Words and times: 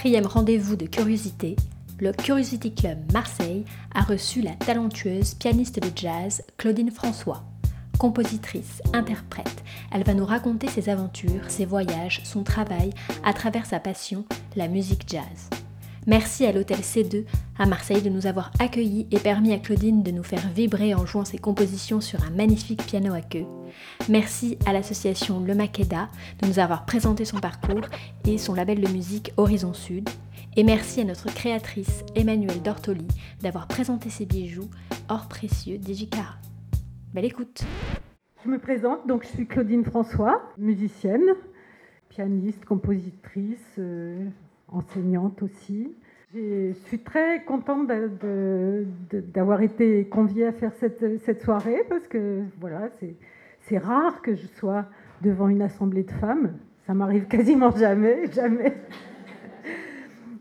Quatrième 0.00 0.26
rendez-vous 0.26 0.76
de 0.76 0.86
curiosité, 0.86 1.56
le 1.98 2.12
Curiosity 2.12 2.74
Club 2.74 2.96
Marseille 3.12 3.66
a 3.94 4.00
reçu 4.00 4.40
la 4.40 4.52
talentueuse 4.52 5.34
pianiste 5.34 5.78
de 5.78 5.90
jazz 5.94 6.42
Claudine 6.56 6.90
François. 6.90 7.44
Compositrice, 7.98 8.80
interprète, 8.94 9.62
elle 9.92 10.04
va 10.04 10.14
nous 10.14 10.24
raconter 10.24 10.68
ses 10.68 10.88
aventures, 10.88 11.50
ses 11.50 11.66
voyages, 11.66 12.22
son 12.24 12.44
travail 12.44 12.94
à 13.24 13.34
travers 13.34 13.66
sa 13.66 13.78
passion, 13.78 14.24
la 14.56 14.68
musique 14.68 15.06
jazz. 15.06 15.59
Merci 16.06 16.46
à 16.46 16.52
l'hôtel 16.52 16.78
C2 16.78 17.24
à 17.58 17.66
Marseille 17.66 18.00
de 18.00 18.08
nous 18.08 18.26
avoir 18.26 18.50
accueillis 18.58 19.06
et 19.10 19.18
permis 19.18 19.52
à 19.52 19.58
Claudine 19.58 20.02
de 20.02 20.10
nous 20.10 20.22
faire 20.22 20.48
vibrer 20.48 20.94
en 20.94 21.04
jouant 21.04 21.26
ses 21.26 21.36
compositions 21.36 22.00
sur 22.00 22.24
un 22.24 22.30
magnifique 22.30 22.86
piano 22.86 23.12
à 23.12 23.20
queue. 23.20 23.44
Merci 24.08 24.56
à 24.64 24.72
l'association 24.72 25.40
Le 25.40 25.54
Makeda 25.54 26.08
de 26.40 26.48
nous 26.48 26.58
avoir 26.58 26.86
présenté 26.86 27.26
son 27.26 27.38
parcours 27.38 27.82
et 28.26 28.38
son 28.38 28.54
label 28.54 28.80
de 28.80 28.88
musique 28.88 29.32
Horizon 29.36 29.74
Sud. 29.74 30.08
Et 30.56 30.64
merci 30.64 31.02
à 31.02 31.04
notre 31.04 31.32
créatrice 31.32 32.02
Emmanuelle 32.14 32.62
Dortoli 32.62 33.06
d'avoir 33.42 33.68
présenté 33.68 34.08
ses 34.08 34.24
bijoux 34.24 34.70
hors 35.10 35.28
précieux 35.28 35.76
d'Ijicara. 35.76 36.36
Belle 37.12 37.26
écoute 37.26 37.62
Je 38.42 38.48
me 38.48 38.58
présente, 38.58 39.06
donc 39.06 39.24
je 39.24 39.28
suis 39.28 39.46
Claudine 39.46 39.84
François, 39.84 40.42
musicienne, 40.56 41.34
pianiste, 42.08 42.64
compositrice, 42.64 43.76
euh, 43.78 44.28
enseignante 44.72 45.42
aussi. 45.42 45.94
Je 46.32 46.72
suis 46.86 47.00
très 47.00 47.42
contente 47.44 47.90
d'avoir 49.10 49.62
été 49.62 50.04
conviée 50.06 50.46
à 50.46 50.52
faire 50.52 50.72
cette, 50.74 51.42
soirée 51.42 51.82
parce 51.88 52.06
que 52.06 52.42
voilà, 52.60 52.88
c'est 53.62 53.78
rare 53.78 54.22
que 54.22 54.34
je 54.34 54.46
sois 54.46 54.84
devant 55.22 55.48
une 55.48 55.62
assemblée 55.62 56.04
de 56.04 56.12
femmes. 56.12 56.52
Ça 56.86 56.94
m'arrive 56.94 57.24
quasiment 57.28 57.70
jamais, 57.72 58.30
jamais. 58.32 58.74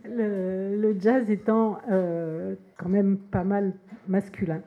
Le, 0.06 0.96
jazz 1.00 1.30
étant 1.30 1.80
euh, 1.92 2.56
quand 2.78 2.90
même 2.90 3.18
pas 3.18 3.44
mal 3.44 3.74
masculin. 4.08 4.62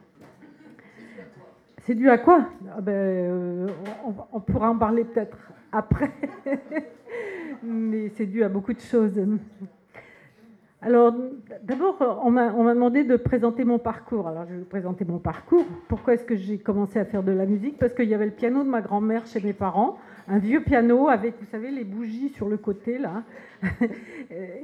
C'est 1.83 1.95
dû 1.95 2.09
à 2.09 2.19
quoi? 2.19 2.49
Ah 2.77 2.81
ben, 2.81 2.93
euh, 2.93 3.69
on, 4.33 4.41
pourra 4.41 4.71
en 4.71 4.79
parler 4.79 5.05
peut-être 5.05 5.37
après, 5.73 6.13
mais 7.63 8.11
c'est 8.17 8.27
dû 8.27 8.43
à 8.43 8.49
beaucoup 8.49 8.73
de 8.73 8.81
choses. 8.81 9.21
Alors, 10.85 11.15
d'abord, 11.63 12.21
on 12.25 12.33
m'a 12.33 12.51
demandé 12.75 13.05
de 13.05 13.15
présenter 13.15 13.65
mon 13.65 13.79
parcours. 13.79 14.27
Alors, 14.27 14.47
je 14.47 14.55
vais 14.55 14.59
vous 14.59 14.65
présenter 14.65 15.05
mon 15.05 15.21
parcours. 15.21 15.65
Pourquoi 15.87 16.15
est-ce 16.15 16.25
que 16.25 16.35
j'ai 16.35 16.59
commencé 16.59 16.99
à 16.99 17.05
faire 17.05 17.23
de 17.23 17.31
la 17.31 17.47
musique? 17.47 17.79
Parce 17.79 17.95
qu'il 17.95 18.09
y 18.09 18.15
avait 18.15 18.25
le 18.25 18.33
piano 18.33 18.65
de 18.65 18.69
ma 18.69 18.81
grand-mère 18.81 19.25
chez 19.27 19.41
mes 19.41 19.53
parents, 19.53 19.97
un 20.27 20.39
vieux 20.39 20.61
piano 20.61 21.09
avec, 21.09 21.35
vous 21.39 21.47
savez, 21.53 21.71
les 21.71 21.85
bougies 21.85 22.31
sur 22.31 22.49
le 22.49 22.57
côté, 22.57 22.99
là. 22.99 23.23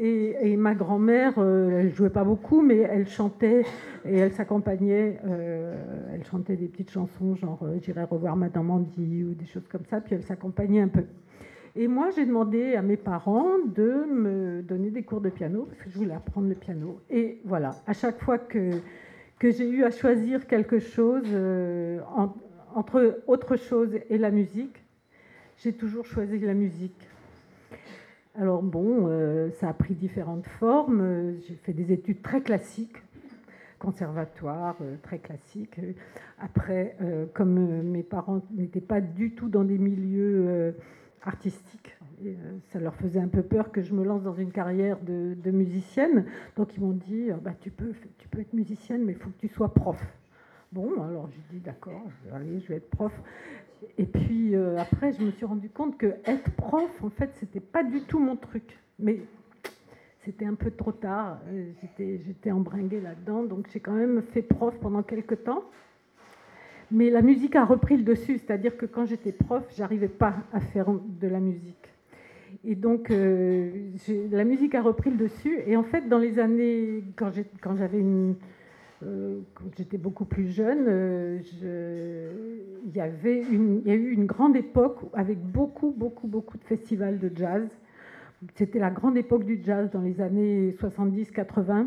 et, 0.01 0.57
ma 0.57 0.75
grand-mère, 0.75 1.35
euh, 1.39 1.83
elle 1.83 1.95
jouait 1.95 2.11
pas 2.11 2.25
beaucoup, 2.25 2.63
mais 2.63 2.79
elle 2.79 3.07
chantait 3.07 3.65
et 4.05 4.17
elle 4.19 4.33
s'accompagnait. 4.33 5.21
Euh, 5.25 5.77
elle 6.13 6.25
chantait 6.25 6.57
des 6.57 6.67
petites 6.67 6.91
chansons, 6.91 7.37
genre 7.37 7.61
euh, 7.63 7.79
J'irai 7.81 8.03
revoir 8.03 8.35
Madame 8.35 8.73
Andy 8.73 9.23
ou 9.23 9.35
des 9.35 9.47
choses 9.47 9.69
comme 9.69 9.85
ça, 9.89 10.01
puis 10.01 10.17
elle 10.17 10.25
s'accompagnait 10.25 10.81
un 10.81 10.89
peu. 10.89 11.05
Et 11.81 11.87
moi, 11.87 12.11
j'ai 12.11 12.27
demandé 12.27 12.75
à 12.75 12.83
mes 12.83 12.97
parents 12.97 13.57
de 13.65 14.05
me 14.05 14.63
donner 14.63 14.91
des 14.91 15.05
cours 15.05 15.21
de 15.21 15.31
piano, 15.31 15.63
parce 15.63 15.81
que 15.81 15.91
je 15.91 15.97
voulais 15.97 16.13
apprendre 16.13 16.49
le 16.49 16.57
piano. 16.57 16.99
Et 17.09 17.41
voilà, 17.45 17.71
à 17.87 17.93
chaque 17.93 18.19
fois 18.19 18.37
que, 18.37 18.73
que 19.39 19.53
j'ai 19.53 19.71
eu 19.71 19.85
à 19.85 19.93
choisir 19.93 20.49
quelque 20.49 20.81
chose 20.81 21.23
euh, 21.33 22.01
entre 22.75 23.23
autre 23.29 23.55
chose 23.55 23.97
et 24.11 24.19
la 24.19 24.33
musique, 24.33 24.83
j'ai 25.59 25.73
toujours 25.73 26.05
choisi 26.05 26.41
la 26.41 26.55
musique. 26.55 27.09
Alors 28.35 28.61
bon, 28.61 29.07
euh, 29.07 29.51
ça 29.61 29.69
a 29.69 29.73
pris 29.73 29.95
différentes 29.95 30.49
formes. 30.59 31.37
J'ai 31.47 31.55
fait 31.55 31.75
des 31.75 31.93
études 31.93 32.23
très 32.23 32.41
classiques, 32.41 32.97
conservatoire, 33.79 34.75
euh, 34.81 34.97
très 35.05 35.19
classiques. 35.19 35.79
Après, 36.41 36.97
comme 37.35 37.83
mes 37.83 38.03
parents 38.03 38.43
n'étaient 38.51 38.81
pas 38.81 39.01
du 39.01 39.31
tout 39.37 39.49
dans 39.49 39.63
des 39.63 39.79
milieux 39.79 40.75
artistique. 41.25 41.97
Et, 42.25 42.31
euh, 42.31 42.59
ça 42.73 42.81
leur 42.81 42.95
faisait 42.97 43.21
un 43.21 43.29
peu 43.29 43.43
peur 43.43 43.71
que 43.71 43.83
je 43.83 43.95
me 43.95 44.05
lance 44.05 44.23
dans 44.23 44.35
une 44.35 44.53
carrière 44.53 44.99
de, 45.01 45.51
musicienne. 45.51 46.27
Donc 46.57 46.77
ils 46.77 46.81
m'ont 46.81 46.93
dit, 46.93 47.31
euh, 47.31 47.37
bah, 47.37 47.53
tu, 47.61 47.71
peux, 47.71 47.93
tu 48.19 48.29
peux 48.29 48.41
être 48.41 48.53
musicienne, 48.53 49.05
mais 49.05 49.13
il 49.13 49.19
faut 49.19 49.31
que 49.31 49.39
tu 49.39 49.49
sois 49.49 49.73
prof. 49.73 50.01
Bon, 50.73 51.03
alors 51.03 51.29
j'ai 51.31 51.57
dit, 51.57 51.61
d'accord, 51.61 52.03
allez, 52.33 52.61
je 52.61 52.69
vais 52.69 52.77
être 52.77 52.91
prof. 52.91 53.13
Et 53.97 54.05
puis 54.05 54.55
euh, 54.55 54.77
après, 54.79 55.13
je 55.13 55.23
me 55.23 55.31
suis 55.31 55.47
rendu 55.47 55.71
compte 55.71 55.97
que 55.97 56.15
être 56.25 56.51
prof, 56.57 57.03
en 57.03 57.11
fait, 57.11 57.31
c'était 57.35 57.61
pas 57.61 57.85
du 57.85 58.03
tout 58.03 58.19
mon 58.19 58.37
truc. 58.37 58.79
Mais 58.99 59.21
c'était 60.25 60.45
un 60.45 60.55
peu 60.55 60.71
trop 60.71 60.93
tard. 60.93 61.41
J'étais 61.97 62.51
embringuée 62.51 63.01
là-dedans. 63.01 63.45
Donc 63.45 63.69
j'ai 63.73 63.81
quand 63.81 63.93
même 63.93 64.23
fait 64.23 64.43
prof 64.43 64.75
pendant 64.81 65.03
quelques 65.03 65.45
temps. 65.45 65.65
Mais 66.91 67.11
la 67.11 67.23
musique 67.23 67.55
a 67.57 67.65
repris 67.65 67.97
le 67.97 68.03
dessus, 68.03 68.39
c'est-à-dire 68.39 68.77
que 68.77 68.87
quand 68.87 69.05
j'étais 69.05 69.33
prof, 69.33 69.63
j'arrivais 69.77 70.09
pas 70.09 70.35
à 70.53 70.61
faire 70.61 70.87
de 70.91 71.29
la 71.29 71.41
musique. 71.41 71.89
Et 72.65 72.75
donc, 72.75 73.11
euh, 73.11 73.71
la 74.31 74.45
musique 74.45 74.75
a 74.75 74.83
repris 74.83 75.11
le 75.11 75.17
dessus. 75.17 75.59
Et 75.67 75.77
en 75.77 75.83
fait, 75.83 76.09
dans 76.09 76.19
les 76.19 76.39
années, 76.39 77.05
quand 77.17 77.31
j'avais 77.77 78.03
euh, 79.05 79.41
quand 79.55 79.65
j'étais 79.77 79.99
beaucoup 79.99 80.25
plus 80.25 80.49
jeune, 80.49 80.87
euh, 80.89 81.39
il, 82.85 82.97
y 82.97 83.01
il 83.01 83.87
y 83.87 83.91
a 83.91 83.95
eu 83.95 84.11
une 84.11 84.27
grande 84.27 84.57
époque 84.57 84.99
avec 85.13 85.39
beaucoup, 85.39 85.95
beaucoup, 85.97 86.27
beaucoup 86.27 86.59
de 86.59 86.65
festivals 86.65 87.19
de 87.19 87.31
jazz. 87.35 87.69
C'était 88.55 88.79
la 88.79 88.91
grande 88.91 89.17
époque 89.17 89.45
du 89.45 89.61
jazz 89.63 89.91
dans 89.91 90.01
les 90.01 90.21
années 90.21 90.75
70-80. 90.81 91.87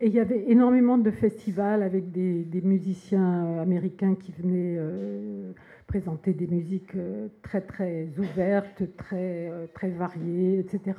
Et 0.00 0.08
il 0.08 0.14
y 0.14 0.20
avait 0.20 0.50
énormément 0.50 0.98
de 0.98 1.10
festivals 1.10 1.82
avec 1.82 2.10
des, 2.12 2.60
musiciens 2.62 3.58
américains 3.58 4.14
qui 4.14 4.30
venaient 4.32 4.76
euh, 4.78 5.52
présenter 5.86 6.34
des 6.34 6.46
musiques 6.46 6.94
euh, 6.96 7.28
très 7.42 7.62
très 7.62 8.08
ouvertes, 8.18 8.82
très 8.98 9.48
euh, 9.50 9.66
très 9.72 9.88
variées, 9.88 10.58
etc. 10.58 10.98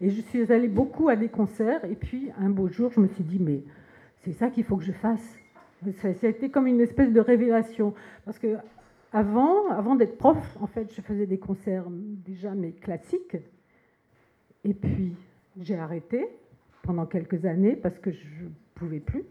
Et 0.00 0.10
je 0.10 0.20
suis 0.22 0.52
allée 0.52 0.66
beaucoup 0.66 1.08
à 1.08 1.14
des 1.14 1.28
concerts. 1.28 1.84
Et 1.84 1.94
puis 1.94 2.30
un 2.36 2.50
beau 2.50 2.66
jour, 2.66 2.90
je 2.92 2.98
me 2.98 3.06
suis 3.06 3.22
dit 3.22 3.38
mais 3.38 3.62
c'est 4.24 4.32
ça 4.32 4.50
qu'il 4.50 4.64
faut 4.64 4.76
que 4.76 4.84
je 4.84 4.92
fasse. 4.92 5.38
Ça, 6.00 6.08
a 6.08 6.28
été 6.28 6.48
comme 6.48 6.66
une 6.66 6.80
espèce 6.80 7.12
de 7.12 7.20
révélation 7.20 7.94
parce 8.24 8.38
que 8.38 8.56
avant, 9.12 9.68
avant 9.70 9.94
d'être 9.94 10.16
prof, 10.16 10.56
en 10.60 10.66
fait, 10.66 10.92
je 10.94 11.00
faisais 11.00 11.26
des 11.26 11.38
concerts 11.38 11.84
déjà 11.90 12.54
mais 12.54 12.72
classiques. 12.72 13.36
Et 14.64 14.74
puis 14.74 15.14
j'ai 15.60 15.76
arrêté 15.76 16.28
pendant 16.82 17.06
quelques 17.06 17.44
années 17.44 17.76
parce 17.76 17.98
que 17.98 18.10
je 18.10 18.44
ne 18.44 18.50
pouvais 18.74 19.00
plus. 19.00 19.24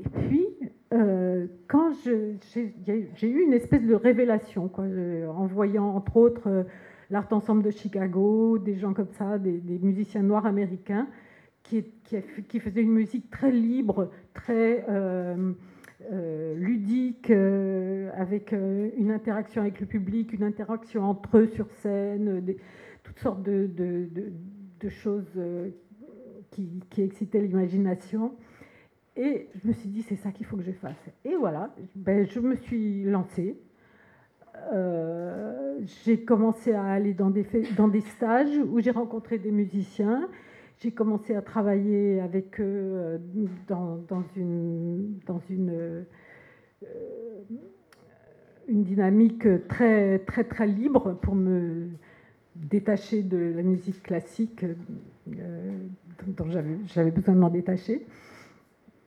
Et 0.00 0.08
puis, 0.08 0.46
euh, 0.92 1.46
quand 1.68 1.92
j'ai 2.04 3.28
eu 3.28 3.42
une 3.42 3.52
espèce 3.52 3.86
de 3.86 3.94
révélation, 3.94 4.68
quoi, 4.68 4.84
en 4.84 5.46
voyant 5.46 5.88
entre 5.94 6.16
autres 6.16 6.48
euh, 6.48 6.62
l'Art 7.10 7.28
Ensemble 7.30 7.62
de 7.62 7.70
Chicago, 7.70 8.58
des 8.58 8.76
gens 8.76 8.92
comme 8.92 9.10
ça, 9.12 9.38
des, 9.38 9.78
musiciens 9.78 10.22
noirs 10.22 10.46
américains, 10.46 11.08
qui, 11.62 11.84
faisaient 12.60 12.82
une 12.82 12.92
musique 12.92 13.30
très 13.30 13.50
libre, 13.50 14.10
très 14.34 14.84
euh, 14.90 15.54
ludique, 16.56 17.30
avec 17.30 18.52
une 18.52 19.10
interaction 19.10 19.62
avec 19.62 19.80
le 19.80 19.86
public, 19.86 20.32
une 20.32 20.42
interaction 20.42 21.04
entre 21.04 21.38
eux 21.38 21.46
sur 21.46 21.70
scène, 21.70 22.42
toutes 23.04 23.18
sortes 23.20 23.42
de 23.42 24.08
choses 24.88 25.38
qui, 26.52 27.02
excitait 27.02 27.40
l'imagination. 27.40 28.34
Et 29.16 29.48
je 29.54 29.68
me 29.68 29.72
suis 29.72 29.88
dit, 29.88 30.02
c'est 30.02 30.16
ça 30.16 30.30
qu'il 30.30 30.46
faut 30.46 30.56
que 30.56 30.62
je 30.62 30.72
fasse. 30.72 31.10
Et 31.24 31.34
voilà, 31.34 31.74
ben, 31.94 32.26
je 32.26 32.40
me 32.40 32.56
suis 32.56 33.04
lancée. 33.04 33.58
Euh, 34.72 35.78
j'ai 36.04 36.24
commencé 36.24 36.72
à 36.72 36.84
aller 36.84 37.14
dans 37.14 37.30
des, 37.30 37.46
dans 37.76 37.88
des 37.88 38.00
stages 38.00 38.56
où 38.70 38.80
j'ai 38.80 38.90
rencontré 38.90 39.38
des 39.38 39.50
musiciens. 39.50 40.28
J'ai 40.78 40.92
commencé 40.92 41.34
à 41.34 41.42
travailler 41.42 42.20
avec 42.20 42.60
eux 42.60 42.64
euh, 42.64 43.18
dans, 43.68 43.96
dans 44.08 44.24
une, 44.36 45.18
dans 45.26 45.40
une, 45.50 45.70
euh, 45.70 46.02
une 48.68 48.82
dynamique 48.82 49.46
très, 49.68 50.20
très, 50.20 50.44
très 50.44 50.66
libre 50.66 51.18
pour 51.20 51.34
me 51.34 51.88
détacher 52.54 53.22
de 53.22 53.36
la 53.36 53.62
musique 53.62 54.02
classique 54.02 54.64
dont 55.26 56.46
j'avais 56.86 57.10
besoin 57.10 57.34
de 57.34 57.40
m'en 57.40 57.50
détacher. 57.50 58.06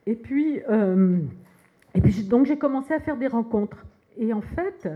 Et 0.06 0.16
puis, 0.16 0.62
euh, 0.70 1.20
et 1.94 2.02
puis 2.02 2.24
donc 2.24 2.46
j'ai 2.46 2.58
commencé 2.58 2.94
à 2.94 3.00
faire 3.00 3.18
des 3.18 3.28
rencontres. 3.28 3.86
Et 4.18 4.34
en 4.34 4.42
fait, 4.42 4.88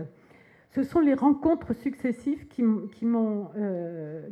ce 0.70 0.82
sont 0.82 1.00
les 1.00 1.14
rencontres 1.14 1.74
successives 1.74 2.46
qui, 2.48 2.62
m'ont 2.62 3.48
euh, 3.56 4.28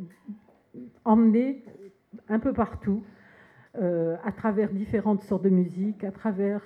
emmené 1.05 1.63
un 2.27 2.39
peu 2.39 2.53
partout, 2.53 3.03
euh, 3.77 4.15
à 4.23 4.31
travers 4.31 4.71
différentes 4.71 5.21
sortes 5.23 5.43
de 5.43 5.49
musique, 5.49 6.03
à 6.03 6.11
travers 6.11 6.61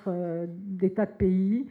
des 0.48 0.94
tas 0.94 1.06
de 1.06 1.12
pays. 1.12 1.68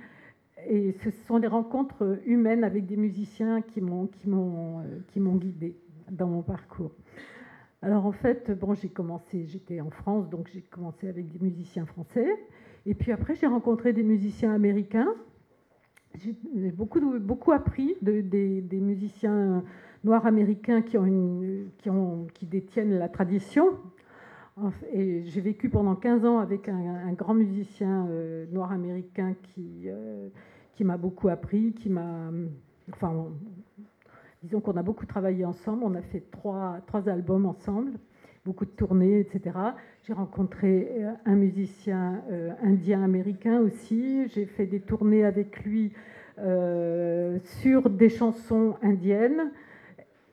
Et 0.69 0.93
ce 1.05 1.11
sont 1.26 1.38
des 1.38 1.47
rencontres 1.47 2.20
humaines 2.26 2.64
avec 2.64 2.87
des 2.87 2.97
musiciens 2.97 3.62
qui 3.62 3.81
m'ont 3.81 4.06
qui 4.06 4.29
m'ont 4.29 5.37
guidé 5.37 5.76
dans 6.11 6.26
mon 6.26 6.43
parcours. 6.43 6.93
Alors 7.82 8.06
en 8.06 8.12
fait, 8.12 8.50
bon, 8.53 8.75
j'ai 8.75 8.88
commencé, 8.88 9.44
j'étais 9.47 9.81
en 9.81 9.91
France, 9.91 10.29
donc 10.31 10.49
j'ai 10.53 10.62
commencé 10.62 11.09
avec 11.09 11.31
des 11.32 11.41
musiciens 11.41 11.85
français. 11.85 12.29
Et 12.87 12.94
puis 12.94 13.11
après, 13.11 13.35
j'ai 13.35 13.47
rencontré 13.47 13.93
des 13.93 14.05
musiciens 14.05 14.55
américains. 14.55 15.12
J'ai 16.14 16.37
beaucoup, 16.70 17.00
beaucoup 17.19 17.53
appris 17.53 17.97
de, 18.03 18.20
des, 18.20 18.81
musiciens 18.81 19.65
noirs 20.05 20.26
américains 20.26 20.82
qui, 20.82 20.99
ont 20.99 21.43
qui, 21.79 21.91
ont, 21.91 22.26
qui 22.35 22.47
détiennent 22.47 22.99
la 22.99 23.08
tradition. 23.08 23.79
Et 24.93 25.23
j'ai 25.25 25.41
vécu 25.41 25.70
pendant 25.70 25.97
15 25.97 26.25
ans 26.26 26.38
avec 26.38 26.69
un, 26.69 27.12
grand 27.15 27.35
musicien 27.35 28.06
euh, 28.11 28.44
noir 28.53 28.70
américain 28.70 29.35
qui, 29.43 29.85
euh, 29.87 30.29
m'a 30.84 30.96
beaucoup 30.96 31.29
appris, 31.29 31.73
qui 31.73 31.88
m'a. 31.88 32.31
Enfin, 32.93 33.26
disons 34.43 34.61
qu'on 34.61 34.76
a 34.76 34.82
beaucoup 34.82 35.06
travaillé 35.06 35.44
ensemble. 35.44 35.84
On 35.84 35.94
a 35.94 36.02
fait 36.02 36.25
trois, 36.31 36.79
trois 36.87 37.08
albums 37.08 37.46
ensemble, 37.46 37.93
beaucoup 38.44 38.64
de 38.64 38.70
tournées, 38.70 39.20
etc. 39.20 39.56
J'ai 40.02 40.12
rencontré 40.12 40.88
euh, 40.90 41.12
un 41.25 41.37
musicien 41.37 42.23
indien 42.62 43.02
américain 43.02 43.61
aussi. 43.61 44.29
J'ai 44.29 44.46
fait 44.46 44.67
des 44.67 44.81
tournées 44.81 45.25
avec 45.25 45.64
lui 45.64 45.93
sur 47.44 47.90
des 47.90 48.08
chansons 48.08 48.75
indiennes. 48.82 49.52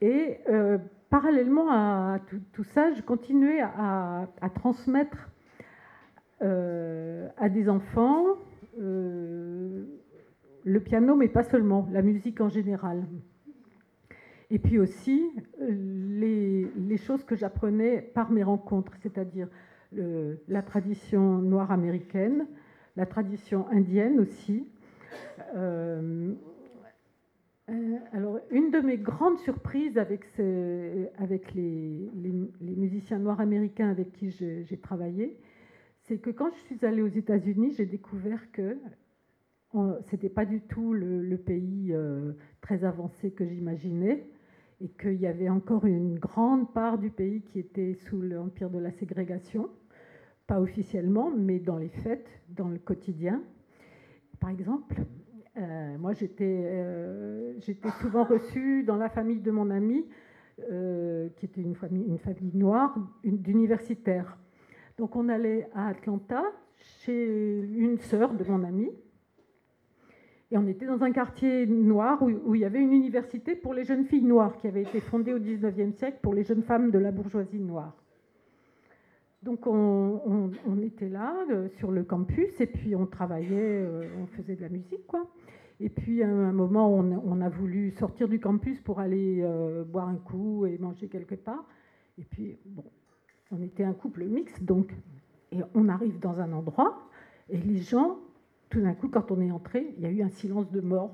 Et 0.01 0.39
parallèlement 1.09 1.69
à 1.69 2.19
tout, 2.53 2.63
ça, 2.63 2.93
je 2.93 3.01
continuais 3.01 3.61
à, 3.61 4.27
transmettre 4.55 5.29
euh, 6.41 7.27
à 7.37 7.49
des 7.49 7.69
enfants 7.69 8.25
euh, 8.79 9.83
le 10.69 10.79
piano, 10.79 11.15
mais 11.15 11.27
pas 11.27 11.43
seulement, 11.43 11.87
la 11.91 12.01
musique 12.01 12.41
en 12.41 12.49
général. 12.49 13.05
Et 14.51 14.59
puis 14.59 14.79
aussi 14.79 15.31
les, 15.59 16.97
choses 16.97 17.23
que 17.23 17.35
j'apprenais 17.35 18.01
par 18.01 18.31
mes 18.31 18.43
rencontres, 18.43 18.93
c'est-à-dire 19.01 19.47
la 19.91 20.61
tradition 20.61 21.39
noire 21.39 21.71
américaine, 21.71 22.47
la 22.95 23.05
tradition 23.05 23.67
indienne 23.69 24.19
aussi. 24.19 24.67
Euh, 25.55 26.33
euh, 27.69 27.97
alors, 28.13 28.39
une 28.51 28.71
de 28.71 28.79
mes 28.79 28.97
grandes 28.97 29.39
surprises 29.39 29.97
avec, 29.97 30.25
avec 31.17 31.53
les, 31.53 32.09
musiciens 32.61 33.19
noirs 33.19 33.39
américains 33.39 33.89
avec 33.89 34.11
qui 34.13 34.31
j'ai 34.31 34.77
travaillé, 34.77 35.37
c'est 36.01 36.17
que 36.17 36.31
quand 36.31 36.51
je 36.51 36.59
suis 36.75 36.85
allée 36.85 37.01
aux 37.01 37.07
États-Unis, 37.07 37.73
j'ai 37.77 37.85
découvert 37.85 38.51
que 38.51 38.77
ce 39.73 40.11
n'était 40.11 40.29
pas 40.29 40.45
du 40.45 40.61
tout 40.61 40.93
le, 40.93 41.37
pays 41.37 41.93
euh, 41.93 42.33
très 42.61 42.83
avancé 42.83 43.31
que 43.31 43.45
j'imaginais 43.45 44.25
et 44.81 44.89
qu'il 44.89 45.15
y 45.15 45.27
avait 45.27 45.49
encore 45.49 45.85
une 45.85 46.17
grande 46.17 46.73
part 46.73 46.97
du 46.97 47.09
pays 47.09 47.41
qui 47.41 47.59
était 47.59 47.93
sous 47.93 48.21
l'empire 48.21 48.69
de 48.69 48.79
la 48.79 48.91
ségrégation, 48.91 49.69
pas 50.47 50.59
officiellement, 50.59 51.29
mais 51.29 51.59
dans 51.59 51.77
les 51.77 51.89
fêtes, 51.89 52.29
dans 52.49 52.69
le 52.69 52.79
quotidien. 52.79 53.43
Par 54.39 54.49
exemple, 54.49 54.95
euh, 55.57 55.97
moi, 55.97 56.13
euh, 56.41 57.53
j'étais 57.59 57.89
souvent 58.01 58.23
reçue 58.23 58.83
dans 58.83 58.95
la 58.95 59.09
famille 59.09 59.41
de 59.41 59.51
mon 59.51 59.69
ami, 59.69 60.05
qui 61.37 61.45
était 61.45 61.61
une 61.61 61.75
famille 61.75 62.19
noire, 62.53 62.97
d'universitaires. 63.23 64.37
Donc, 64.97 65.15
on 65.15 65.29
allait 65.29 65.69
à 65.73 65.87
Atlanta 65.87 66.43
chez 66.75 67.61
une 67.61 67.97
sœur 67.97 68.33
de 68.33 68.43
mon 68.43 68.63
ami. 68.63 68.89
Et 70.51 70.57
on 70.57 70.67
était 70.67 70.85
dans 70.85 71.03
un 71.03 71.11
quartier 71.11 71.67
noir 71.67 72.21
où, 72.21 72.55
il 72.55 72.61
y 72.61 72.65
avait 72.65 72.81
une 72.81 72.93
université 72.93 73.55
pour 73.55 73.73
les 73.73 73.83
jeunes 73.83 74.05
filles 74.05 74.23
noires 74.23 74.57
qui 74.57 74.67
avait 74.67 74.81
été 74.81 74.99
fondée 74.99 75.33
au 75.33 75.39
19e 75.39 75.93
siècle 75.93 76.17
pour 76.21 76.33
les 76.33 76.43
jeunes 76.43 76.63
femmes 76.63 76.89
de 76.89 76.97
la 76.97 77.11
bourgeoisie 77.11 77.59
noire. 77.59 77.95
Donc 79.43 79.67
on, 79.67 80.51
était 80.83 81.07
là 81.07 81.33
sur 81.77 81.91
le 81.91 82.03
campus 82.03 82.59
et 82.59 82.65
puis 82.65 82.95
on 82.95 83.05
travaillait, 83.05 83.87
on 84.19 84.25
faisait 84.25 84.55
de 84.55 84.61
la 84.61 84.69
musique 84.69 85.05
quoi. 85.07 85.27
Et 85.81 85.89
puis, 85.89 86.23
à 86.23 86.27
un 86.27 86.51
moment, 86.51 86.93
on, 86.93 87.41
a 87.41 87.49
voulu 87.49 87.91
sortir 87.91 88.27
du 88.27 88.39
campus 88.39 88.81
pour 88.81 88.99
aller 88.99 89.39
euh, 89.41 89.85
boire 89.85 90.09
un 90.09 90.17
coup 90.17 90.65
et 90.65 90.77
manger 90.77 91.07
quelque 91.07 91.35
part. 91.35 91.63
Et 92.17 92.23
puis, 92.23 92.57
bon, 92.65 92.83
on 93.51 93.61
était 93.61 93.85
un 93.85 93.93
couple 93.93 94.25
mixte, 94.25 94.61
donc, 94.63 94.93
et 95.53 95.59
on 95.73 95.87
arrive 95.87 96.19
dans 96.19 96.41
un 96.41 96.51
endroit, 96.51 97.09
et 97.49 97.57
les 97.57 97.77
gens, 97.77 98.19
tout 98.69 98.81
d'un 98.81 98.93
coup, 98.93 99.09
quand 99.09 99.31
on 99.31 99.41
est 99.41 99.51
entré, 99.51 99.93
il 99.97 100.03
y 100.03 100.05
a 100.05 100.11
eu 100.11 100.21
un 100.21 100.29
silence 100.29 100.69
de 100.71 100.81
mort. 100.81 101.11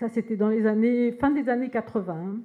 Ça, 0.00 0.08
c'était 0.08 0.36
dans 0.36 0.48
les 0.48 0.66
années, 0.66 1.12
fin 1.12 1.30
des 1.30 1.48
années 1.48 1.70
80. 1.70 2.38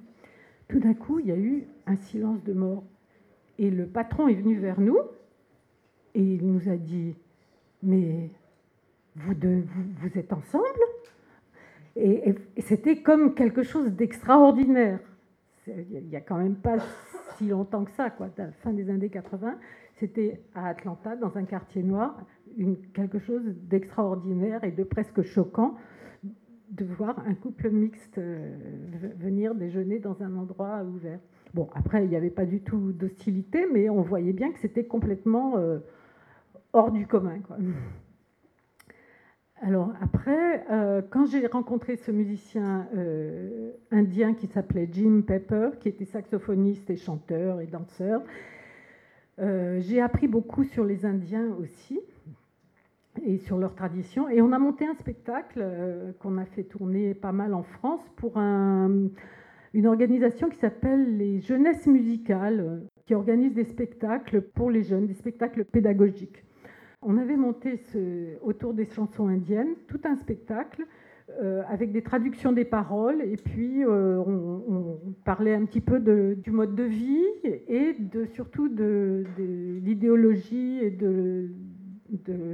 Tout 0.68 0.78
d'un 0.78 0.94
coup, 0.94 1.18
il 1.18 1.26
y 1.26 1.32
a 1.32 1.36
eu 1.36 1.64
un 1.86 1.96
silence 1.96 2.42
de 2.44 2.52
mort. 2.52 2.84
Et 3.58 3.70
le 3.70 3.86
patron 3.86 4.28
est 4.28 4.34
venu 4.34 4.56
vers 4.56 4.80
nous, 4.80 4.98
et 6.14 6.22
il 6.22 6.46
nous 6.46 6.68
a 6.68 6.76
dit, 6.76 7.14
mais 7.82 8.30
vous 9.16 9.34
deux, 9.34 9.64
vous 10.00 10.18
êtes 10.18 10.32
ensemble? 10.32 10.64
Et, 11.96 12.34
c'était 12.58 13.02
comme 13.02 13.34
quelque 13.34 13.62
chose 13.62 13.90
d'extraordinaire. 13.90 15.00
Il 15.66 16.06
n'y 16.08 16.16
a 16.16 16.20
quand 16.20 16.38
même 16.38 16.56
pas 16.56 16.78
si 17.36 17.48
longtemps 17.48 17.84
que 17.84 17.90
ça, 17.92 18.10
quoi, 18.10 18.28
fin 18.62 18.72
des 18.72 18.88
années 18.88 19.10
80. 19.10 19.58
C'était 20.02 20.40
à 20.56 20.66
Atlanta, 20.66 21.14
dans 21.14 21.36
un 21.36 21.44
quartier 21.44 21.84
noir, 21.84 22.20
quelque 22.92 23.20
chose 23.20 23.44
d'extraordinaire 23.44 24.64
et 24.64 24.72
de 24.72 24.82
presque 24.82 25.22
choquant 25.22 25.76
de 26.70 26.84
voir 26.84 27.22
un 27.24 27.34
couple 27.34 27.70
mixte 27.70 28.18
euh, 28.18 28.56
venir 29.16 29.54
déjeuner 29.54 30.00
dans 30.00 30.20
un 30.20 30.34
endroit 30.34 30.82
ouvert. 30.82 31.20
Bon, 31.54 31.68
après, 31.72 32.02
il 32.02 32.08
n'y 32.08 32.16
avait 32.16 32.30
pas 32.30 32.46
du 32.46 32.62
tout 32.62 32.90
d'hostilité, 32.90 33.64
mais 33.72 33.88
on 33.90 34.02
voyait 34.02 34.32
bien 34.32 34.50
que 34.50 34.58
c'était 34.58 34.86
complètement 34.86 35.56
euh, 35.58 35.78
hors 36.72 36.90
du 36.90 37.06
commun. 37.06 37.38
Alors 39.60 39.92
après, 40.00 40.64
euh, 40.72 41.00
quand 41.10 41.26
j'ai 41.26 41.46
rencontré 41.46 41.94
ce 41.94 42.10
musicien 42.10 42.88
indien 43.92 44.34
qui 44.34 44.48
s'appelait 44.48 44.88
Jim 44.90 45.22
Pepper, 45.24 45.70
qui 45.78 45.88
était 45.88 46.06
saxophoniste 46.06 46.90
et 46.90 46.96
chanteur 46.96 47.60
et 47.60 47.66
danseur, 47.68 48.22
euh, 49.42 49.80
j'ai 49.80 50.00
appris 50.00 50.28
beaucoup 50.28 50.64
sur 50.64 50.84
les 50.84 51.04
Indiens 51.04 51.48
aussi 51.58 52.00
et 53.24 53.38
sur 53.38 53.58
leurs 53.58 53.74
traditions. 53.74 54.28
Et 54.28 54.40
on 54.40 54.52
a 54.52 54.58
monté 54.58 54.86
un 54.86 54.94
spectacle 54.94 55.64
qu'on 56.20 56.38
a 56.38 56.44
fait 56.44 56.64
tourner 56.64 57.14
pas 57.14 57.32
mal 57.32 57.52
en 57.52 57.62
France 57.62 58.00
pour 58.16 58.38
une 58.38 59.10
organisation 59.86 60.48
qui 60.48 60.58
s'appelle 60.58 61.18
les 61.18 61.40
Jeunesses 61.40 61.86
musicales, 61.86 62.82
qui 63.04 63.14
organise 63.14 63.52
des 63.52 63.64
spectacles 63.64 64.40
pour 64.40 64.70
les 64.70 64.82
jeunes, 64.82 65.06
des 65.06 65.14
spectacles 65.14 65.64
pédagogiques. 65.64 66.42
On 67.02 67.18
avait 67.18 67.36
monté 67.36 67.80
autour 68.42 68.74
des 68.74 68.86
chansons 68.86 69.28
indiennes 69.28 69.74
tout 69.88 70.00
un 70.04 70.16
spectacle 70.16 70.86
euh, 71.40 71.62
avec 71.68 71.92
des 71.92 72.02
traductions 72.02 72.50
des 72.50 72.64
paroles 72.64 73.22
et 73.22 73.36
puis 73.36 73.84
euh, 73.84 74.18
on, 74.18 74.98
parlait 75.24 75.54
un 75.54 75.64
petit 75.64 75.80
peu 75.80 76.00
du 76.00 76.50
mode 76.50 76.74
de 76.74 76.82
vie 76.82 77.24
et 77.68 77.94
de, 77.94 78.24
surtout 78.24 78.68
de, 78.68 79.24
l'idéologie 79.38 80.80
et 80.82 80.90
de, 80.90 81.48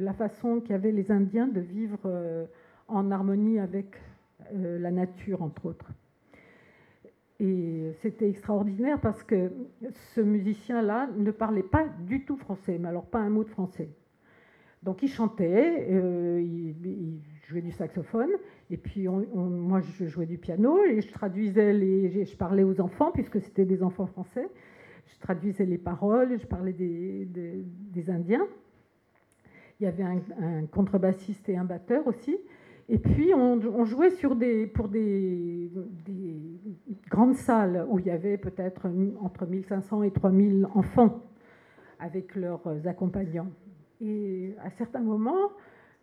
la 0.00 0.12
façon 0.12 0.60
qu'avaient 0.60 0.92
les 0.92 1.10
Indiens 1.10 1.48
de 1.48 1.60
vivre 1.60 1.98
euh, 2.04 2.44
en 2.88 3.10
harmonie 3.10 3.58
avec 3.58 3.96
la 4.54 4.90
nature, 4.90 5.42
entre 5.42 5.66
autres. 5.66 5.90
Et 7.40 7.92
c'était 8.00 8.28
extraordinaire 8.28 9.00
parce 9.00 9.22
que 9.22 9.50
ce 10.14 10.20
musicien-là 10.20 11.08
ne 11.16 11.30
parlait 11.30 11.62
pas 11.62 11.86
du 12.06 12.24
tout 12.24 12.36
français, 12.36 12.78
mais 12.78 12.88
alors 12.88 13.06
pas 13.06 13.18
un 13.18 13.30
mot 13.30 13.44
de 13.44 13.50
français. 13.50 13.90
Donc 14.82 15.02
il 15.02 15.08
chantait, 15.08 15.88
il, 15.90 17.20
jouait 17.48 17.62
du 17.62 17.72
saxophone, 17.72 18.30
et 18.70 18.76
puis 18.76 19.08
moi 19.08 19.80
je 19.80 20.04
jouais 20.06 20.26
du 20.26 20.36
piano 20.36 20.84
et 20.84 21.00
je 21.00 21.10
traduisais 21.10 21.72
les, 21.72 22.24
je 22.26 22.36
parlais 22.36 22.62
aux 22.62 22.78
enfants 22.80 23.10
puisque 23.10 23.40
c'était 23.40 23.64
des 23.64 23.82
enfants 23.82 24.06
français. 24.06 24.48
Je 25.06 25.18
traduisais 25.18 25.64
les 25.64 25.78
paroles, 25.78 26.38
je 26.38 26.46
parlais 26.46 26.74
des, 26.74 28.10
Indiens. 28.10 28.46
Il 29.80 29.84
y 29.84 29.86
avait 29.86 30.02
un, 30.02 30.66
contrebassiste 30.70 31.48
et 31.48 31.56
un 31.56 31.64
batteur 31.64 32.06
aussi. 32.06 32.36
Et 32.90 32.98
puis 32.98 33.32
on, 33.34 33.84
jouait 33.84 34.10
sur 34.10 34.36
des, 34.36 34.66
pour 34.66 34.88
des, 34.88 35.70
des, 36.04 36.60
grandes 37.10 37.34
salles 37.34 37.86
où 37.88 37.98
il 37.98 38.06
y 38.06 38.10
avait 38.10 38.36
peut-être 38.36 38.90
entre 39.22 39.46
1500 39.46 40.02
et 40.02 40.10
3000 40.10 40.66
enfants 40.74 41.22
avec 41.98 42.34
leurs 42.34 42.86
accompagnants. 42.86 43.50
Et 44.00 44.54
à 44.62 44.70
certains 44.70 45.00
moments, 45.00 45.50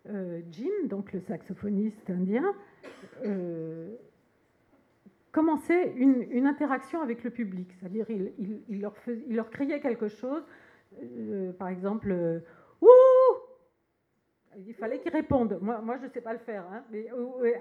euh, 0.08 0.40
Jim, 0.50 0.70
donc 0.84 1.12
le 1.12 1.20
saxophoniste 1.20 2.10
indien, 2.10 2.54
euh, 3.24 3.94
commençait 5.32 5.92
une, 5.96 6.46
interaction 6.46 7.02
avec 7.02 7.24
le 7.24 7.30
public. 7.30 7.68
C'est-à-dire, 7.78 8.06
il, 8.08 8.80
leur 8.80 9.50
criait 9.50 9.80
quelque 9.80 10.08
chose, 10.08 10.42
euh, 11.02 11.52
par 11.52 11.68
exemple, 11.68 12.42
Ouh 12.80 12.88
il 14.66 14.72
fallait 14.72 14.98
qu'ils 15.00 15.12
répondent. 15.12 15.58
Moi, 15.60 15.98
je 16.00 16.06
ne 16.06 16.10
sais 16.10 16.22
pas 16.22 16.32
le 16.32 16.38
faire. 16.38 16.64
Hein, 16.72 16.82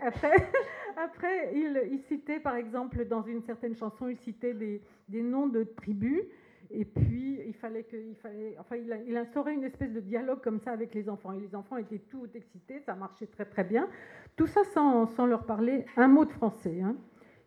après, 0.01 0.31
après 0.95 1.51
il, 1.53 1.99
citait, 2.07 2.39
par 2.39 2.55
exemple, 2.55 3.03
dans 3.05 3.21
une 3.21 3.41
certaine 3.41 3.75
chanson, 3.75 4.07
il 4.07 4.17
citait 4.17 4.53
des 4.53 5.21
noms 5.21 5.47
de 5.47 5.63
tribus 5.63 6.23
Et 6.71 6.85
puis, 6.85 7.39
il 7.45 7.53
fallait 7.53 7.83
que, 7.83 7.97
fallait, 8.21 8.55
enfin, 8.59 8.75
il, 8.75 9.15
instaurait 9.17 9.53
une 9.53 9.63
espèce 9.63 9.91
de 9.91 9.99
dialogue 9.99 10.41
comme 10.41 10.59
ça 10.59 10.71
avec 10.71 10.93
les 10.93 11.09
enfants. 11.09 11.31
Et 11.33 11.39
les 11.39 11.55
enfants 11.55 11.77
étaient 11.77 12.01
tout 12.09 12.27
excités, 12.33 12.79
ça 12.85 12.95
marchait 12.95 13.27
très 13.27 13.45
très 13.45 13.63
bien. 13.63 13.87
Tout 14.35 14.47
ça 14.47 14.63
sans, 14.73 15.05
sans 15.07 15.25
leur 15.25 15.45
parler 15.45 15.85
un 15.97 16.07
mot 16.07 16.25
de 16.25 16.31
français. 16.31 16.81
Hein. 16.81 16.95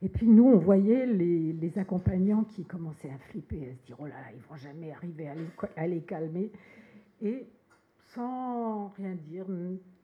Et 0.01 0.09
puis 0.09 0.29
nous, 0.29 0.45
on 0.45 0.59
voyait 0.59 1.07
les, 1.07 1.79
accompagnants 1.79 2.45
qui 2.45 2.65
commençaient 2.65 3.11
à 3.11 3.19
flipper, 3.19 3.71
à 3.71 3.75
se 3.75 3.87
dire 3.87 3.97
oh 3.99 4.07
là 4.07 4.15
là, 4.15 4.33
ils 4.35 4.43
vont 4.43 4.57
jamais 4.57 4.93
arriver 4.93 5.29
à 5.77 5.87
les, 5.87 6.01
calmer. 6.01 6.53
Et 7.21 7.47
sans 8.15 8.89
rien 8.97 9.15
dire, 9.15 9.47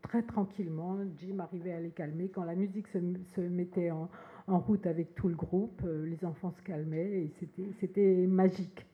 très 0.03 0.23
tranquillement, 0.23 0.99
Jim 1.17 1.39
arrivait 1.39 1.73
à 1.73 1.81
les 1.81 1.91
calmer. 1.91 2.29
Quand 2.29 2.45
la 2.45 2.55
musique 2.55 2.89
se, 2.89 2.99
se 3.35 3.41
mettait 3.41 3.91
en, 3.91 4.09
en, 4.49 4.59
route 4.59 4.87
avec 4.87 5.15
tout 5.15 5.29
le 5.29 5.37
groupe, 5.37 5.81
euh, 5.85 6.05
les 6.07 6.25
enfants 6.25 6.51
se 6.51 6.63
calmaient 6.63 7.23
et 7.23 7.33
c'était 7.81 8.27
magique 8.27 8.85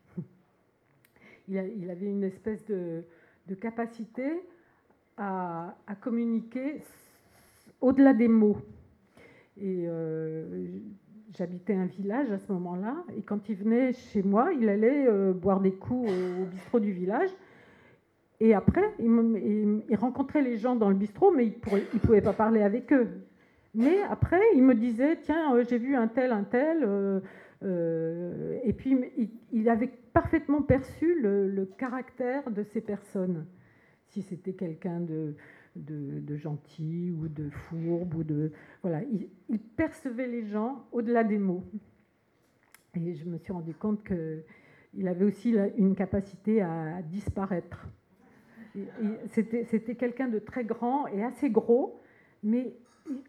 il, 1.50 1.90
avait 1.90 2.06
une 2.06 2.24
espèce 2.24 2.64
de, 2.66 3.04
capacité 3.60 4.42
à, 5.16 5.74
communiquer 6.00 6.82
au-delà 7.80 8.12
des 8.12 8.28
mots. 8.28 8.58
Et 9.56 9.84
euh, 9.86 10.66
j'habitais 11.36 11.74
un 11.74 11.86
village 11.86 12.30
à 12.30 12.38
ce 12.38 12.52
moment-là, 12.52 13.04
et 13.16 13.22
quand 13.22 13.48
il 13.48 13.56
venait 13.56 13.92
chez 13.92 14.22
moi, 14.22 14.52
il 14.52 14.68
allait 14.68 15.06
euh, 15.06 15.32
boire 15.32 15.60
des 15.60 15.72
coups 15.72 16.10
au, 16.10 16.44
bistrot 16.46 16.80
du 16.80 16.92
village. 16.92 17.30
Et 18.38 18.54
après, 18.54 18.94
il, 18.98 19.96
rencontrait 19.96 20.40
les 20.40 20.56
gens 20.56 20.74
dans 20.74 20.88
le 20.88 20.94
bistrot, 20.94 21.30
mais 21.32 21.46
il 21.46 21.54
ne 21.94 21.98
pouvait 21.98 22.22
pas 22.22 22.32
parler 22.32 22.62
avec 22.62 22.90
eux. 22.92 23.08
Mais 23.74 24.02
après, 24.02 24.40
il 24.54 24.62
me 24.62 24.74
disait, 24.74 25.18
tiens, 25.22 25.54
euh, 25.54 25.64
j'ai 25.68 25.78
vu 25.78 25.94
un 25.94 26.08
tel, 26.08 26.32
un 26.32 26.44
tel, 26.44 27.20
et 27.62 28.72
puis, 28.72 28.96
il, 29.52 29.68
avait 29.68 29.92
parfaitement 30.12 30.62
perçu 30.62 31.20
le, 31.20 31.68
caractère 31.78 32.50
de 32.50 32.62
ces 32.62 32.80
personnes. 32.80 33.46
Si 34.08 34.22
c'était 34.22 34.54
quelqu'un 34.54 35.00
de, 35.00 35.34
de, 35.76 36.36
gentil 36.36 37.12
ou 37.16 37.28
de 37.28 37.50
fourbe 37.50 38.14
ou 38.14 38.24
de 38.24 38.52
voilà, 38.82 39.02
il, 39.48 39.58
percevait 39.58 40.26
les 40.26 40.46
gens 40.46 40.86
au-delà 40.92 41.22
des 41.22 41.38
mots. 41.38 41.64
Et 42.94 43.14
je 43.14 43.24
me 43.26 43.38
suis 43.38 43.52
rendu 43.52 43.74
compte 43.74 44.02
que 44.02 44.42
il 44.94 45.06
avait 45.06 45.24
aussi 45.24 45.54
une 45.76 45.94
capacité 45.94 46.62
à 46.62 47.00
disparaître. 47.02 47.86
C'était 49.28 49.94
quelqu'un 49.94 50.28
de 50.28 50.38
très 50.38 50.64
grand 50.64 51.06
et 51.08 51.22
assez 51.22 51.50
gros, 51.50 52.00
mais 52.42 52.74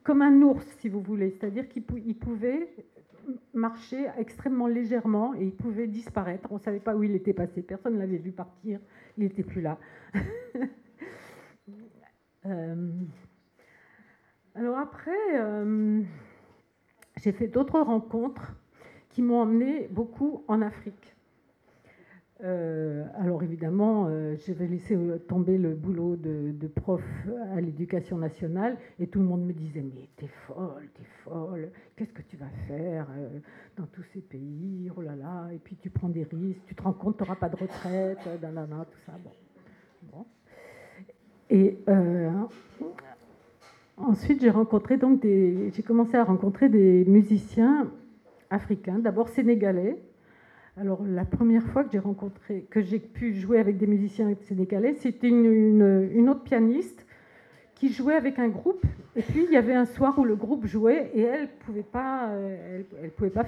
comme 0.03 0.21
un 0.21 0.41
ours, 0.41 0.65
si 0.79 0.89
vous 0.89 1.01
voulez. 1.01 1.31
C'est-à-dire 1.31 1.67
qu'il 1.67 1.83
pouvait 1.83 2.69
marchait 3.53 4.11
extrêmement 4.17 4.67
légèrement 4.67 5.33
et 5.35 5.43
il 5.45 5.55
pouvait 5.55 5.87
disparaître. 5.87 6.51
On 6.51 6.55
ne 6.55 6.59
savait 6.59 6.79
pas 6.79 6.95
où 6.95 7.03
il 7.03 7.15
était 7.15 7.33
passé. 7.33 7.61
Personne 7.61 7.95
ne 7.95 7.99
l'avait 7.99 8.17
vu 8.17 8.31
partir. 8.31 8.79
Il 9.17 9.23
n'était 9.23 9.43
plus 9.43 9.61
là. 9.61 9.77
Euh, 12.47 12.91
alors 14.55 14.79
après, 14.79 15.11
euh, 15.35 16.01
j'ai 17.17 17.31
fait 17.31 17.47
d'autres 17.47 17.79
rencontres 17.79 18.55
qui 19.09 19.21
m'ont 19.21 19.41
emmené 19.41 19.87
beaucoup 19.91 20.43
en 20.47 20.63
Afrique. 20.63 21.15
Euh, 22.43 23.03
alors 23.19 23.43
évidemment, 23.43 24.07
euh, 24.09 24.35
j'avais 24.47 24.65
laissé 24.65 24.95
euh, 24.95 25.19
tomber 25.19 25.59
le 25.59 25.75
boulot 25.75 26.15
de, 26.15 26.67
prof 26.67 27.03
à 27.53 27.61
l'éducation 27.61 28.17
nationale 28.17 28.77
et 28.99 29.07
tout 29.07 29.19
le 29.19 29.25
monde 29.25 29.45
me 29.45 29.53
disait 29.53 29.83
mais 29.83 30.09
t'es 30.15 30.29
folle, 30.47 30.89
t'es 30.95 31.03
folle, 31.23 31.69
qu'est-ce 31.95 32.13
que 32.13 32.23
tu 32.23 32.37
vas 32.37 32.49
faire 32.67 33.07
dans 33.77 33.85
tous 33.85 34.03
ces 34.13 34.21
pays, 34.21 34.89
oh 34.95 35.01
là 35.01 35.15
là, 35.15 35.49
et 35.53 35.59
puis 35.59 35.75
tu 35.75 35.89
prends 35.91 36.09
des 36.09 36.23
risques, 36.23 36.61
tu 36.65 36.73
te 36.73 36.81
rends 36.81 36.93
compte, 36.93 37.17
tu 37.17 37.23
n'auras 37.23 37.35
pas 37.35 37.49
de 37.49 37.57
retraite, 37.57 38.17
tout 38.23 38.99
ça. 39.05 39.13
Bon. 40.11 40.25
Et 41.49 41.77
ensuite 43.97 44.41
j'ai 44.41 44.49
rencontré 44.49 44.97
donc 44.97 45.21
des, 45.21 45.71
j'ai 45.75 45.83
commencé 45.83 46.15
à 46.15 46.23
rencontrer 46.23 46.69
des 46.69 47.05
musiciens 47.05 47.91
africains, 48.49 48.97
d'abord 48.97 49.29
sénégalais 49.29 50.01
alors 50.77 51.03
la 51.03 51.25
première 51.25 51.63
fois 51.63 51.83
que 51.83 51.91
j'ai 51.91 51.99
rencontré, 51.99 52.65
que 52.69 52.81
j'ai 52.81 52.99
pu 52.99 53.33
jouer 53.33 53.59
avec 53.59 53.77
des 53.77 53.87
musiciens 53.87 54.33
sénégalais, 54.43 54.93
c'était 54.93 55.27
une, 55.27 56.29
autre 56.29 56.43
pianiste 56.43 57.05
qui 57.75 57.91
jouait 57.91 58.15
avec 58.15 58.39
un 58.39 58.47
groupe. 58.47 58.85
Et 59.15 59.21
puis 59.21 59.43
il 59.45 59.51
y 59.51 59.57
avait 59.57 59.73
un 59.73 59.85
soir 59.85 60.17
où 60.17 60.23
le 60.23 60.35
groupe 60.35 60.65
jouait 60.65 61.11
et 61.13 61.21
elle 61.21 61.49
pouvait 61.65 61.85
euh, 61.95 62.83
elle, 63.03 63.09
pouvait 63.11 63.29
pas 63.29 63.43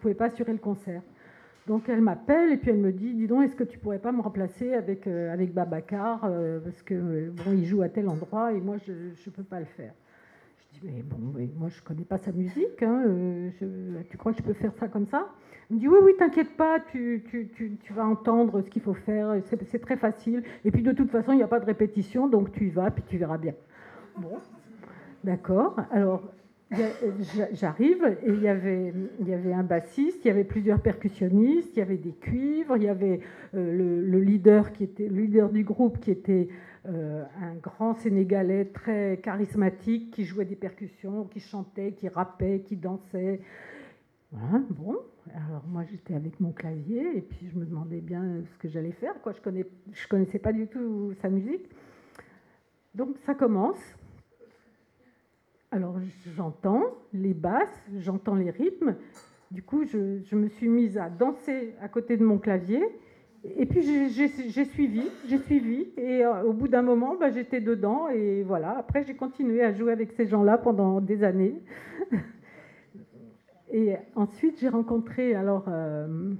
pouvait 0.00 0.14
pas 0.14 0.26
assurer 0.26 0.52
le 0.52 0.58
concert. 0.58 1.02
Donc 1.66 1.88
elle 1.88 2.00
m'appelle 2.00 2.52
et 2.52 2.56
puis 2.56 2.70
elle 2.70 2.78
me 2.78 2.92
dit, 2.92 3.14
dis 3.14 3.26
donc, 3.26 3.44
est-ce 3.44 3.56
que 3.56 3.64
tu 3.64 3.78
pourrais 3.78 3.98
pas 3.98 4.12
me 4.12 4.20
remplacer 4.20 4.74
avec 4.74 5.06
euh, 5.06 5.32
avec 5.32 5.52
Babacar 5.52 6.24
euh, 6.24 6.60
parce 6.60 6.82
que 6.82 7.30
bon, 7.30 7.52
il 7.52 7.64
joue 7.64 7.82
à 7.82 7.88
tel 7.88 8.08
endroit 8.08 8.52
et 8.52 8.60
moi 8.60 8.76
je 8.86 8.92
ne 8.92 9.32
peux 9.32 9.44
pas 9.44 9.60
le 9.60 9.66
faire. 9.66 9.92
Je 10.74 10.80
dis 10.80 10.86
mais 10.86 11.02
bon, 11.02 11.16
moi 11.58 11.68
je 11.68 11.82
connais 11.82 12.04
pas 12.04 12.18
sa 12.18 12.32
musique. 12.32 12.82
Hein, 12.82 13.04
tu 14.08 14.16
crois 14.16 14.32
que 14.32 14.38
je 14.38 14.42
peux 14.42 14.54
faire 14.54 14.72
ça 14.78 14.88
comme 14.88 15.06
ça? 15.06 15.28
Il 15.70 15.76
me 15.76 15.80
dit 15.80 15.88
oui, 15.88 15.98
oui, 16.02 16.12
t'inquiète 16.18 16.56
pas, 16.56 16.80
tu, 16.80 17.24
vas 17.90 18.04
entendre 18.04 18.60
ce 18.62 18.68
qu'il 18.68 18.82
faut 18.82 18.94
faire, 18.94 19.36
c'est 19.44 19.80
très 19.80 19.96
facile. 19.96 20.42
Et 20.64 20.70
puis 20.70 20.82
de 20.82 20.92
toute 20.92 21.10
façon, 21.10 21.32
il 21.32 21.36
n'y 21.36 21.42
a 21.42 21.48
pas 21.48 21.60
de 21.60 21.66
répétition, 21.66 22.28
donc 22.28 22.52
tu 22.52 22.66
y 22.66 22.70
vas, 22.70 22.90
puis 22.90 23.04
tu 23.06 23.16
verras 23.16 23.38
bien. 23.38 23.54
Bon, 24.16 24.38
d'accord. 25.24 25.76
Alors, 25.90 26.22
j'arrive 27.52 28.16
et 28.24 28.28
il 28.28 28.42
y, 28.42 28.48
avait, 28.48 28.92
il 29.20 29.28
y 29.28 29.34
avait 29.34 29.52
un 29.52 29.62
bassiste, 29.62 30.24
il 30.24 30.28
y 30.28 30.30
avait 30.30 30.44
plusieurs 30.44 30.80
percussionnistes, 30.80 31.70
il 31.76 31.78
y 31.78 31.82
avait 31.82 31.96
des 31.96 32.12
cuivres, 32.12 32.76
il 32.76 32.84
y 32.84 32.88
avait 32.88 33.20
euh, 33.54 34.00
le, 34.02 34.20
leader 34.20 34.72
qui 34.72 34.84
était 34.84 35.08
le 35.08 35.22
leader 35.22 35.50
du 35.50 35.64
groupe 35.64 36.00
qui 36.00 36.10
était 36.10 36.48
euh, 36.86 37.24
un 37.40 37.54
grand 37.54 37.94
Sénégalais 37.94 38.66
très 38.66 39.20
charismatique 39.22 40.12
qui 40.12 40.24
jouait 40.24 40.44
des 40.44 40.56
percussions, 40.56 41.24
qui 41.24 41.40
chantait, 41.40 41.92
qui 41.92 42.08
rappait, 42.08 42.60
qui 42.60 42.76
dansait. 42.76 43.40
Voilà, 44.32 44.64
bon, 44.70 44.98
alors 45.34 45.62
moi 45.68 45.84
j'étais 45.84 46.14
avec 46.14 46.40
mon 46.40 46.52
clavier 46.52 47.18
et 47.18 47.20
puis 47.20 47.48
je 47.52 47.58
me 47.58 47.66
demandais 47.66 48.00
bien 48.00 48.42
ce 48.52 48.58
que 48.58 48.68
j'allais 48.68 48.92
faire. 48.92 49.14
Je 49.24 49.30
ne 49.30 49.44
connais, 49.44 49.66
je 49.92 50.08
connaissais 50.08 50.38
pas 50.38 50.52
du 50.52 50.66
tout 50.66 51.12
sa 51.20 51.28
musique. 51.28 51.68
Donc 52.94 53.16
ça 53.26 53.34
commence. 53.34 53.80
Alors 55.70 55.96
j'entends 56.34 56.82
les 57.12 57.34
basses, 57.34 57.82
j'entends 57.98 58.34
les 58.34 58.50
rythmes. 58.50 58.96
Du 59.52 59.62
coup, 59.62 59.84
je, 59.84 60.34
me 60.34 60.48
suis 60.48 60.68
mise 60.68 60.96
à 60.96 61.10
danser 61.10 61.74
à 61.82 61.88
côté 61.88 62.16
de 62.16 62.24
mon 62.24 62.38
clavier. 62.38 62.82
Et 63.44 63.66
puis 63.66 63.82
j'ai 63.82 64.64
suivi, 64.64 65.02
j'ai 65.28 65.38
suivi. 65.38 65.88
Et 65.96 66.24
euh, 66.24 66.44
au 66.44 66.52
bout 66.52 66.68
d'un 66.68 66.82
moment, 66.82 67.16
bah, 67.18 67.30
j'étais 67.30 67.60
dedans. 67.60 68.08
Et 68.08 68.42
voilà, 68.42 68.78
après 68.78 69.02
j'ai 69.04 69.14
continué 69.14 69.62
à 69.62 69.72
jouer 69.72 69.92
avec 69.92 70.12
ces 70.12 70.26
gens-là 70.26 70.58
pendant 70.58 71.00
des 71.00 71.24
années. 71.24 71.60
Et 73.72 73.96
ensuite, 74.14 74.60
j'ai 74.60 74.68
rencontré, 74.68 75.34
alors, 75.34 75.64
euh, 75.68 76.34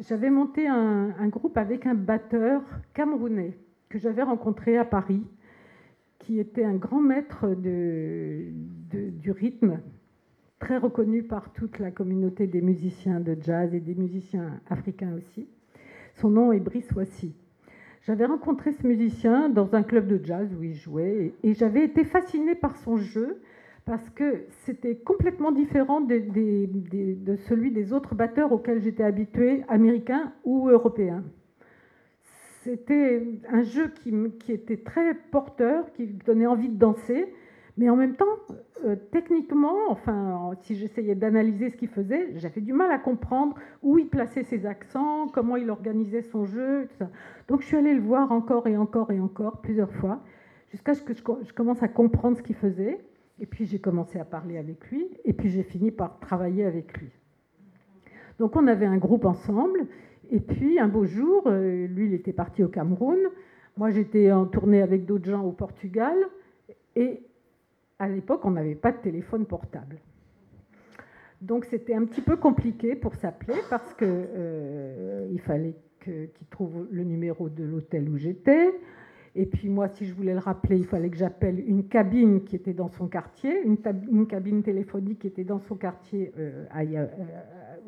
j'avais 0.00 0.30
monté 0.30 0.66
un, 0.66 1.28
groupe 1.28 1.56
avec 1.56 1.86
un 1.86 1.94
batteur 1.94 2.62
camerounais 2.92 3.56
que 3.88 3.96
j'avais 3.96 4.22
rencontré 4.22 4.76
à 4.76 4.84
Paris, 4.84 5.22
qui 6.18 6.40
était 6.40 6.64
un 6.64 6.74
grand 6.74 7.00
maître 7.00 7.46
de, 7.48 8.48
du 8.90 9.30
rythme, 9.30 9.80
très 10.60 10.76
reconnu 10.76 11.24
par 11.24 11.52
toute 11.52 11.78
la 11.78 11.90
communauté 11.90 12.46
des 12.46 12.60
musiciens 12.60 13.18
de 13.18 13.36
jazz 13.40 13.74
et 13.74 13.80
des 13.80 13.94
musiciens 13.94 14.60
africains 14.68 15.14
aussi. 15.16 15.48
Son 16.14 16.30
nom 16.30 16.52
est 16.52 16.60
Brice 16.60 16.92
Wassi. 16.92 17.34
J'avais 18.02 18.26
rencontré 18.26 18.72
ce 18.72 18.86
musicien 18.86 19.48
dans 19.48 19.74
un 19.74 19.82
club 19.82 20.06
de 20.06 20.24
jazz 20.24 20.48
où 20.58 20.62
il 20.62 20.74
jouait 20.74 21.34
et 21.42 21.54
j'avais 21.54 21.84
été 21.84 22.04
fascinée 22.04 22.54
par 22.54 22.76
son 22.76 22.96
jeu 22.96 23.40
parce 23.84 24.08
que 24.10 24.44
c'était 24.64 24.96
complètement 24.96 25.50
différent 25.50 26.00
de, 26.00 27.36
celui 27.48 27.72
des 27.72 27.92
autres 27.92 28.14
batteurs 28.14 28.52
auxquels 28.52 28.80
j'étais 28.80 29.02
habituée, 29.02 29.64
américains 29.68 30.32
ou 30.44 30.68
européens. 30.68 31.24
C'était 32.62 33.26
un 33.48 33.62
jeu 33.62 33.88
qui, 33.88 34.12
était 34.52 34.76
très 34.76 35.14
porteur, 35.30 35.90
qui 35.94 36.06
donnait 36.06 36.46
envie 36.46 36.68
de 36.68 36.78
danser, 36.78 37.32
mais 37.78 37.88
en 37.88 37.96
même 37.96 38.16
temps, 38.16 38.26
euh, 38.84 38.96
enfin, 39.88 40.52
si 40.62 40.76
j'essayais 40.76 41.14
d'analyser 41.14 41.70
ce 41.70 41.76
qu'il 41.76 41.88
faisait, 41.88 42.32
j'avais 42.36 42.60
du 42.60 42.72
mal 42.72 42.90
à 42.90 42.98
comprendre 42.98 43.56
où 43.82 43.98
il 43.98 44.08
plaçait 44.08 44.42
ses 44.42 44.66
accents, 44.66 45.28
comment 45.28 45.56
il 45.56 45.70
organisait 45.70 46.22
son 46.22 46.44
jeu. 46.44 46.88
Donc 47.48 47.62
je 47.62 47.66
suis 47.66 47.76
allée 47.76 47.94
le 47.94 48.00
voir 48.00 48.32
encore 48.32 48.66
et 48.66 48.76
encore 48.76 49.10
et 49.10 49.20
encore, 49.20 49.60
plusieurs 49.60 49.92
fois, 49.92 50.22
jusqu'à 50.70 50.94
ce 50.94 51.02
que 51.02 51.14
je 51.14 51.52
commence 51.52 51.82
à 51.82 51.88
comprendre 51.88 52.36
ce 52.36 52.42
qu'il 52.42 52.56
faisait. 52.56 52.98
Et 53.40 53.46
puis 53.46 53.64
j'ai 53.64 53.78
commencé 53.78 54.18
à 54.18 54.24
parler 54.24 54.58
avec 54.58 54.90
lui, 54.90 55.06
et 55.24 55.32
puis 55.32 55.48
j'ai 55.48 55.62
fini 55.62 55.90
par 55.90 56.20
travailler 56.20 56.64
avec 56.66 56.98
lui. 56.98 57.08
Donc 58.38 58.54
on 58.54 58.66
avait 58.66 58.86
un 58.86 58.98
groupe 58.98 59.24
ensemble, 59.24 59.86
et 60.30 60.40
puis 60.40 60.78
un 60.78 60.88
beau 60.88 61.06
jour, 61.06 61.44
euh, 61.46 61.86
lui 61.86 62.06
il 62.06 62.14
était 62.14 62.34
parti 62.34 62.62
au 62.62 62.68
Cameroun, 62.68 63.18
moi 63.78 63.88
j'étais 63.90 64.30
en 64.30 64.44
tournée 64.44 64.82
avec 64.82 65.06
d'autres 65.06 65.24
gens 65.24 65.42
au 65.42 65.52
Portugal, 65.52 66.16
et 66.96 67.22
à 68.00 68.08
l'époque 68.08 68.44
on 68.44 68.50
n'avait 68.50 68.74
pas 68.74 68.90
de 68.90 68.98
téléphone 68.98 69.46
portable. 69.46 69.98
Donc 71.40 71.64
c'était 71.64 71.94
un 71.94 72.04
petit 72.04 72.20
peu 72.20 72.36
compliqué 72.36 72.96
pour 72.96 73.14
s'appeler 73.14 73.58
parce 73.70 73.94
que 73.94 74.04
euh, 74.04 75.38
fallait 75.38 75.76
qu'il 76.02 76.46
trouve 76.50 76.88
le 76.90 77.04
numéro 77.04 77.48
de 77.48 77.62
l'hôtel 77.62 78.08
où 78.08 78.16
j'étais. 78.16 78.70
Et 79.36 79.46
puis 79.46 79.68
moi, 79.68 79.88
si 79.88 80.06
je 80.06 80.14
voulais 80.14 80.32
le 80.32 80.40
rappeler, 80.40 80.76
il 80.76 80.84
fallait 80.84 81.08
que 81.08 81.16
j'appelle 81.16 81.62
une 81.66 81.86
cabine 81.86 82.42
qui 82.42 82.56
était 82.56 82.72
dans 82.72 82.88
son 82.88 83.06
quartier, 83.06 83.62
une, 83.62 83.78
cabine 84.26 84.62
téléphonique 84.62 85.20
qui 85.20 85.28
était 85.28 85.44
dans 85.44 85.60
son 85.60 85.76
quartier, 85.76 86.32
euh, 86.36 86.64
euh, 86.74 87.06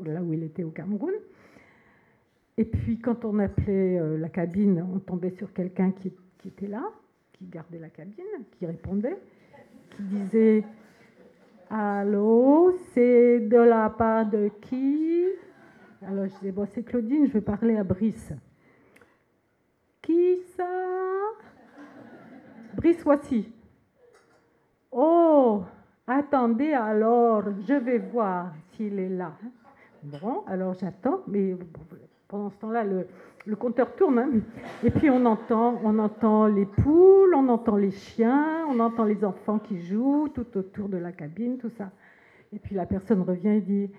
là 0.04 0.23
où 0.23 0.33
il 0.33 0.45
était 0.45 0.62
au 0.62 0.71
Cameroun. 0.71 1.12
Et 2.59 2.64
puis 2.64 2.99
quand 3.00 3.25
on 3.25 3.38
appelait 3.38 3.99
la 4.19 4.28
cabine, 4.28 4.87
on 4.95 4.99
tombait 4.99 5.31
sur 5.31 5.52
quelqu'un 5.52 5.90
qui 5.90 6.12
était 6.47 6.69
là, 6.69 6.85
qui 7.33 7.47
gardait 7.47 7.78
la 7.78 7.88
cabine, 7.88 8.25
qui 8.52 8.66
répondait, 8.66 9.16
qui 9.97 10.03
disait 10.03 10.65
Allô, 11.71 12.77
c'est 12.93 13.41
de 13.41 13.57
la 13.57 13.89
part 13.89 14.27
de 14.27 14.51
qui? 14.61 15.25
Alors 16.07 16.27
je 16.27 16.35
disais, 16.35 16.53
bon, 16.53 16.67
c'est 16.67 16.83
Claudine, 16.83 17.27
je 17.27 17.33
vais 17.33 17.41
parler 17.41 17.77
à 17.77 17.85
Brice. 17.85 18.33
Qui 20.03 20.39
ça? 20.57 20.67
Brice, 22.75 23.03
voici. 23.05 23.51
Oh, 24.91 25.63
attendez 26.07 26.73
alors, 26.73 27.45
je 27.67 27.75
vais 27.75 27.99
voir 27.99 28.53
s'il 28.73 28.99
est 28.99 29.09
là. 29.09 29.33
Bon, 30.03 30.43
alors 30.47 30.75
j'attends, 30.75 31.21
mais 31.27 31.57
pendant 32.29 32.51
ce 32.51 32.57
temps-là, 32.57 32.85
le, 32.85 33.07
le 33.47 33.57
compteur 33.57 33.95
tourne. 33.95 34.19
Hein. 34.19 34.31
et 34.85 34.91
puis 34.91 35.11
on 35.11 35.25
entend, 35.25 35.81
on 35.85 35.99
entend 35.99 36.47
les 36.47 36.67
poules, 36.67 37.35
on 37.35 37.49
entend 37.49 37.77
les 37.77 37.91
chiens, 37.91 38.67
on 38.69 38.79
entend 38.81 39.05
les 39.05 39.25
enfants 39.25 39.59
qui 39.59 39.81
jouent 39.81 40.29
tout 40.33 40.47
autour 40.57 40.89
de 40.89 40.99
la 40.99 41.13
cabine, 41.13 41.59
tout 41.59 41.71
ça. 41.71 41.91
Et 42.55 42.59
puis 42.59 42.75
la 42.75 42.87
personne 42.87 43.23
revient 43.23 43.57
et 43.57 43.61
dit 43.61 43.91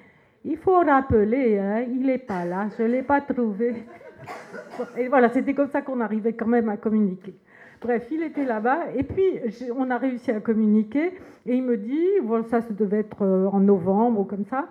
Il 0.46 0.58
faut 0.58 0.80
rappeler, 0.80 1.60
hein, 1.60 1.86
il 1.90 2.06
n'est 2.06 2.18
pas 2.18 2.46
là, 2.46 2.70
je 2.78 2.84
ne 2.84 2.88
l'ai 2.90 3.04
pas 3.04 3.22
trouvé. 3.22 3.76
Et 4.98 5.10
voilà, 5.10 5.30
c'était 5.30 5.54
comme 5.54 5.70
ça 5.70 5.82
qu'on 5.82 6.00
arrivait 6.00 6.34
quand 6.34 6.48
même 6.48 6.70
à 6.70 6.78
communiquer. 6.78 7.36
Bref, 7.82 8.08
il 8.10 8.24
était 8.24 8.46
là-bas, 8.46 8.94
et 8.96 9.04
puis 9.04 9.42
on 9.76 9.92
a 9.92 9.98
réussi 9.98 10.32
à 10.32 10.40
communiquer, 10.40 11.08
et 11.46 11.56
il 11.56 11.64
me 11.64 11.76
dit, 11.76 12.08
ça, 12.50 12.62
ça 12.62 12.74
devait 12.74 13.00
être 13.00 13.24
euh, 13.24 13.48
en 13.48 13.60
novembre 13.60 14.22
ou 14.22 14.24
comme 14.24 14.46
ça, 14.46 14.70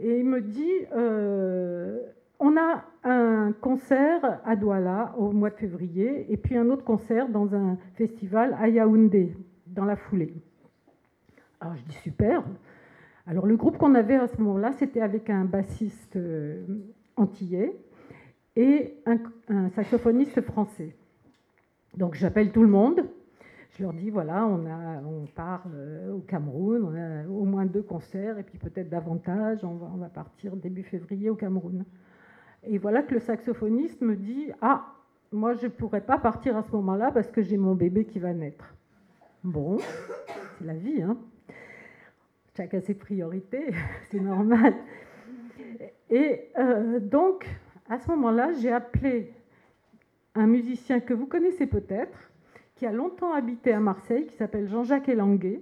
et 0.00 0.20
il 0.20 0.24
me 0.24 0.40
dit, 0.40 0.72
euh, 0.96 1.98
un 3.44 3.52
concert 3.52 4.40
à 4.44 4.56
Douala 4.56 5.14
au 5.18 5.30
mois 5.32 5.50
de 5.50 5.56
février 5.56 6.32
et 6.32 6.36
puis 6.36 6.56
un 6.56 6.70
autre 6.70 6.84
concert 6.84 7.28
dans 7.28 7.54
un 7.54 7.76
festival 7.94 8.56
à 8.58 8.68
Yaoundé 8.68 9.36
dans 9.66 9.84
la 9.84 9.96
foulée. 9.96 10.32
Alors 11.60 11.76
je 11.76 11.82
dis 11.84 11.96
super. 11.96 12.42
Alors 13.26 13.46
le 13.46 13.56
groupe 13.56 13.76
qu'on 13.76 13.94
avait 13.94 14.16
à 14.16 14.26
ce 14.26 14.40
moment-là, 14.40 14.72
c'était 14.72 15.02
avec 15.02 15.28
un 15.28 15.44
bassiste 15.44 16.16
euh, 16.16 16.64
antillais 17.16 17.76
et 18.56 18.94
un, 19.06 19.68
saxophoniste 19.70 20.40
français. 20.40 20.96
Donc 21.96 22.14
j'appelle 22.14 22.50
tout 22.50 22.62
le 22.62 22.68
monde. 22.68 23.04
Je 23.76 23.82
leur 23.82 23.92
dis 23.92 24.08
voilà, 24.08 24.46
on, 24.46 25.26
part 25.34 25.64
euh, 25.74 26.12
au 26.12 26.20
Cameroun, 26.20 26.84
on 26.84 26.94
a 26.94 27.28
au 27.28 27.44
moins 27.44 27.66
deux 27.66 27.82
concerts 27.82 28.38
et 28.38 28.42
puis 28.42 28.56
peut-être 28.56 28.88
davantage. 28.88 29.64
On 29.64 29.74
va, 29.74 29.90
on 29.92 29.98
va 29.98 30.08
partir 30.08 30.56
début 30.56 30.84
février 30.84 31.28
au 31.28 31.34
Cameroun. 31.34 31.84
Et 32.66 32.78
voilà 32.78 33.02
que 33.02 33.14
le 33.14 33.20
saxophoniste 33.20 34.00
me 34.00 34.16
dit 34.16 34.50
Ah, 34.60 34.94
moi 35.32 35.54
je 35.54 35.66
ne 35.66 35.70
pourrais 35.70 36.00
pas 36.00 36.18
partir 36.18 36.56
à 36.56 36.62
ce 36.62 36.72
moment-là 36.72 37.10
parce 37.12 37.30
que 37.30 37.42
j'ai 37.42 37.56
mon 37.56 37.74
bébé 37.74 38.04
qui 38.04 38.18
va 38.18 38.32
naître. 38.32 38.74
Bon, 39.42 39.78
c'est 40.58 40.64
la 40.64 40.74
vie, 40.74 41.02
hein. 41.02 41.18
Chacun 42.56 42.80
ses 42.80 42.94
priorités, 42.94 43.66
c'est 44.10 44.20
normal. 44.20 44.74
Et 46.10 46.48
euh, 46.58 47.00
donc, 47.00 47.46
à 47.88 47.98
ce 47.98 48.08
moment-là, 48.10 48.52
j'ai 48.52 48.70
appelé 48.70 49.32
un 50.34 50.46
musicien 50.46 51.00
que 51.00 51.14
vous 51.14 51.26
connaissez 51.26 51.66
peut-être, 51.66 52.30
qui 52.76 52.86
a 52.86 52.92
longtemps 52.92 53.32
habité 53.32 53.72
à 53.72 53.80
Marseille, 53.80 54.26
qui 54.26 54.36
s'appelle 54.36 54.68
Jean-Jacques 54.68 55.08
Elanguet, 55.08 55.60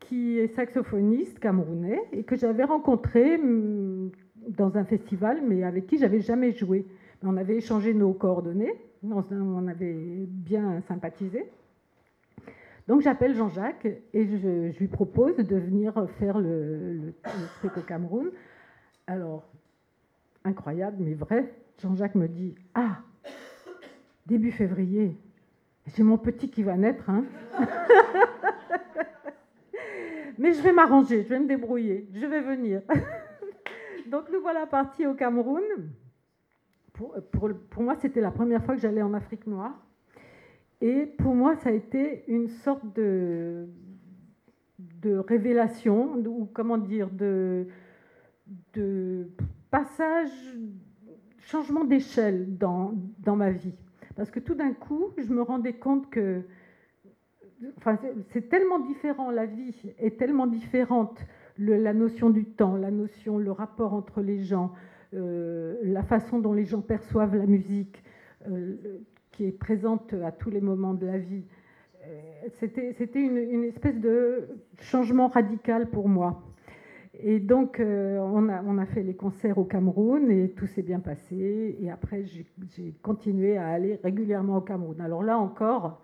qui 0.00 0.38
est 0.38 0.48
saxophoniste 0.48 1.38
camerounais 1.38 2.00
et 2.12 2.24
que 2.24 2.36
j'avais 2.36 2.64
rencontré 2.64 3.36
hum, 3.36 4.10
dans 4.46 4.76
un 4.76 4.84
festival, 4.84 5.40
mais 5.46 5.64
avec 5.64 5.86
qui 5.86 5.98
j'avais 5.98 6.20
jamais 6.20 6.52
joué. 6.52 6.86
On 7.22 7.36
avait 7.36 7.56
échangé 7.56 7.94
nos 7.94 8.12
coordonnées, 8.12 8.74
on 9.02 9.68
avait 9.68 9.94
bien 10.28 10.80
sympathisé. 10.82 11.46
Donc 12.88 13.02
j'appelle 13.02 13.34
Jean-Jacques 13.34 13.86
et 14.14 14.26
je, 14.26 14.78
lui 14.78 14.88
propose 14.88 15.36
de 15.36 15.56
venir 15.56 16.08
faire 16.18 16.38
le, 16.38 17.12
truc 17.58 17.76
au 17.76 17.82
Cameroun. 17.82 18.30
Alors, 19.06 19.44
incroyable, 20.44 20.96
mais 21.00 21.12
vrai, 21.12 21.52
Jean-Jacques 21.82 22.14
me 22.14 22.28
dit 22.28 22.54
Ah, 22.74 23.00
début 24.26 24.52
février, 24.52 25.14
j'ai 25.94 26.02
mon 26.02 26.16
petit 26.16 26.48
qui 26.48 26.62
va 26.62 26.76
naître. 26.76 27.10
Hein. 27.10 27.24
mais 30.38 30.54
je 30.54 30.62
vais 30.62 30.72
m'arranger, 30.72 31.24
je 31.24 31.28
vais 31.28 31.40
me 31.40 31.46
débrouiller, 31.46 32.08
je 32.14 32.24
vais 32.24 32.40
venir. 32.40 32.80
Donc 34.10 34.30
nous 34.32 34.40
voilà 34.40 34.66
partis 34.66 35.06
au 35.06 35.14
Cameroun. 35.14 35.62
Pour, 36.92 37.82
moi, 37.82 37.94
c'était 38.00 38.20
la 38.20 38.32
première 38.32 38.64
fois 38.64 38.74
que 38.74 38.80
j'allais 38.80 39.02
en 39.02 39.14
Afrique 39.14 39.46
noire. 39.46 39.86
Et 40.80 41.06
pour 41.06 41.34
moi, 41.34 41.54
ça 41.56 41.68
a 41.68 41.72
été 41.72 42.24
une 42.26 42.48
sorte 42.48 42.82
de, 42.94 43.68
de 44.78 45.16
révélation, 45.16 46.16
ou 46.26 46.46
comment 46.46 46.76
dire, 46.76 47.08
de, 47.10 47.66
de 48.74 49.28
passage, 49.70 50.30
changement 51.38 51.84
d'échelle 51.84 52.58
dans, 52.58 52.94
dans 53.20 53.36
ma 53.36 53.50
vie. 53.50 53.74
Parce 54.16 54.30
que 54.30 54.40
tout 54.40 54.54
d'un 54.54 54.72
coup, 54.72 55.12
je 55.16 55.32
me 55.32 55.42
rendais 55.42 55.74
compte 55.74 56.10
que 56.10 56.42
enfin, 57.76 57.98
c'est 58.30 58.48
tellement 58.48 58.78
différent, 58.80 59.30
la 59.30 59.46
vie 59.46 59.74
est 59.98 60.18
tellement 60.18 60.46
différente 60.46 61.20
la 61.58 61.92
notion 61.92 62.30
du 62.30 62.44
temps, 62.44 62.76
la 62.76 62.90
notion, 62.90 63.38
le 63.38 63.50
rapport 63.50 63.92
entre 63.92 64.20
les 64.20 64.42
gens, 64.42 64.72
euh, 65.14 65.76
la 65.82 66.02
façon 66.02 66.38
dont 66.38 66.52
les 66.52 66.64
gens 66.64 66.80
perçoivent 66.80 67.36
la 67.36 67.46
musique, 67.46 68.02
euh, 68.48 68.76
qui 69.32 69.46
est 69.46 69.52
présente 69.52 70.12
à 70.12 70.32
tous 70.32 70.50
les 70.50 70.60
moments 70.60 70.94
de 70.94 71.06
la 71.06 71.18
vie. 71.18 71.44
Euh, 72.06 72.48
c'était 72.58 73.20
une, 73.20 73.64
espèce 73.64 73.98
de 73.98 74.48
changement 74.80 75.28
radical 75.28 75.90
pour 75.90 76.08
moi. 76.08 76.42
Et 77.20 77.40
donc, 77.40 77.80
on, 77.80 78.48
a, 78.48 78.62
on, 78.62 78.78
a, 78.78 78.86
fait 78.86 79.02
les 79.02 79.14
concerts 79.14 79.58
au 79.58 79.64
Cameroun 79.64 80.30
et 80.30 80.50
tout 80.50 80.66
s'est 80.66 80.82
bien 80.82 81.00
passé. 81.00 81.76
Et 81.80 81.90
après, 81.90 82.24
j'ai 82.24 82.94
continué 83.02 83.56
à 83.56 83.68
aller 83.68 83.98
régulièrement 84.04 84.58
au 84.58 84.60
Cameroun. 84.60 85.00
Alors 85.00 85.24
là 85.24 85.36
encore, 85.36 86.00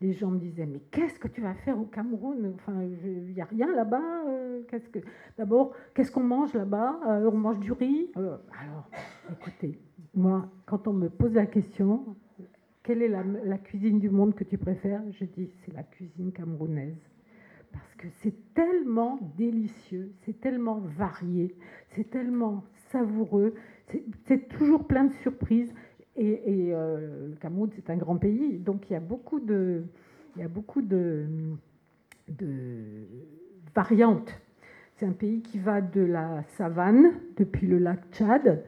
les 0.00 0.12
gens 0.12 0.30
me 0.30 0.38
disaient 0.38 0.66
mais 0.66 0.80
qu'est-ce 0.90 1.18
que 1.18 1.28
tu 1.28 1.40
vas 1.40 1.54
faire 1.54 1.78
au 1.78 1.84
Cameroun? 1.84 2.52
Enfin, 2.54 2.82
il 2.82 3.32
n'y 3.32 3.40
a 3.40 3.46
rien 3.46 3.74
là-bas. 3.74 4.24
Euh, 4.28 4.62
qu'est-ce 4.68 4.88
que 4.88 4.98
d'abord 5.38 5.72
qu'est-ce 5.94 6.10
qu'on 6.10 6.22
mange 6.22 6.54
là-bas? 6.54 7.00
Euh, 7.06 7.30
On 7.32 7.36
mange 7.36 7.60
du 7.60 7.72
riz? 7.72 8.10
Euh, 8.16 8.36
alors, 8.60 8.88
écoutez, 9.32 9.78
moi, 10.14 10.48
quand 10.66 10.86
on 10.88 10.92
me 10.92 11.08
pose 11.08 11.34
la 11.34 11.46
question, 11.46 12.16
quelle 12.82 13.02
est 13.02 13.08
la, 13.08 13.58
cuisine 13.58 13.98
du 13.98 14.10
monde 14.10 14.34
que 14.34 14.44
tu 14.44 14.58
préfères? 14.58 15.02
Je 15.10 15.24
dis 15.24 15.50
c'est 15.64 15.72
la 15.74 15.82
cuisine 15.82 16.32
camerounaise 16.32 17.10
parce 17.72 17.94
que 17.96 18.06
c'est 18.22 18.54
tellement 18.54 19.18
délicieux, 19.36 20.12
c'est 20.22 20.40
tellement 20.40 20.80
varié, 20.96 21.54
c'est 21.90 22.08
tellement 22.10 22.64
savoureux, 22.90 23.54
c'est 24.26 24.48
toujours 24.48 24.86
plein 24.86 25.04
de 25.04 25.12
surprises. 25.12 25.74
Et, 26.16 26.72
euh, 26.72 27.28
le 27.28 27.36
Cameroun, 27.36 27.70
c'est 27.74 27.90
un 27.90 27.96
grand 27.96 28.16
pays, 28.16 28.58
donc 28.58 28.88
il 28.88 28.94
y 28.94 28.96
a 28.96 29.00
beaucoup 29.00 29.40
de, 29.40 29.84
variantes. 33.74 34.32
C'est 34.94 35.06
un 35.06 35.12
pays 35.12 35.42
qui 35.42 35.58
va 35.58 35.82
de 35.82 36.00
la 36.00 36.42
savane, 36.56 37.12
depuis 37.36 37.66
le 37.66 37.78
lac 37.78 38.00
Tchad, 38.12 38.64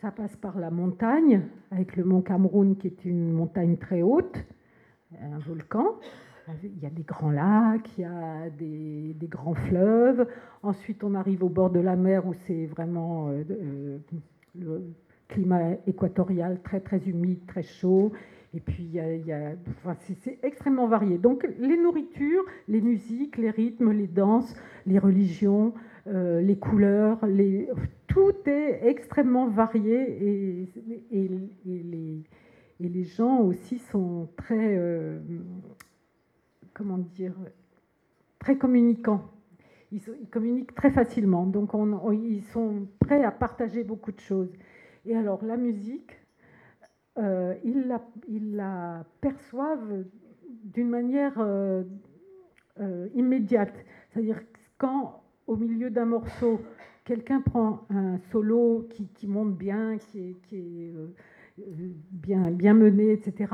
ça 0.00 0.10
passe 0.10 0.36
par 0.36 0.58
la 0.58 0.70
montagne, 0.70 1.42
avec 1.70 1.96
le 1.96 2.04
mont 2.04 2.22
Cameroun 2.22 2.76
qui 2.76 2.86
est 2.88 3.04
une 3.04 3.32
montagne 3.32 3.76
très 3.76 4.02
haute, 4.02 4.36
un 5.20 5.38
volcan. 5.38 5.98
Il 6.62 6.78
y 6.82 6.84
a 6.84 6.90
des 6.90 7.04
grands 7.04 7.30
lacs, 7.30 7.88
il 7.96 8.02
y 8.02 8.04
a 8.04 8.50
des, 8.50 9.16
grands 9.28 9.54
fleuves. 9.54 10.26
Ensuite, 10.62 11.02
on 11.04 11.14
arrive 11.14 11.42
au 11.42 11.48
bord 11.48 11.70
de 11.70 11.80
la 11.80 11.96
mer 11.96 12.26
où 12.26 12.34
c'est 12.46 12.66
vraiment 12.66 13.30
euh, 13.30 13.98
euh, 14.60 14.80
climat 15.28 15.72
équatorial 15.86 16.60
très 16.62 16.80
très 16.80 16.98
humide, 16.98 17.46
très 17.46 17.62
chaud. 17.62 18.12
Et 18.54 18.60
puis, 18.60 18.84
il 18.84 19.26
y 19.26 19.32
a, 19.32 19.52
c'est 20.20 20.38
extrêmement 20.44 20.86
varié. 20.86 21.18
Donc, 21.18 21.44
les 21.58 21.76
nourritures, 21.76 22.44
les 22.68 22.80
musiques, 22.80 23.36
les 23.36 23.50
rythmes, 23.50 23.90
les 23.90 24.06
danses, 24.06 24.54
les 24.86 25.00
religions, 25.00 25.74
euh, 26.06 26.40
les 26.40 26.56
couleurs, 26.56 27.18
tout 28.06 28.34
est 28.46 28.86
extrêmement 28.86 29.48
varié 29.48 29.94
et, 29.94 30.68
et, 31.10 31.28
les, 31.28 32.22
et 32.80 32.88
les, 32.88 33.04
gens 33.04 33.40
aussi 33.40 33.78
sont 33.78 34.28
très, 34.36 34.76
euh, 34.76 35.18
comment 36.74 36.98
dire, 36.98 37.34
très 38.38 38.56
communicants. 38.56 39.24
ils, 39.90 40.02
communiquent 40.30 40.74
très 40.74 40.90
facilement. 40.90 41.46
Donc 41.46 41.70
ils 42.12 42.42
sont 42.52 42.86
prêts 43.00 43.24
à 43.24 43.32
partager 43.32 43.82
beaucoup 43.82 44.12
de 44.12 44.20
choses. 44.20 44.52
Et 45.06 45.16
alors 45.16 45.44
la 45.44 45.56
musique, 45.56 46.12
euh, 47.18 47.54
ils, 47.64 47.86
la, 48.56 49.04
perçoivent 49.20 50.04
d'une 50.64 50.88
manière 50.88 51.34
euh, 51.38 51.84
euh, 52.80 53.08
immédiate. 53.14 53.74
C'est-à-dire 54.10 54.40
quand 54.78 55.22
au 55.46 55.56
milieu 55.56 55.90
d'un 55.90 56.06
morceau, 56.06 56.60
quelqu'un 57.04 57.40
prend 57.40 57.86
un 57.90 58.18
solo 58.32 58.88
qui, 59.14 59.26
monte 59.26 59.56
bien, 59.56 59.98
qui 59.98 60.36
est, 60.52 60.92
bien, 62.10 62.50
bien 62.50 62.74
mené, 62.74 63.12
etc., 63.12 63.52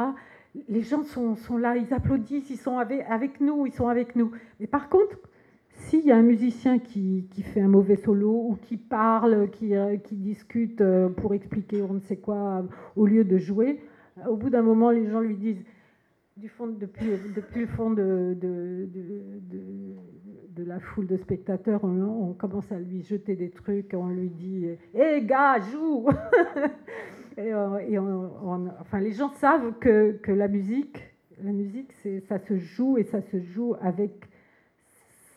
les 0.68 0.82
gens 0.82 1.04
sont, 1.04 1.56
là, 1.56 1.76
ils 1.76 1.92
applaudissent, 1.94 2.50
ils 2.50 2.56
sont 2.56 2.78
avec, 2.78 3.40
nous, 3.40 3.66
ils 3.66 3.72
sont 3.72 3.88
avec 3.88 4.16
nous. 4.16 4.32
Mais 4.58 4.66
par 4.66 4.88
contre, 4.88 5.16
s'il 5.80 6.04
y 6.04 6.12
a 6.12 6.16
un 6.16 6.22
musicien 6.22 6.78
qui, 6.78 7.26
fait 7.54 7.60
un 7.60 7.68
mauvais 7.68 7.96
solo 7.96 8.30
ou 8.30 8.58
qui 8.62 8.76
parle, 8.76 9.50
qui, 9.50 9.74
euh, 9.74 9.96
discute 10.12 10.80
euh, 10.80 11.08
pour 11.08 11.34
expliquer 11.34 11.82
on 11.82 11.94
ne 11.94 12.00
sait 12.00 12.16
quoi 12.16 12.64
au 12.96 13.06
lieu 13.06 13.24
de 13.24 13.38
jouer, 13.38 13.80
au 14.28 14.36
bout 14.36 14.50
d'un 14.50 14.62
moment, 14.62 14.90
les 14.90 15.08
gens 15.08 15.20
lui 15.20 15.36
disent 15.36 15.64
du 16.36 16.48
fond, 16.48 16.66
depuis, 16.68 17.06
depuis 17.34 17.62
le 17.62 17.66
fond 17.66 17.90
de, 17.90 18.36
de, 18.40 19.96
la 20.64 20.78
foule 20.78 21.06
de 21.06 21.16
spectateurs, 21.16 21.82
on, 21.84 22.34
commence 22.34 22.70
à 22.70 22.78
lui 22.78 23.02
jeter 23.02 23.34
des 23.34 23.50
trucs, 23.50 23.94
on 23.94 24.08
lui 24.08 24.28
dit 24.28 24.66
Hé 24.94 25.22
gars, 25.22 25.58
joue 25.58 26.06
et, 27.38 27.52
enfin, 27.54 29.00
Les 29.00 29.12
gens 29.12 29.30
savent 29.30 29.72
que, 29.80 30.12
que 30.22 30.32
la 30.32 30.48
musique, 30.48 31.02
la 31.42 31.52
musique 31.52 31.92
ça 32.28 32.38
se 32.38 32.56
joue 32.56 32.98
et 32.98 33.04
ça 33.04 33.22
se 33.22 33.40
joue 33.40 33.74
avec 33.80 34.29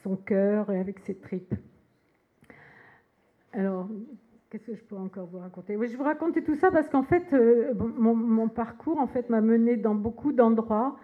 son 0.04 0.16
cœur 0.16 0.72
et 0.72 0.80
avec 0.80 1.00
ses 1.00 1.16
tripes. 1.16 1.56
Alors, 3.54 3.88
qu'est-ce 4.50 4.66
que 4.66 4.76
je 4.76 4.84
peux 4.84 4.98
encore 4.98 5.28
vous 5.28 5.40
raconter? 5.40 5.76
Oui, 5.76 5.88
Je 5.88 5.98
vous 5.98 6.04
raconter 6.04 6.44
tout 6.44 6.56
ça 6.56 6.72
parce 6.72 6.90
qu'en 6.90 7.04
fait, 7.04 7.34
euh, 7.34 7.74
mon, 7.76 8.50
parcours 8.50 9.00
en 9.00 9.08
fait 9.08 9.30
m'a 9.30 9.42
mené 9.42 9.78
dans 9.78 9.96
beaucoup 9.96 10.34
d'endroits 10.34 10.98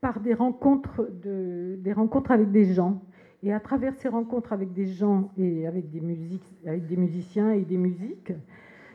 par 0.00 0.20
des 0.20 0.34
rencontres, 0.34 1.08
de, 1.22 1.76
des 1.78 1.92
rencontres 1.92 2.30
avec 2.30 2.50
des 2.50 2.64
gens. 2.64 3.02
Et 3.42 3.52
à 3.52 3.60
travers 3.60 3.94
ces 3.94 4.08
rencontres 4.08 4.52
avec 4.52 4.72
des 4.72 4.86
gens 4.86 5.30
et 5.38 5.66
avec 5.66 5.90
des, 5.90 6.00
musiques, 6.00 6.44
avec 6.66 6.86
des 6.86 6.96
musiciens 6.96 7.52
et 7.52 7.62
des 7.62 7.78
musiques, 7.78 8.32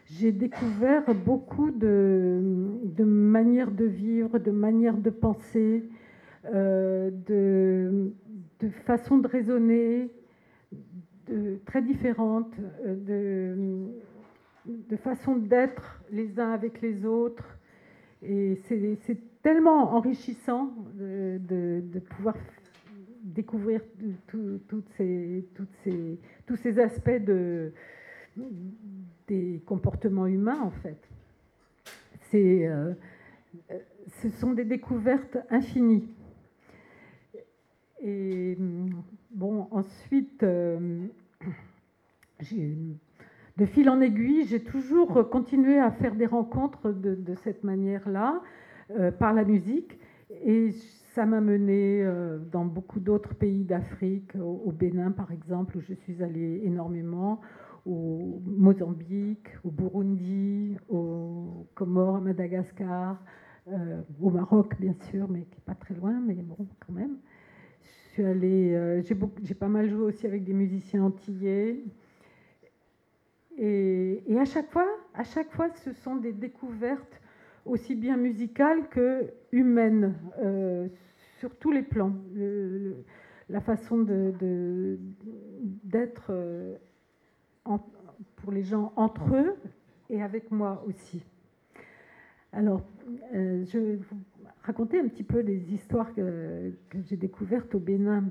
j'ai 0.06 0.32
découvert 0.32 1.04
beaucoup 1.16 1.72
de, 1.72 2.42
de, 2.84 3.04
manières 3.04 3.72
de 3.72 3.86
vivre, 3.86 4.38
de 4.38 4.52
manières 4.52 4.98
de 4.98 5.10
penser, 5.10 5.90
euh, 6.54 7.10
de, 7.28 8.14
de 8.66 8.70
façons 8.86 9.18
de 9.18 9.28
raisonner 9.28 10.10
de, 11.28 11.60
très 11.66 11.82
différentes, 11.82 12.54
euh, 12.86 13.86
de, 14.66 14.82
de 14.90 14.96
façons 14.98 15.36
d'être 15.36 16.02
les 16.12 16.40
uns 16.40 16.52
avec 16.52 16.82
les 16.82 17.06
autres. 17.06 17.58
Et 18.24 18.60
c'est 18.66 19.18
tellement 19.44 19.94
enrichissant 19.94 20.74
de, 20.96 22.00
pouvoir 22.16 22.36
découvrir 23.24 23.82
toutes 24.68 24.90
ces, 24.98 25.46
toutes 25.54 25.74
ces, 25.84 26.18
tous 26.48 26.56
ces 26.56 26.80
aspects 26.80 27.24
de, 27.24 27.72
des 29.28 29.62
comportements 29.66 30.26
humains, 30.26 30.62
en 30.62 30.72
fait. 30.72 30.98
Euh, 32.34 32.94
ce 34.22 34.30
sont 34.30 34.52
des 34.52 34.66
découvertes 34.66 35.38
infinies. 35.50 36.10
Et 38.08 38.56
bon, 39.32 39.68
ensuite, 39.72 40.44
euh, 40.44 41.08
de 43.58 43.66
fil 43.66 43.90
en 43.90 44.00
aiguille, 44.00 44.46
j'ai 44.46 44.64
toujours 44.64 45.28
continué 45.32 45.80
à 45.80 45.90
faire 45.90 46.14
des 46.14 46.28
rencontres 46.28 46.92
de, 46.92 47.36
cette 47.44 47.64
manière-là, 47.64 48.44
euh, 48.92 49.12
par 49.12 49.34
la 49.34 49.44
musique. 49.44 49.98
Et 50.44 50.70
ça 51.16 51.26
m'a 51.26 51.42
mené 51.42 52.04
euh, 52.04 52.38
dans 52.52 52.66
beaucoup 52.66 53.00
d'autres 53.00 53.34
pays 53.34 53.64
d'Afrique, 53.64 54.36
au, 54.36 54.72
Bénin 54.72 55.10
par 55.10 55.32
exemple, 55.32 55.78
où 55.78 55.82
je 55.82 55.96
suis 55.96 56.22
allée 56.22 56.62
énormément, 56.64 57.42
au 57.88 58.40
Mozambique, 58.46 59.48
au 59.64 59.72
Burundi, 59.72 60.78
au 60.90 61.66
Comores, 61.74 62.18
à 62.18 62.22
Madagascar, 62.22 63.20
au 64.22 64.30
Maroc 64.30 64.76
bien 64.80 64.94
sûr, 65.10 65.28
mais 65.28 65.42
qui 65.46 65.58
n'est 65.58 65.66
pas 65.66 65.74
très 65.74 65.96
loin, 65.96 66.20
mais 66.24 66.36
bon, 66.36 66.68
quand 66.86 66.94
même 66.94 67.18
suis 68.16 68.26
allée, 68.26 68.74
euh, 68.74 69.02
j'ai, 69.02 69.56
pas 69.56 69.68
mal 69.68 69.90
joué 69.90 70.04
aussi 70.04 70.26
avec 70.26 70.46
des 70.46 70.54
musiciens 70.54 71.04
antillais. 71.04 71.84
Et, 73.58 74.24
à 74.40 74.46
chaque 74.46 74.72
fois, 74.72 74.88
à 75.14 75.26
chaque 75.26 75.52
fois, 75.52 75.70
ce 75.84 75.92
sont 75.92 76.16
des 76.16 76.32
découvertes 76.32 77.22
aussi 77.66 77.94
bien 77.94 78.16
musicales 78.16 78.88
que 78.88 79.30
humaines, 79.52 80.16
euh, 80.40 80.88
sur 81.40 81.54
tous 81.58 81.72
les 81.72 81.82
plans. 81.82 82.14
la 83.50 83.60
façon 83.60 83.98
de, 83.98 84.98
d'être 85.84 86.28
euh, 86.30 86.78
pour 88.38 88.52
les 88.54 88.64
gens 88.64 88.94
entre 88.96 89.36
eux 89.36 89.56
et 90.10 90.22
avec 90.22 90.52
moi 90.52 90.86
aussi. 90.88 91.22
Alors, 92.54 92.82
je 93.34 93.98
raconter 94.66 95.00
un 95.00 95.08
petit 95.08 95.24
peu 95.24 95.40
les 95.40 95.74
histoires 95.74 96.14
que, 96.16 96.72
j'ai 97.08 97.18
découvertes 97.18 97.76
au 97.76 97.80
Bénin. 97.80 98.24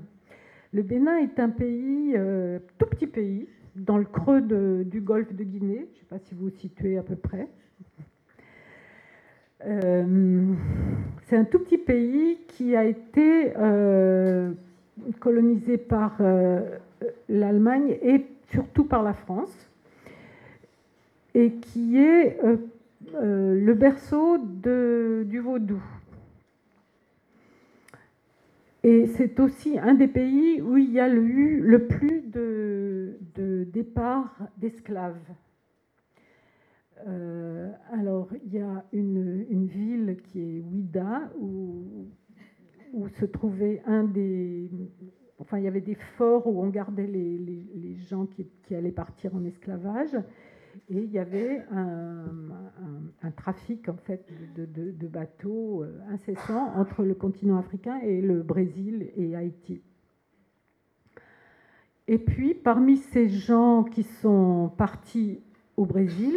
Le 0.73 0.81
Bénin 0.83 1.17
est 1.17 1.39
un 1.39 1.49
pays, 1.49 2.13
euh, 2.15 2.59
tout 2.77 2.87
petit 2.87 3.07
pays, 3.07 3.47
dans 3.75 3.97
le 3.97 4.05
creux 4.05 4.41
du 4.41 5.01
golfe 5.01 5.33
de 5.33 5.43
Guinée. 5.43 5.87
Je 5.93 5.95
ne 5.95 5.99
sais 5.99 6.05
pas 6.09 6.19
si 6.19 6.35
vous 6.35 6.45
vous 6.45 6.57
situez 6.57 6.97
à 6.97 7.03
peu 7.03 7.15
près. 7.15 7.47
Euh, 9.65 10.53
c'est 11.23 11.37
un 11.37 11.45
tout 11.45 11.59
petit 11.59 11.77
pays 11.77 12.37
qui 12.49 12.75
a 12.75 12.83
été 12.83 13.53
euh, 13.57 14.51
colonisé 15.19 15.77
par 15.77 16.17
l'Allemagne 17.29 17.97
et 18.01 18.25
surtout 18.51 18.83
par 18.83 19.03
la 19.03 19.13
France, 19.13 19.69
et 21.33 21.51
qui 21.51 21.97
est 21.97 22.39
le 23.13 23.73
berceau 23.73 24.37
du 24.37 25.39
vaudou. 25.39 25.81
Et 28.87 29.07
c'est 29.07 29.39
aussi 29.39 29.79
un 29.79 29.95
des 29.95 30.07
pays 30.07 30.61
où 30.61 30.77
il 30.77 30.91
y 30.91 30.99
a 30.99 31.09
eu 31.09 31.59
le 31.59 31.87
plus 31.87 32.21
de, 32.21 33.17
départs 33.73 34.37
d'esclaves. 34.57 35.17
Euh, 37.07 37.71
alors, 37.91 38.29
il 38.45 38.53
y 38.53 38.59
a 38.59 38.85
une, 38.93 39.65
ville 39.65 40.17
qui 40.25 40.39
est 40.39 40.61
Ouida, 40.61 41.31
où, 41.39 42.05
se 43.19 43.25
trouvait 43.25 43.81
un 43.87 44.03
des. 44.03 44.69
Enfin, 45.39 45.57
il 45.57 45.63
y 45.63 45.67
avait 45.67 45.81
des 45.81 45.97
forts 46.15 46.45
où 46.45 46.61
on 46.61 46.67
gardait 46.67 47.07
les, 47.07 47.95
gens 48.07 48.27
qui, 48.27 48.75
allaient 48.75 48.91
partir 48.91 49.35
en 49.35 49.43
esclavage. 49.45 50.15
Et 50.89 50.97
il 50.97 51.11
y 51.11 51.17
avait 51.17 51.63
un, 51.71 53.31
trafic 53.35 53.89
en 53.89 53.97
fait 53.97 54.23
de, 54.55 55.07
bateaux 55.07 55.83
euh, 55.83 55.99
incessant 56.11 56.73
entre 56.75 57.03
le 57.03 57.15
continent 57.15 57.57
africain 57.57 57.99
et 58.03 58.21
le 58.21 58.43
Brésil 58.43 59.09
et 59.15 59.35
Haïti. 59.35 59.81
Et 62.07 62.19
puis, 62.19 62.53
parmi 62.53 62.97
ces 62.97 63.29
gens 63.29 63.83
qui 63.83 64.03
sont 64.03 64.71
partis 64.77 65.41
au 65.75 65.85
Brésil, 65.85 66.35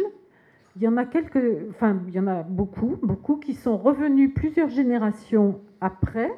il 0.75 0.81
y 0.81 0.87
en 0.87 0.97
a 0.97 1.05
quelques, 1.05 1.69
enfin, 1.69 2.01
il 2.07 2.13
y 2.13 2.19
en 2.19 2.27
a 2.27 2.41
beaucoup, 2.41 2.97
beaucoup 3.03 3.37
qui 3.37 3.53
sont 3.53 3.77
revenus 3.77 4.33
plusieurs 4.33 4.69
générations 4.69 5.61
après. 5.79 6.31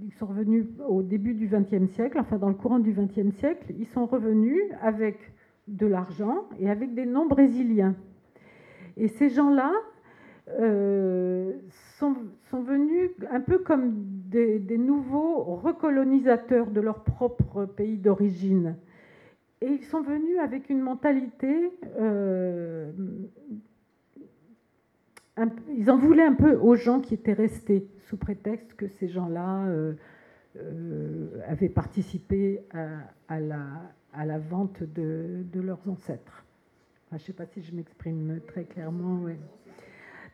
Ils 0.00 0.12
sont 0.14 0.26
revenus 0.26 0.66
au 0.88 1.02
début 1.02 1.34
du 1.34 1.46
XXe 1.46 1.92
siècle, 1.92 2.18
enfin 2.18 2.38
dans 2.38 2.48
le 2.48 2.54
courant 2.54 2.78
du 2.78 2.92
XXe 2.92 3.36
siècle. 3.36 3.74
Ils 3.78 3.86
sont 3.86 4.06
revenus 4.06 4.60
avec 4.82 5.18
de 5.70 5.86
l'argent 5.86 6.48
et 6.58 6.68
avec 6.68 6.94
des 6.94 7.06
noms 7.06 7.26
brésiliens. 7.26 7.94
Et 8.96 9.08
ces 9.08 9.30
gens-là 9.30 9.72
euh, 10.58 11.52
sont, 11.98 12.16
venus 12.52 13.10
un 13.30 13.40
peu 13.40 13.58
comme 13.58 13.92
des, 14.26 14.78
nouveaux 14.78 15.42
recolonisateurs 15.56 16.70
de 16.70 16.80
leur 16.80 17.04
propre 17.04 17.64
pays 17.64 17.98
d'origine. 17.98 18.76
Et 19.60 19.66
ils 19.66 19.84
sont 19.84 20.02
venus 20.02 20.38
avec 20.38 20.68
une 20.70 20.80
mentalité... 20.80 21.72
Euh, 21.98 22.90
ils 25.74 25.90
en 25.90 25.96
voulaient 25.96 26.24
un 26.24 26.34
peu 26.34 26.56
aux 26.56 26.74
gens 26.74 27.00
qui 27.00 27.14
étaient 27.14 27.32
restés, 27.32 27.86
sous 28.08 28.18
prétexte 28.18 28.74
que 28.74 28.88
ces 28.88 29.08
gens-là 29.08 29.64
euh, 29.68 31.28
avaient 31.46 31.70
participé 31.70 32.60
à 33.28 33.40
la, 33.40 33.58
à 34.12 34.24
la 34.24 34.38
vente 34.38 34.82
de, 34.82 35.44
leurs 35.54 35.88
ancêtres. 35.88 36.44
je 37.10 37.16
ne 37.16 37.20
sais 37.20 37.32
pas 37.32 37.46
si 37.46 37.62
je 37.62 37.74
m'exprime 37.74 38.40
très 38.46 38.64
clairement. 38.64 39.24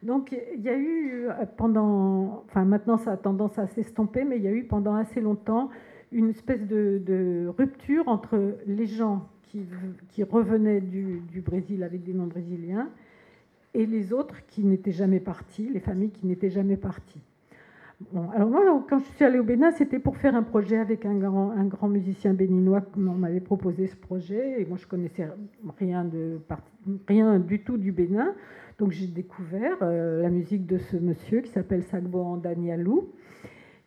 Donc 0.02 0.36
il 0.54 0.60
y 0.60 0.68
a 0.68 0.76
eu 0.76 1.28
pendant, 1.56 2.44
enfin 2.46 2.64
maintenant 2.64 2.98
ça 2.98 3.12
a 3.12 3.16
tendance 3.16 3.58
à 3.58 3.66
s'estomper, 3.66 4.24
mais 4.24 4.36
il 4.36 4.42
y 4.42 4.48
a 4.48 4.52
eu 4.52 4.64
pendant 4.64 4.94
assez 4.94 5.20
longtemps 5.20 5.70
une 6.12 6.30
espèce 6.30 6.66
de, 6.66 7.48
rupture 7.56 8.06
entre 8.08 8.58
les 8.66 8.86
gens 8.86 9.28
qui, 9.42 10.22
revenaient 10.22 10.82
du, 10.82 11.20
du, 11.32 11.40
Brésil 11.40 11.82
avec 11.82 12.02
des 12.02 12.12
noms 12.12 12.26
brésiliens 12.26 12.90
et 13.72 13.86
les 13.86 14.12
autres 14.12 14.46
qui 14.46 14.64
n'étaient 14.64 14.92
jamais 14.92 15.20
partis, 15.20 15.68
les 15.68 15.80
familles 15.80 16.10
qui 16.10 16.26
n'étaient 16.26 16.50
jamais 16.50 16.76
parties. 16.76 17.22
Alors 18.35 18.50
moi, 18.50 18.85
quand 18.88 18.98
je 18.98 19.04
suis 19.16 19.24
allée 19.24 19.38
au 19.38 19.44
Bénin, 19.44 19.70
c'était 19.70 19.98
pour 19.98 20.18
faire 20.18 20.37
un 20.37 20.42
projet 20.42 20.76
avec 20.76 21.06
un 21.06 21.14
grand, 21.14 21.52
un 21.52 21.64
grand 21.64 21.88
musicien 21.88 22.35
béninois. 22.35 22.82
On 22.96 23.00
m'avait 23.00 23.40
proposé 23.40 23.87
ce 23.87 23.96
projet 23.96 24.61
et 24.61 24.66
moi, 24.66 24.76
je 24.76 24.87
connaissais 24.87 25.28
rien, 25.78 26.04
de, 26.04 26.38
rien 27.09 27.38
du 27.38 27.62
tout 27.62 27.78
du 27.78 27.92
Bénin. 27.92 28.35
Donc 28.78 28.92
j'ai 28.92 29.06
découvert 29.06 29.78
euh, 29.80 30.20
la 30.20 30.28
musique 30.28 30.66
de 30.66 30.76
ce 30.76 30.98
monsieur 30.98 31.40
qui 31.40 31.50
s'appelle 31.50 31.82
Sagbo 31.85 32.20
Andanialou. 32.20 33.09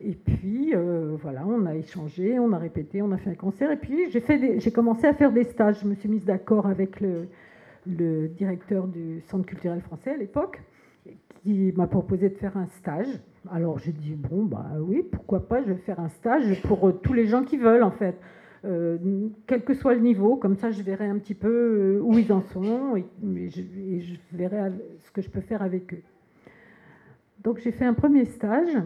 Et 0.00 0.14
puis 0.14 0.74
euh, 0.74 1.16
voilà, 1.20 1.46
on 1.46 1.66
a 1.66 1.74
échangé, 1.76 2.38
on 2.38 2.52
a 2.52 2.58
répété, 2.58 3.02
on 3.02 3.12
a 3.12 3.18
fait 3.18 3.30
un 3.30 3.34
concert. 3.34 3.70
Et 3.70 3.76
puis 3.76 4.10
j'ai 4.10 4.72
commencé 4.72 5.06
à 5.06 5.14
faire 5.14 5.30
des 5.30 5.44
stages. 5.44 5.80
Je 5.82 5.86
me 5.86 5.94
suis 5.94 6.08
mise 6.08 6.24
d'accord 6.24 6.66
avec 6.66 7.00
le, 7.00 7.28
directeur 7.86 8.88
du 8.88 9.20
Centre 9.20 9.46
culturel 9.46 9.80
français 9.80 10.10
à 10.10 10.16
l'époque, 10.16 10.60
qui 11.42 11.72
m'a 11.76 11.86
proposé 11.86 12.28
de 12.28 12.34
faire 12.36 12.56
un 12.56 12.66
stage. 12.66 13.08
Alors 13.50 13.78
j'ai 13.78 13.92
dit 13.92 14.14
bon 14.14 14.44
bah 14.44 14.72
oui, 14.80 15.02
pourquoi 15.10 15.48
pas, 15.48 15.62
je 15.62 15.72
vais 15.72 15.78
faire 15.78 16.00
un 16.00 16.08
stage 16.08 16.62
pour 16.62 16.88
euh, 16.88 16.92
tous 16.92 17.12
les 17.12 17.26
gens 17.26 17.42
qui 17.42 17.56
veulent 17.56 17.82
en 17.82 17.90
fait. 17.90 18.16
Euh, 18.66 19.28
quel 19.46 19.64
que 19.64 19.72
soit 19.72 19.94
le 19.94 20.00
niveau, 20.00 20.36
comme 20.36 20.56
ça 20.56 20.70
je 20.70 20.82
verrai 20.82 21.06
un 21.06 21.18
petit 21.18 21.34
peu 21.34 21.48
euh, 21.48 22.00
où 22.02 22.18
ils 22.18 22.30
en 22.32 22.42
sont 22.42 22.96
et, 22.96 23.06
je, 23.48 24.36
verrai 24.36 24.72
ce 24.98 25.10
que 25.10 25.22
je 25.22 25.30
peux 25.30 25.40
faire 25.40 25.62
avec 25.62 25.94
eux. 25.94 26.02
Donc 27.42 27.58
j'ai 27.58 27.72
fait 27.72 27.86
un 27.86 27.94
premier 27.94 28.26
stage. 28.26 28.76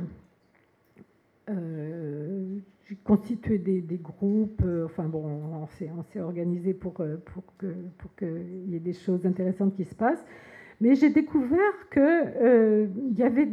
J'ai 2.86 2.96
constitué 3.02 3.58
des, 3.58 3.96
groupes, 3.96 4.62
enfin 4.84 5.04
bon, 5.04 5.24
on 5.24 5.66
s'est 5.66 6.20
organisé 6.20 6.74
pour, 6.74 6.92
pour 6.92 7.44
qu'il 7.58 7.90
pour 7.98 8.10
y 8.22 8.76
ait 8.76 8.80
des 8.80 8.92
choses 8.92 9.26
intéressantes 9.26 9.74
qui 9.74 9.84
se 9.84 9.94
passent. 9.94 10.24
Mais 10.85 10.97
j'ai 10.97 11.09
découvert 11.09 11.88
qu'il 11.90 13.14
y 13.16 13.23
avait 13.23 13.49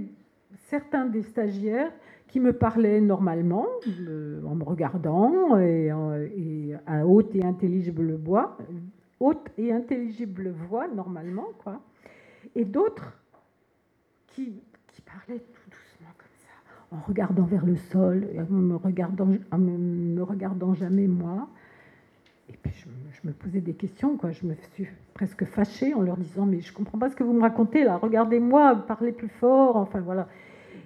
certains 0.68 1.06
des 1.06 1.22
stagiaires 1.22 1.94
qui 2.28 2.42
me 2.42 2.52
parlait 2.52 3.00
normalement, 3.00 3.68
euh, 3.88 4.44
en 4.46 4.54
me 4.54 4.66
regardant, 4.66 5.58
et, 5.58 5.90
à 6.86 7.08
haute 7.08 7.34
et 7.34 7.46
intelligible 7.46 8.16
voix, 8.16 8.58
haute 9.22 9.50
et 9.58 9.72
intelligible 9.72 10.50
voix, 10.50 10.90
normalement, 10.90 11.48
quoi. 11.64 11.80
Et 12.54 12.66
d'autres 12.66 13.18
qui, 14.28 14.62
qui, 14.88 15.02
parlaient 15.02 15.40
tout 15.40 15.70
doucement 15.70 16.14
comme 16.18 16.36
ça, 16.36 16.98
en 16.98 17.00
regardant 17.08 17.46
vers 17.46 17.66
le 17.66 17.78
sol, 17.78 18.28
en 18.38 18.54
me 18.54 18.76
regardant, 18.76 19.30
en 19.54 19.58
me 19.58 20.22
regardant 20.22 20.74
jamais 20.74 21.08
moi. 21.08 21.48
Et 22.54 22.58
puis 22.62 22.74
je, 22.74 23.28
me 23.28 23.34
posais 23.34 23.62
des 23.62 23.74
questions, 23.74 24.18
quoi. 24.18 24.32
Je 24.32 24.46
me 24.46 24.56
suis 24.74 24.88
presque 25.14 25.46
fâchée 25.46 25.94
en 25.94 26.02
leur 26.02 26.18
disant 26.18 26.46
Mais 26.46 26.62
je 26.62 26.74
comprends 26.74 26.98
pas 26.98 27.10
ce 27.10 27.16
que 27.16 27.24
vous 27.24 27.34
me 27.34 27.42
racontez 27.42 27.84
là, 27.84 27.98
regardez-moi, 27.98 28.84
parlez 28.88 29.12
plus 29.12 29.30
fort, 29.30 29.78
enfin 29.78 30.00
voilà. 30.00 30.28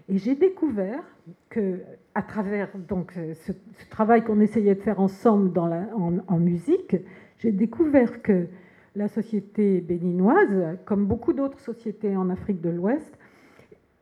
Et 0.09 0.17
j'ai 0.17 0.35
découvert 0.35 1.03
que, 1.49 1.79
à 2.13 2.21
travers 2.21 2.69
donc, 2.87 3.13
ce, 3.13 3.51
travail 3.89 4.23
qu'on 4.23 4.39
essayait 4.39 4.75
de 4.75 4.81
faire 4.81 4.99
ensemble 4.99 5.51
dans 5.51 5.65
la, 5.65 5.87
en, 5.95 6.37
musique, 6.37 6.95
j'ai 7.39 7.51
découvert 7.51 8.21
que 8.21 8.47
la 8.95 9.07
société 9.07 9.81
béninoise, 9.81 10.77
comme 10.85 11.05
beaucoup 11.05 11.33
d'autres 11.33 11.59
sociétés 11.59 12.15
en 12.15 12.29
Afrique 12.29 12.61
de 12.61 12.69
l'Ouest, 12.69 13.17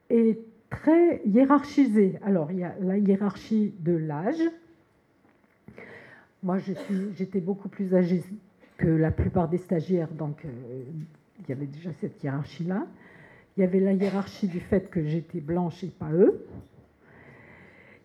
est 0.10 0.40
très 0.70 1.22
hiérarchisée. 1.26 2.20
Alors, 2.24 2.52
il 2.52 2.60
y 2.60 2.64
a 2.64 2.76
la 2.82 2.98
hiérarchie 2.98 3.74
de 3.80 3.94
l'âge. 3.94 4.42
Moi, 6.44 6.58
j'étais 7.16 7.40
beaucoup 7.40 7.70
plus 7.70 7.96
âgée 7.96 8.22
que 8.78 8.88
la 8.88 9.12
plupart 9.12 9.48
des 9.48 9.58
stagiaires, 9.58 10.12
donc 10.12 10.44
euh, 10.44 10.84
il 11.40 11.50
y 11.50 11.52
avait 11.54 11.68
déjà 11.68 11.92
cette 12.02 12.22
hiérarchie-là. 12.22 12.86
Il 13.56 13.62
y 13.62 13.64
avait 13.64 13.80
la 13.80 13.94
hiérarchie 13.94 14.48
du 14.48 14.60
fait 14.60 14.90
que 14.90 15.06
j'étais 15.06 15.40
blanche 15.40 15.84
et 15.84 15.88
pas 15.88 16.12
eux. 16.12 16.46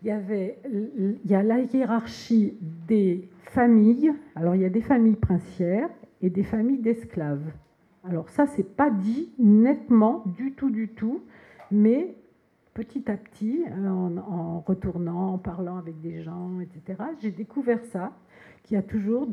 Il 0.01 0.07
y, 0.07 0.11
avait, 0.11 0.57
il 0.71 1.17
y 1.25 1.35
a 1.35 1.43
la 1.43 1.59
hiérarchie 1.59 2.57
des 2.87 3.27
familles. 3.47 4.13
Alors, 4.35 4.55
il 4.55 4.61
y 4.61 4.65
a 4.65 4.69
des 4.69 4.81
familles 4.81 5.17
princières 5.17 5.89
et 6.21 6.29
des 6.29 6.43
familles 6.43 6.79
d'esclaves. 6.79 7.51
Alors, 8.07 8.29
ça, 8.29 8.45
c'est 8.47 8.75
pas 8.75 8.89
dit 8.89 9.33
nettement 9.37 10.23
du 10.37 10.53
tout, 10.53 10.69
du 10.69 10.87
tout, 10.87 11.21
mais 11.71 12.15
petit 12.79 13.11
à 13.11 13.17
petit, 13.17 13.65
en, 13.85 14.15
en 14.15 14.59
retournant, 14.61 15.33
en 15.33 15.37
parlant 15.37 15.77
avec 15.77 15.99
des 15.99 16.23
gens, 16.23 16.61
etc., 16.61 17.03
j'ai 17.21 17.31
découvert 17.31 17.83
ça, 17.83 18.13
qu'il 18.63 18.75
y 18.75 18.77
a 18.77 18.83
toujours 18.83 19.27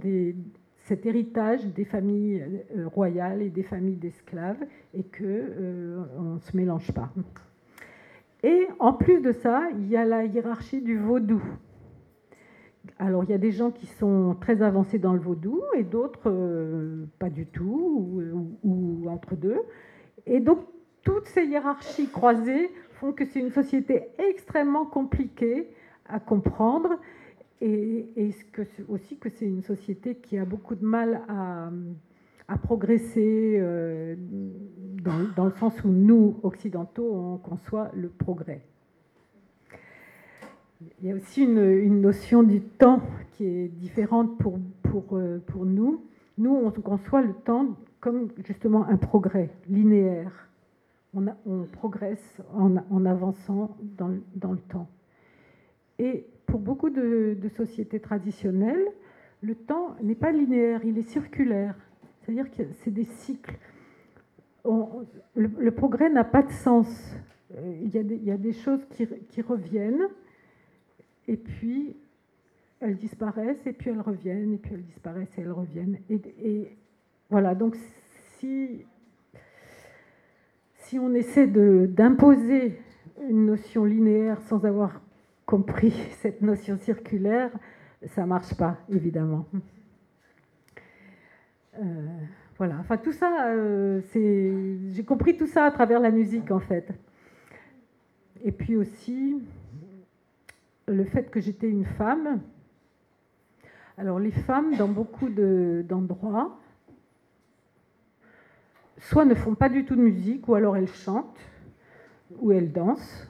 cet 0.87 1.07
héritage 1.07 1.65
des 1.67 1.85
familles 1.85 2.45
euh, 2.77 2.89
royales 2.89 3.43
et 3.43 3.51
des 3.51 3.63
familles 3.63 3.99
d'esclaves 3.99 4.65
et 4.95 5.05
qu'on 5.05 5.23
euh, 5.23 6.35
ne 6.35 6.41
se 6.41 6.57
mélange 6.57 6.91
pas. 6.93 7.13
Et 8.43 8.67
en 8.81 8.93
plus 8.93 9.21
de 9.21 9.31
ça, 9.31 9.69
il 9.79 9.87
y 9.89 9.97
a 9.97 10.05
la 10.05 10.25
hiérarchie 10.25 10.81
du 10.81 10.99
vaudou. 10.99 11.41
Alors 12.99 13.23
il 13.23 13.31
y 13.31 13.35
a 13.35 13.39
des 13.39 13.53
gens 13.53 13.71
qui 13.71 13.87
sont 13.87 14.37
très 14.41 14.61
avancés 14.61 14.99
dans 14.99 15.13
le 15.13 15.21
vaudou 15.21 15.63
et 15.77 15.85
d'autres 15.85 16.31
euh, 16.31 17.07
pas 17.21 17.31
du 17.31 17.47
tout 17.47 18.21
ou, 18.65 19.09
entre 19.09 19.37
deux. 19.37 19.61
Et 20.27 20.41
donc 20.41 20.59
toutes 21.03 21.27
ces 21.27 21.45
hiérarchies 21.45 22.09
croisées 22.09 22.71
font 23.01 23.13
que 23.13 23.25
c'est 23.25 23.41
une 23.41 23.51
société 23.51 24.09
extrêmement 24.19 24.87
compliquée 24.87 25.69
à 26.09 26.21
comprendre 26.21 26.99
et, 27.61 28.07
aussi 28.89 29.17
que 29.17 29.29
c'est 29.29 29.47
une 29.47 29.63
société 29.63 30.17
qui 30.17 30.39
a 30.39 30.45
beaucoup 30.45 30.75
de 30.75 30.85
mal 30.85 31.23
à, 31.29 31.71
progresser 32.59 33.57
euh, 33.59 34.15
dans, 35.37 35.45
le 35.45 35.53
sens 35.59 35.73
où 35.85 35.89
nous, 35.89 36.39
occidentaux, 36.43 37.11
on 37.13 37.39
conçoit 37.39 37.91
le 37.95 38.09
progrès. 38.09 38.63
Il 41.01 41.09
y 41.09 41.13
a 41.13 41.15
aussi 41.15 41.43
une, 41.43 42.01
notion 42.01 42.43
du 42.43 42.61
temps 42.61 43.01
qui 43.33 43.45
est 43.47 43.69
différente 43.69 44.31
euh, 45.13 45.39
pour 45.47 45.65
nous. 45.65 46.05
Nous, 46.39 46.55
on 46.55 46.71
conçoit 46.71 47.23
le 47.23 47.33
temps 47.33 47.77
comme 48.01 48.29
justement 48.45 48.87
un 48.87 48.97
progrès 48.97 49.51
linéaire. 49.69 50.49
On, 51.47 51.65
progresse 51.73 52.43
en, 52.53 53.07
avançant 53.07 53.75
dans, 53.97 54.15
dans, 54.35 54.53
le 54.53 54.59
temps. 54.59 54.87
Et 55.99 56.27
pour 56.45 56.61
beaucoup 56.61 56.91
de, 56.91 57.39
sociétés 57.57 58.01
traditionnelles, 58.01 58.87
le 59.41 59.55
temps 59.55 59.97
n'est 60.03 60.15
pas 60.15 60.31
linéaire, 60.31 60.85
il 60.85 60.99
est 60.99 61.09
circulaire. 61.09 61.75
C'est-à-dire 62.21 62.51
que 62.51 62.65
c'est 62.85 62.91
des 62.91 63.05
cycles. 63.05 63.57
le, 64.65 65.71
progrès 65.71 66.11
n'a 66.11 66.25
pas 66.25 66.43
de 66.43 66.51
sens. 66.51 67.17
Il 67.83 67.89
y 67.95 67.99
a 67.99 68.03
des, 68.03 68.17
il 68.17 68.25
y 68.25 68.31
a 68.31 68.37
des 68.37 68.53
choses 68.53 68.85
qui, 68.91 69.41
reviennent, 69.41 70.09
et 71.29 71.37
puis 71.37 71.97
elles 72.81 72.97
disparaissent, 72.97 73.67
et 73.67 73.73
puis 73.73 73.91
elles 73.91 74.01
reviennent, 74.01 74.55
et 74.55 74.59
puis 74.59 74.75
elles 74.75 74.85
disparaissent, 74.85 75.39
et 75.39 75.41
elles 75.41 75.53
reviennent. 75.53 75.99
Et, 76.11 76.77
voilà, 77.31 77.55
donc 77.55 77.77
si, 78.39 78.85
si 80.87 81.01
on 81.01 81.13
essaie 81.15 81.49
d'imposer 81.49 82.79
une 83.29 83.47
notion 83.47 83.85
linéaire 83.85 84.41
sans 84.43 84.65
avoir 84.65 85.01
compris 85.45 85.91
cette 86.23 86.43
notion 86.43 86.79
circulaire, 86.79 87.51
ça 88.07 88.23
ne 88.23 88.29
marche 88.29 88.55
pas, 88.55 88.77
évidemment. 88.89 89.47
Euh, 91.81 92.07
voilà, 92.57 92.77
enfin 92.79 92.99
tout 92.99 93.13
ça, 93.13 93.49
euh, 93.49 94.01
j'ai 94.15 95.05
compris 95.05 95.37
tout 95.37 95.49
ça 95.49 95.65
à 95.65 95.71
travers 95.73 95.99
la 95.99 96.13
musique 96.13 96.53
en 96.53 96.61
fait. 96.61 96.89
Et 98.45 98.53
puis 98.53 98.77
aussi 98.77 99.43
le 100.87 101.05
fait 101.05 101.31
que 101.31 101.41
j'étais 101.41 101.69
une 101.69 101.85
femme. 101.85 102.41
Alors 103.99 104.21
les 104.21 104.31
femmes, 104.31 104.77
dans 104.77 104.89
beaucoup 104.89 105.29
d'endroits, 105.29 106.57
soit 108.99 109.25
ne 109.25 109.35
font 109.35 109.55
pas 109.55 109.69
du 109.69 109.85
tout 109.85 109.97
de 109.97 110.03
musique, 110.03 110.49
ou 110.49 110.55
alors 110.55 110.77
elles 110.77 110.89
chantent, 110.89 111.41
ou 112.41 112.53
elles 112.53 112.73
dansent, 112.73 113.27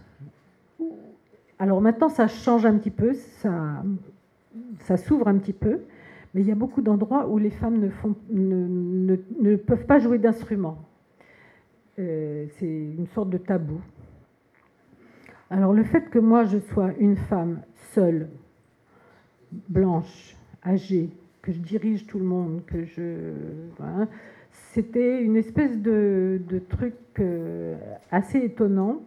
alors 1.58 1.80
maintenant, 1.80 2.08
ça 2.08 2.28
change 2.28 2.66
un 2.66 2.76
petit 2.76 2.90
peu, 2.90 3.14
ça, 3.14 4.96
s'ouvre 4.96 5.28
un 5.28 5.38
petit 5.38 5.54
peu, 5.54 5.80
mais 6.34 6.42
il 6.42 6.46
y 6.46 6.52
a 6.52 6.56
beaucoup 6.56 6.82
d'endroits 6.82 7.28
où 7.28 7.38
les 7.38 7.50
femmes 7.50 7.90
ne, 8.30 9.56
peuvent 9.56 9.86
pas 9.86 9.98
jouer 9.98 10.18
d'instruments. 10.18 10.78
Euh, 11.98 12.44
c'est 12.58 12.66
une 12.66 13.06
sorte 13.06 13.30
de 13.30 13.38
tabou. 13.38 13.80
Alors 15.48 15.72
le 15.72 15.82
fait 15.82 16.10
que 16.10 16.18
moi 16.18 16.44
je 16.44 16.58
sois 16.58 16.90
une 16.98 17.16
femme 17.16 17.62
seule, 17.94 18.28
blanche, 19.68 20.36
âgée, 20.64 21.08
que 21.40 21.52
je 21.52 21.58
dirige 21.60 22.06
tout 22.06 22.18
le 22.18 22.24
monde, 22.24 22.62
que 22.66 22.84
je, 22.84 23.32
c'était 24.76 25.22
une 25.22 25.36
espèce 25.36 25.78
de, 25.78 26.38
truc 26.68 26.94
euh, 27.18 27.76
assez 28.10 28.38
étonnant 28.38 29.00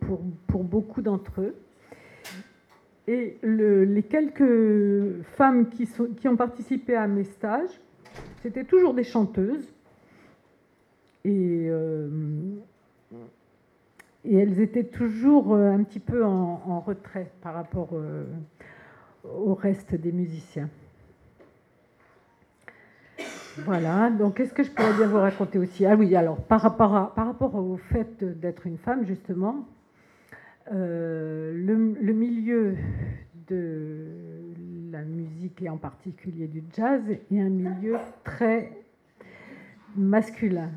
pour, 0.47 0.63
beaucoup 0.63 1.03
d'entre 1.03 1.41
eux. 1.41 1.55
Et 3.07 3.37
les 3.43 4.03
quelques 4.03 5.23
femmes 5.37 5.69
qui, 5.69 6.27
ont 6.27 6.35
participé 6.35 6.95
à 6.95 7.07
mes 7.07 7.23
stages, 7.23 7.79
c'était 8.41 8.63
toujours 8.63 8.93
des 8.93 9.03
chanteuses. 9.03 9.71
Et, 11.23 11.67
euh, 11.69 12.07
elles 14.25 14.59
étaient 14.59 14.85
toujours 14.85 15.53
euh, 15.53 15.71
un 15.71 15.83
petit 15.83 15.99
peu 15.99 16.25
en, 16.25 16.79
retrait 16.79 17.31
par 17.41 17.53
rapport 17.53 17.93
au 19.23 19.53
reste 19.53 19.93
des 19.93 20.11
musiciens. 20.11 20.69
Voilà, 23.65 24.09
donc 24.09 24.35
qu'est-ce 24.35 24.53
que 24.53 24.63
je 24.63 24.71
pourrais 24.71 24.93
bien 24.93 25.07
vous 25.07 25.17
raconter 25.17 25.59
aussi? 25.59 25.85
Ah 25.85 25.95
oui, 25.95 26.15
alors 26.15 26.37
par 26.37 26.61
rapport, 26.61 27.13
par 27.13 27.27
rapport 27.27 27.55
au 27.55 27.77
fait 27.77 28.23
d'être 28.39 28.67
une 28.67 28.77
femme, 28.77 29.05
justement, 29.05 29.67
le, 30.71 32.13
milieu 32.13 32.75
de 33.47 34.05
la 34.91 35.03
musique 35.03 35.61
et 35.61 35.69
en 35.69 35.77
particulier 35.77 36.47
du 36.47 36.63
jazz 36.75 37.01
est 37.09 37.39
un 37.39 37.49
milieu 37.49 37.97
très 38.23 38.71
masculin. 39.95 40.69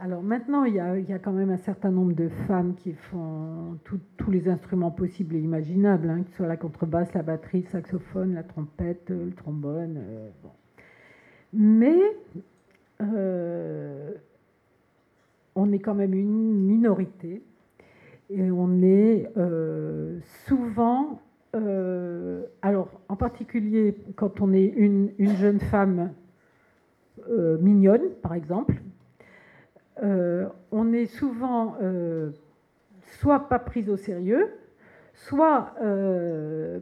Alors 0.00 0.22
maintenant, 0.22 0.64
il 0.64 0.74
y, 0.74 0.80
a, 0.80 1.18
quand 1.18 1.32
même 1.32 1.50
un 1.50 1.56
certain 1.56 1.90
nombre 1.90 2.12
de 2.12 2.28
femmes 2.46 2.74
qui 2.76 2.92
font 2.92 3.78
tous 3.84 4.30
les 4.30 4.48
instruments 4.48 4.92
possibles 4.92 5.34
et 5.34 5.40
imaginables, 5.40 6.08
hein, 6.08 6.22
que 6.22 6.30
ce 6.30 6.36
soit 6.36 6.46
la 6.46 6.56
contrebasse, 6.56 7.12
la 7.14 7.22
batterie, 7.22 7.62
le 7.62 7.68
saxophone, 7.68 8.34
la 8.34 8.44
trompette, 8.44 9.10
le 9.10 9.32
trombone. 9.32 9.96
Euh, 9.98 10.30
Mais 11.52 11.98
euh, 13.00 14.12
on 15.54 15.72
est 15.72 15.78
quand 15.78 15.94
même 15.94 16.14
une 16.14 16.66
minorité 16.66 17.42
et 18.30 18.50
on 18.50 18.82
est 18.82 19.30
euh, 19.36 20.18
souvent, 20.46 21.20
alors 22.62 23.00
en 23.08 23.16
particulier 23.16 23.96
quand 24.14 24.40
on 24.40 24.52
est 24.52 24.66
une 24.66 25.12
jeune 25.18 25.58
femme 25.58 26.12
mignonne, 27.60 28.10
par 28.22 28.34
exemple, 28.34 28.74
euh, 30.02 30.46
on 30.70 30.92
est 30.92 31.06
souvent 31.06 31.76
euh, 31.82 32.30
soit 33.20 33.48
pas 33.48 33.58
prise 33.58 33.90
au 33.90 33.96
sérieux, 33.96 34.48
soit 35.14 35.74
euh, 35.82 36.78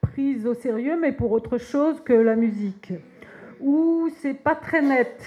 prise 0.00 0.46
au 0.46 0.54
sérieux, 0.54 0.96
mais 1.00 1.12
pour 1.12 1.32
autre 1.32 1.58
chose 1.58 2.00
que 2.00 2.12
la 2.12 2.36
musique, 2.36 2.92
ou 3.60 4.08
c'est 4.20 4.34
pas 4.34 4.54
très 4.54 4.82
net. 4.82 5.22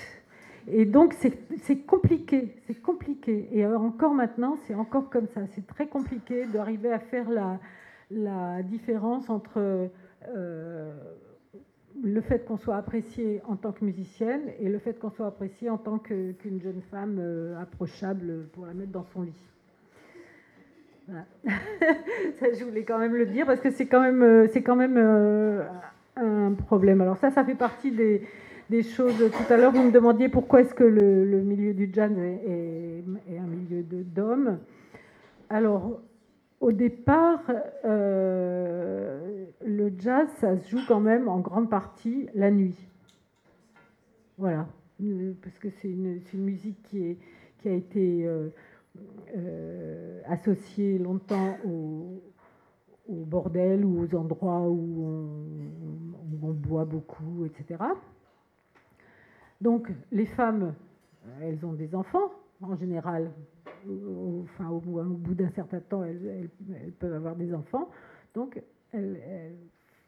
Et 0.68 0.86
donc 0.86 1.14
c'est 1.14 1.86
compliqué, 1.86 2.56
c'est 2.68 2.82
compliqué. 2.82 3.48
Et 3.52 3.66
encore 3.66 4.14
maintenant, 4.14 4.58
c'est 4.68 4.76
encore 4.76 5.10
comme 5.10 5.28
ça. 5.28 5.42
C'est 5.56 5.66
très 5.66 5.88
compliqué 5.88 6.46
d'arriver 6.46 6.92
à 6.92 7.00
faire 7.00 7.30
la, 7.30 7.60
la 8.12 8.62
différence 8.64 9.30
entre 9.30 9.90
le 12.04 12.22
fait 12.22 12.46
qu'on 12.46 12.58
soit 12.58 12.76
apprécié 12.76 13.42
en 13.48 13.56
tant 13.56 13.72
que 13.72 13.84
musicienne 13.84 14.42
et 14.60 14.70
le 14.70 14.80
fait 14.80 15.00
qu'on 15.00 15.10
soit 15.10 15.28
apprécié 15.28 15.70
en 15.70 15.78
tant 15.78 15.98
qu'une 15.98 16.62
jeune 16.62 16.82
femme 16.92 17.18
euh, 17.20 17.60
approchable 17.60 18.48
pour 18.54 18.66
la 18.66 18.74
mettre 18.74 18.92
dans 18.92 19.06
son 19.14 19.24
lit. 19.24 19.44
ça, 21.48 22.46
je 22.54 22.64
voulais 22.66 22.84
quand 22.84 23.00
même 23.00 23.16
le 23.16 23.26
dire 23.26 23.46
parce 23.46 23.62
que 23.62 23.72
c'est 23.72 23.86
quand 23.86 24.02
même, 24.02 24.22
euh, 24.22 24.48
c'est 24.52 24.62
quand 24.62 24.76
même 24.76 24.98
euh, 24.98 25.64
un 26.18 26.54
problème. 26.54 27.02
Alors 27.02 27.18
ça, 27.18 27.32
ça 27.32 27.44
fait 27.44 27.56
partie 27.56 27.92
des, 27.92 28.22
choses. 28.84 29.18
Tout 29.18 29.54
à 29.54 29.58
l'heure, 29.58 29.72
vous 29.72 29.84
me 29.84 29.92
demandiez 29.92 30.30
pourquoi 30.30 30.62
est-ce 30.62 30.74
que 30.74 30.84
le, 30.84 31.42
milieu 31.42 31.74
du 31.74 31.90
jazz 31.94 32.12
est, 32.18 33.04
un 33.38 33.48
milieu 33.48 33.84
d'hommes. 33.84 34.60
Alors, 35.50 36.02
au 36.60 36.72
départ, 36.72 37.44
euh, 37.86 39.46
le 39.66 39.92
jazz, 39.98 40.28
ça 40.40 40.58
se 40.58 40.70
joue 40.70 40.82
quand 40.88 41.00
même 41.00 41.28
en 41.28 41.40
grande 41.40 41.70
partie 41.70 42.28
la 42.34 42.52
nuit. 42.52 42.76
Voilà, 44.38 44.68
parce 45.42 45.58
que 45.60 45.70
c'est 45.82 45.90
une, 45.90 46.20
musique 46.34 46.82
qui, 46.84 47.18
a 47.66 47.72
été 47.72 48.26
euh, 48.26 48.50
euh, 49.36 50.22
associée 50.28 51.00
longtemps 51.00 51.58
au, 51.66 52.22
bordel 53.10 53.86
ou 53.86 54.04
aux 54.04 54.16
endroits 54.16 54.68
où 54.68 55.06
on, 56.42 56.52
boit 56.52 56.86
beaucoup, 56.86 57.46
etc. 57.46 57.84
Donc 59.62 59.92
les 60.12 60.26
femmes, 60.26 60.74
elles 61.42 61.66
ont 61.66 61.74
des 61.74 61.96
enfants 61.96 62.32
en 62.62 62.76
général, 62.76 63.32
enfin, 64.44 64.70
au, 64.70 64.80
bout 64.80 65.34
d'un 65.34 65.50
certain 65.52 65.80
temps, 65.80 66.04
elles, 66.04 66.50
peuvent 67.00 67.14
avoir 67.14 67.36
des 67.36 67.54
enfants. 67.54 67.90
Donc, 68.34 68.62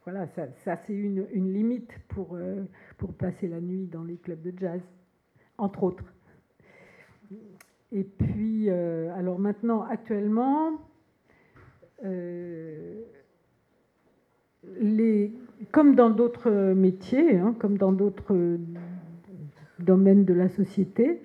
voilà, 0.03 0.27
ça, 0.27 0.47
c'est 0.85 0.93
une, 0.93 1.53
limite 1.53 1.91
pour, 2.09 2.35
euh, 2.35 2.63
pour 2.97 3.13
passer 3.13 3.47
la 3.47 3.61
nuit 3.61 3.87
dans 3.87 4.03
les 4.03 4.17
clubs 4.17 4.41
de 4.41 4.57
jazz, 4.57 4.81
entre 5.57 5.83
autres. 5.83 6.05
Et 7.91 8.03
puis, 8.03 8.69
euh, 8.69 9.13
alors 9.15 9.39
maintenant, 9.39 9.83
actuellement, 9.83 10.79
les, 14.79 15.33
comme 15.71 15.95
dans 15.95 16.09
d'autres 16.09 16.73
métiers, 16.73 17.37
hein, 17.37 17.55
comme 17.59 17.77
dans 17.77 17.91
d'autres 17.91 18.57
domaines 19.79 20.25
de 20.25 20.33
la 20.33 20.49
société, 20.49 21.21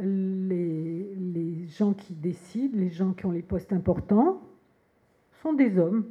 les, 0.00 1.66
gens 1.68 1.92
qui 1.92 2.14
décident, 2.14 2.78
les 2.78 2.90
gens 2.90 3.12
qui 3.12 3.26
ont 3.26 3.30
les 3.30 3.42
postes 3.42 3.72
importants, 3.72 4.40
sont 5.42 5.52
des 5.52 5.78
hommes, 5.78 6.04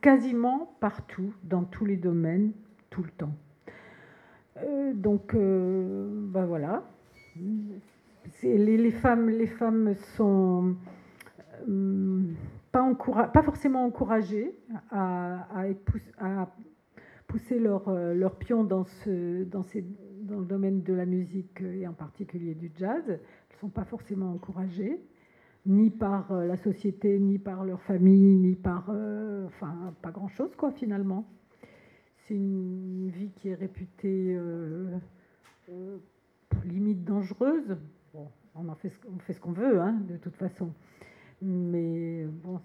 quasiment 0.00 0.74
partout, 0.80 1.32
dans 1.44 1.64
tous 1.64 1.84
les 1.84 1.96
domaines, 1.96 2.52
tout 2.90 3.02
le 3.02 3.10
temps. 3.10 3.34
Euh, 4.58 4.92
donc, 4.94 5.34
ben 5.34 6.46
voilà. 6.46 6.84
Les, 8.42 8.90
femmes, 8.90 9.28
les 9.28 9.46
femmes 9.46 9.94
sont 10.16 10.74
euh, 11.68 12.22
pas, 12.72 12.92
pas, 13.32 13.42
forcément 13.42 13.84
encouragées 13.84 14.54
à, 14.90 15.46
pousser 17.28 17.58
leur, 17.58 17.90
leur 17.90 18.36
pion 18.36 18.64
dans, 18.64 18.84
le 19.06 19.44
domaine 20.44 20.82
de 20.82 20.92
la 20.92 21.06
musique 21.06 21.60
et 21.60 21.86
en 21.86 21.92
particulier 21.92 22.54
du 22.54 22.72
jazz. 22.74 23.02
Elles 23.08 23.20
ne 23.56 23.58
sont 23.60 23.68
pas 23.68 23.84
forcément 23.84 24.32
encouragées, 24.32 25.00
ni 25.66 25.90
par 25.90 26.32
euh, 26.32 26.46
la 26.46 26.56
société, 26.56 27.18
ni 27.18 27.38
par 27.38 27.64
leur 27.64 27.80
famille, 27.82 28.36
ni 28.36 28.56
par... 28.56 28.86
Euh, 28.88 29.46
enfin, 29.46 29.94
pas 30.02 30.10
grand-chose, 30.10 30.54
quoi, 30.56 30.72
finalement. 30.72 31.26
C'est 32.26 32.34
une 32.34 33.08
vie 33.08 33.30
qui 33.36 33.48
est 33.48 33.54
réputée 33.54 34.34
euh, 34.36 34.98
limite 36.64 37.04
dangereuse. 37.04 37.76
Bon, 38.12 38.28
on 38.54 38.68
en 38.68 38.74
fait 38.74 38.88
ce, 38.88 38.98
on 39.08 39.18
fait 39.20 39.32
ce 39.32 39.40
qu'on 39.40 39.52
veut, 39.52 39.80
hein, 39.80 40.00
de 40.08 40.16
toute 40.16 40.36
façon. 40.36 40.72
Mais 41.44 42.24
bon, 42.24 42.60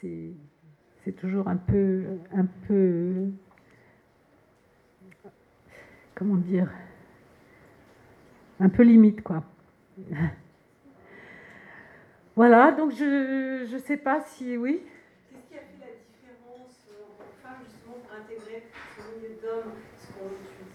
c'est 0.00 1.12
toujours 1.16 1.46
un 1.46 1.58
peu, 1.58 2.04
un 2.34 2.46
peu 2.66 3.26
comment 6.14 6.36
dire, 6.36 6.70
un 8.60 8.68
peu 8.70 8.82
limite, 8.82 9.22
quoi. 9.22 9.42
voilà, 12.36 12.72
donc 12.72 12.92
je 12.92 13.70
ne 13.70 13.78
sais 13.78 13.98
pas 13.98 14.22
si 14.22 14.56
oui. 14.56 14.80
Qu'est-ce 15.30 15.48
qui 15.48 15.54
a 15.54 15.60
fait 15.60 15.80
la 15.80 15.92
différence 15.96 16.88
entre 17.10 17.24
femmes, 17.42 17.62
justement, 17.64 17.96
pour 18.06 18.16
intégrer 18.16 18.64
ce 18.96 19.02
milieu 19.16 19.34
d'hommes? 19.42 19.72
Ce 19.98 20.12
qu'on 20.12 20.28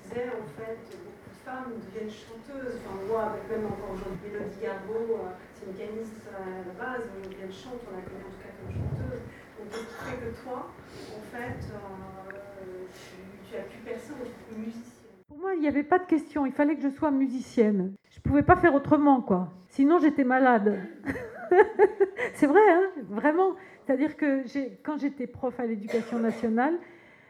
disait, 0.04 0.30
en 0.30 0.46
fait, 0.56 1.05
femmes 1.46 1.78
deviennent 1.78 2.10
chanteuses. 2.10 2.82
Enfin, 2.82 2.98
on 2.98 3.06
voit 3.06 3.38
même 3.46 3.70
encore 3.70 3.94
aujourd'hui 3.94 4.34
Mélodie 4.34 4.60
Garbeau, 4.60 5.22
euh, 5.22 5.38
c'est 5.54 5.70
une 5.70 5.78
pianiste 5.78 6.26
à 6.34 6.66
la 6.66 6.74
base, 6.74 7.06
mais 7.14 7.30
elle 7.38 7.54
chante, 7.54 7.86
on 7.86 7.94
la 7.94 8.02
connaît 8.02 8.26
en 8.26 8.34
tout 8.34 8.42
cas 8.42 8.54
comme 8.58 8.74
chanteuse. 8.74 9.24
Donc, 9.56 9.66
qu'est-ce 9.70 9.94
qui 9.94 10.02
fait 10.10 10.18
que 10.18 10.30
toi, 10.42 10.74
en 11.14 11.24
fait, 11.30 11.62
euh, 11.70 12.90
tu, 12.90 13.18
tu, 13.46 13.54
as 13.56 13.70
pu 13.70 13.78
percer 13.86 14.12
en 14.18 14.26
tant 14.26 14.58
musicienne 14.58 14.96
pour 15.28 15.44
moi, 15.44 15.54
il 15.54 15.60
n'y 15.60 15.68
avait 15.68 15.84
pas 15.84 16.00
de 16.00 16.06
question. 16.06 16.46
Il 16.46 16.54
fallait 16.54 16.76
que 16.76 16.82
je 16.82 16.90
sois 16.90 17.12
musicienne. 17.12 17.94
Je 18.10 18.20
ne 18.20 18.22
pouvais 18.22 18.44
pas 18.44 18.56
faire 18.56 18.74
autrement, 18.74 19.22
quoi. 19.22 19.52
Sinon, 19.68 20.00
j'étais 20.00 20.24
malade. 20.24 20.80
c'est 22.36 22.48
vrai, 22.48 22.62
hein 22.70 22.84
vraiment. 23.10 23.56
C'est-à-dire 23.86 24.16
que 24.16 24.44
quand 24.82 24.98
j'étais 24.98 25.28
prof 25.28 25.60
à 25.60 25.66
l'éducation 25.66 26.20
nationale, 26.20 26.76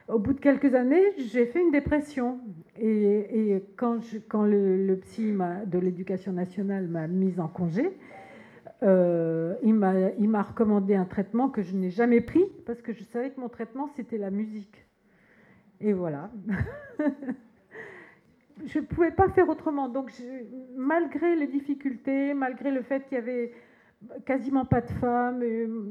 au 0.07 0.19
bout 0.19 0.33
de 0.33 0.39
quelques 0.39 0.75
années, 0.75 1.03
j'ai 1.17 1.45
fait 1.47 1.61
une 1.61 1.71
dépression. 1.71 2.39
Et, 2.77 3.63
quand, 3.75 3.99
quand, 4.29 4.43
le, 4.43 4.95
psy 5.01 5.33
de 5.65 5.79
l'éducation 5.79 6.31
nationale 6.31 6.87
m'a 6.87 7.07
mise 7.07 7.39
en 7.39 7.47
congé, 7.47 7.97
euh, 8.83 9.55
il 9.63 9.73
m'a 9.73 10.41
recommandé 10.43 10.95
un 10.95 11.05
traitement 11.05 11.49
que 11.49 11.61
je 11.61 11.75
n'ai 11.75 11.89
jamais 11.89 12.21
pris 12.21 12.43
parce 12.65 12.81
que 12.81 12.93
je 12.93 13.03
savais 13.03 13.31
que 13.31 13.39
mon 13.39 13.49
traitement, 13.49 13.87
c'était 13.95 14.17
la 14.17 14.29
musique. 14.29 14.85
Et 15.81 15.93
voilà. 15.93 16.29
je 18.65 18.79
ne 18.79 18.85
pouvais 18.85 19.11
pas 19.11 19.29
faire 19.29 19.49
autrement. 19.49 19.89
Donc, 19.89 20.11
malgré 20.75 21.35
les 21.35 21.47
difficultés, 21.47 22.33
malgré 22.33 22.71
le 22.71 22.81
fait 22.83 23.05
qu'il 23.07 23.15
y 23.15 23.21
avait 23.21 23.53
quasiment 24.25 24.65
pas 24.65 24.81
de 24.81 24.89
femmes. 24.91 25.43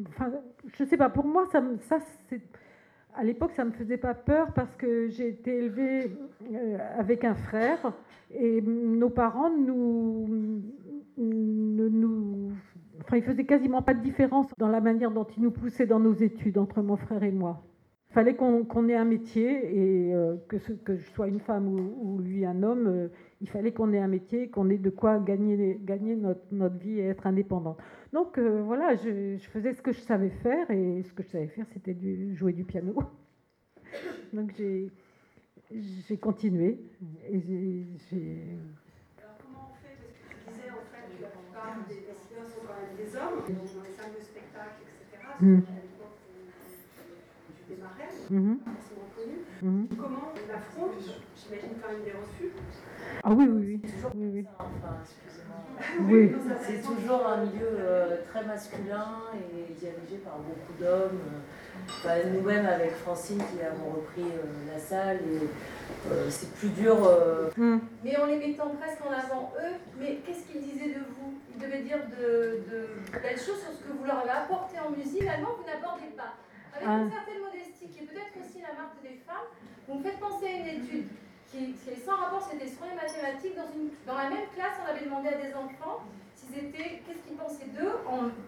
enfin, 0.08 0.30
je 0.78 0.84
sais 0.84 0.96
pas, 0.96 1.08
pour 1.08 1.24
moi, 1.24 1.46
ça, 1.50 1.62
ça 1.88 1.98
c'est 2.28 2.40
à 3.16 3.24
l'époque, 3.24 3.52
ça 3.52 3.64
ne 3.64 3.70
me 3.70 3.74
faisait 3.74 3.96
pas 3.96 4.14
peur 4.14 4.52
parce 4.54 4.74
que 4.76 5.08
j'ai 5.08 5.28
été 5.28 5.56
élevée 5.56 6.10
euh, 6.52 6.78
avec 6.98 7.24
un 7.24 7.34
frère 7.34 7.92
et 8.32 8.60
nos 8.60 9.10
parents 9.10 9.50
nous, 9.50 10.26
nous, 11.16 12.52
enfin, 13.00 13.16
ils 13.16 13.22
faisaient 13.22 13.44
quasiment 13.44 13.82
pas 13.82 13.94
de 13.94 14.02
différence 14.02 14.46
dans 14.58 14.68
la 14.68 14.80
manière 14.80 15.10
dont 15.10 15.26
ils 15.36 15.42
nous 15.42 15.52
poussaient 15.52 15.86
dans 15.86 16.00
nos 16.00 16.14
études 16.14 16.58
entre 16.58 16.82
mon 16.82 16.96
frère 16.96 17.22
et 17.22 17.32
moi. 17.32 17.62
Il 18.14 18.22
fallait 18.22 18.36
qu'on 18.36 18.88
ait 18.88 18.94
un 18.94 19.04
métier 19.04 19.50
et 19.76 20.14
euh, 20.14 20.36
que, 20.46 20.56
ce, 20.58 20.72
que 20.72 20.94
je 20.94 21.04
sois 21.10 21.26
une 21.26 21.40
femme 21.40 21.66
ou, 21.66 22.20
lui 22.20 22.46
un 22.46 22.62
homme, 22.62 22.86
euh, 22.86 23.08
il 23.40 23.48
fallait 23.48 23.72
qu'on 23.72 23.92
ait 23.92 23.98
un 23.98 24.06
métier, 24.06 24.48
qu'on 24.50 24.70
ait 24.70 24.78
de 24.78 24.88
quoi 24.88 25.18
gagner, 25.18 25.80
gagner 25.82 26.14
notre, 26.14 26.44
notre 26.52 26.76
vie 26.76 27.00
et 27.00 27.06
être 27.06 27.26
indépendante. 27.26 27.76
Donc 28.12 28.38
euh, 28.38 28.62
voilà, 28.62 28.94
je, 28.94 29.36
faisais 29.50 29.72
ce 29.74 29.82
que 29.82 29.90
je 29.90 29.98
savais 29.98 30.30
faire 30.30 30.70
et 30.70 31.02
ce 31.02 31.12
que 31.12 31.24
je 31.24 31.28
savais 31.28 31.48
faire, 31.48 31.66
c'était 31.72 31.96
jouer 32.34 32.52
du 32.52 32.62
piano. 32.62 32.94
Donc 34.32 34.52
j'ai 34.54 36.16
continué 36.18 36.78
et 37.28 37.40
j'ai. 37.40 37.84
Alors 39.18 39.38
comment 39.42 39.70
on 39.72 39.74
fait? 39.82 39.98
Parce 39.98 40.12
que 40.14 40.22
tu 40.30 40.52
disais 40.52 40.70
en 40.70 40.86
fait 40.86 41.18
que 41.18 41.20
la 41.20 41.30
plupart 41.30 41.78
des 41.88 41.96
décideurs 41.96 42.46
sont 42.46 42.62
quand 42.64 42.78
même 42.78 42.94
des 42.96 43.16
hommes, 43.16 43.42
dans 43.42 43.82
les 43.82 43.90
salles 43.90 44.14
de 44.16 44.22
spectacle, 44.22 44.86
etc. 44.86 45.18
Mm. 45.40 45.54
À 45.54 45.82
l'époque 45.82 46.14
où 46.30 46.44
Mm 48.30 48.58
-hmm. 49.62 49.86
Comment 49.96 50.32
on 50.34 50.54
affronte 50.54 50.92
J'imagine 51.36 51.70
quand 51.80 51.92
même 51.92 52.04
des 52.04 52.12
refus. 52.12 52.52
Ah 53.22 53.30
oui, 53.30 53.46
oui, 53.48 53.80
oui. 53.82 53.90
oui, 54.14 54.30
oui. 54.34 54.44
Enfin, 54.58 54.96
oui. 56.00 56.32
C'est 56.62 56.82
toujours 56.82 57.26
un 57.26 57.44
milieu 57.44 57.68
euh, 57.78 58.16
très 58.30 58.44
masculin 58.44 59.22
et 59.34 59.72
dirigé 59.72 60.16
par 60.24 60.38
beaucoup 60.38 60.74
d'hommes. 60.80 61.20
Nous-mêmes, 62.32 62.66
avec 62.66 62.92
Francine, 62.92 63.38
qui 63.38 63.62
avons 63.62 63.90
repris 63.96 64.22
euh, 64.22 64.72
la 64.72 64.78
salle, 64.78 65.18
et 65.18 65.48
euh, 66.10 66.28
c'est 66.30 66.52
plus 66.54 66.68
dur. 66.68 66.96
Hmm. 67.56 67.78
Mais 68.02 68.16
en 68.16 68.26
les 68.26 68.38
mettant 68.38 68.70
presque 68.80 69.00
en 69.06 69.12
avant, 69.12 69.52
eux, 69.58 69.74
mais 69.98 70.18
qu'est-ce 70.24 70.44
qu'ils 70.50 70.62
disaient 70.62 70.94
de 70.94 71.00
vous? 71.00 71.34
Ils 71.54 71.62
devaient 71.62 71.82
dire 71.82 71.98
de, 72.20 72.60
belles 73.22 73.38
choses 73.38 73.60
sur 73.60 73.72
ce 73.72 73.82
que 73.84 73.92
vous 73.98 74.04
leur 74.04 74.18
avez 74.18 74.30
apporté 74.30 74.76
en 74.78 74.90
musique. 74.90 75.20
Finalement, 75.20 75.50
vous 75.56 75.66
n'abordez 75.66 76.12
pas. 76.16 76.34
Avec 76.74 76.88
ah. 76.88 77.00
une 77.06 77.10
certaine 77.10 77.40
modestie, 77.40 77.88
qui 77.88 77.98
est 78.02 78.08
peut-être 78.08 78.34
aussi 78.38 78.58
la 78.60 78.74
marque 78.74 78.98
des 79.02 79.22
femmes, 79.22 79.48
vous 79.86 79.98
me 79.98 80.02
faites 80.02 80.18
penser 80.18 80.46
à 80.46 80.54
une 80.58 80.70
étude 80.82 81.06
qui, 81.50 81.74
qui 81.78 82.00
sans 82.00 82.16
rapport, 82.16 82.42
c'était 82.42 82.66
sur 82.66 82.82
les 82.86 82.98
mathématiques. 82.98 83.54
Dans, 83.54 83.70
une, 83.70 83.94
dans 84.06 84.18
la 84.18 84.28
même 84.30 84.48
classe, 84.54 84.74
on 84.82 84.90
avait 84.90 85.04
demandé 85.04 85.28
à 85.28 85.38
des 85.38 85.54
enfants 85.54 86.02
s'ils 86.34 86.58
étaient, 86.58 87.02
qu'est-ce 87.06 87.22
qu'ils 87.22 87.38
pensaient 87.38 87.70
d'eux 87.70 88.02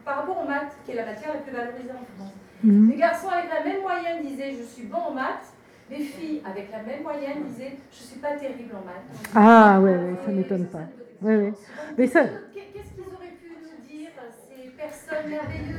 par 0.05 0.17
rapport 0.23 0.43
aux 0.43 0.49
maths, 0.49 0.75
qui 0.85 0.93
est 0.93 0.97
la 0.97 1.07
matière 1.07 1.35
la 1.35 1.41
plus 1.41 1.53
valorisée 1.53 1.95
en 1.95 2.05
France. 2.17 2.35
Mhm. 2.63 2.91
Les 2.91 2.97
garçons 2.97 3.29
avec 3.29 3.51
la 3.51 3.63
même 3.63 3.83
moyenne 3.83 4.25
disaient 4.25 4.53
je 4.53 4.65
suis 4.65 4.87
bon 4.87 4.99
en 4.99 5.13
maths. 5.13 5.53
Les 5.89 6.03
filles 6.03 6.43
avec 6.45 6.73
la 6.73 6.83
même 6.83 7.03
moyenne 7.03 7.45
disaient 7.45 7.77
je 7.93 7.97
suis 7.97 8.19
pas 8.19 8.33
terrible 8.33 8.75
en 8.75 8.85
maths. 8.85 9.31
Ah 9.35 9.81
ouais, 9.81 9.97
ouais 9.97 10.17
ça 10.25 10.33
m'étonne 10.33 10.67
pas. 10.67 10.87
Ouais, 11.23 11.37
ouais. 11.37 11.53
Mais 11.97 12.07
ça. 12.09 12.25
Qu'est-ce 12.53 12.93
qu'ils 12.93 13.15
auraient 13.15 13.37
pu 13.41 13.51
nous 13.51 13.87
dire 13.87 14.11
ces 14.49 14.71
personnes 14.71 15.31
merveilleuses, 15.31 15.76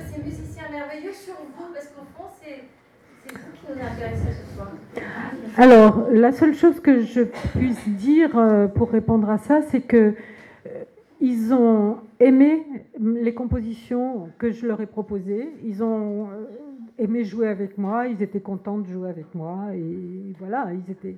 alors, 5.57 6.07
la 6.11 6.31
seule 6.31 6.53
chose 6.53 6.79
que 6.79 7.01
je 7.01 7.21
puisse 7.57 7.89
dire 7.89 8.37
euh, 8.37 8.67
pour 8.67 8.91
répondre 8.91 9.29
à 9.29 9.37
ça, 9.37 9.61
c'est 9.63 9.81
que 9.81 10.13
euh, 10.67 10.83
ils 11.19 11.53
ont 11.53 11.97
aimé 12.19 12.65
les 12.99 13.33
compositions 13.33 14.29
que 14.37 14.51
je 14.51 14.65
leur 14.67 14.79
ai 14.81 14.85
proposées. 14.85 15.49
Ils 15.65 15.83
ont 15.83 16.27
euh, 16.27 16.45
aimé 16.99 17.23
jouer 17.23 17.47
avec 17.47 17.77
moi. 17.77 18.07
Ils 18.07 18.21
étaient 18.21 18.39
contents 18.39 18.77
de 18.77 18.87
jouer 18.87 19.09
avec 19.09 19.33
moi. 19.33 19.65
Et 19.73 20.33
voilà, 20.39 20.69
ils 20.73 20.91
étaient. 20.91 21.17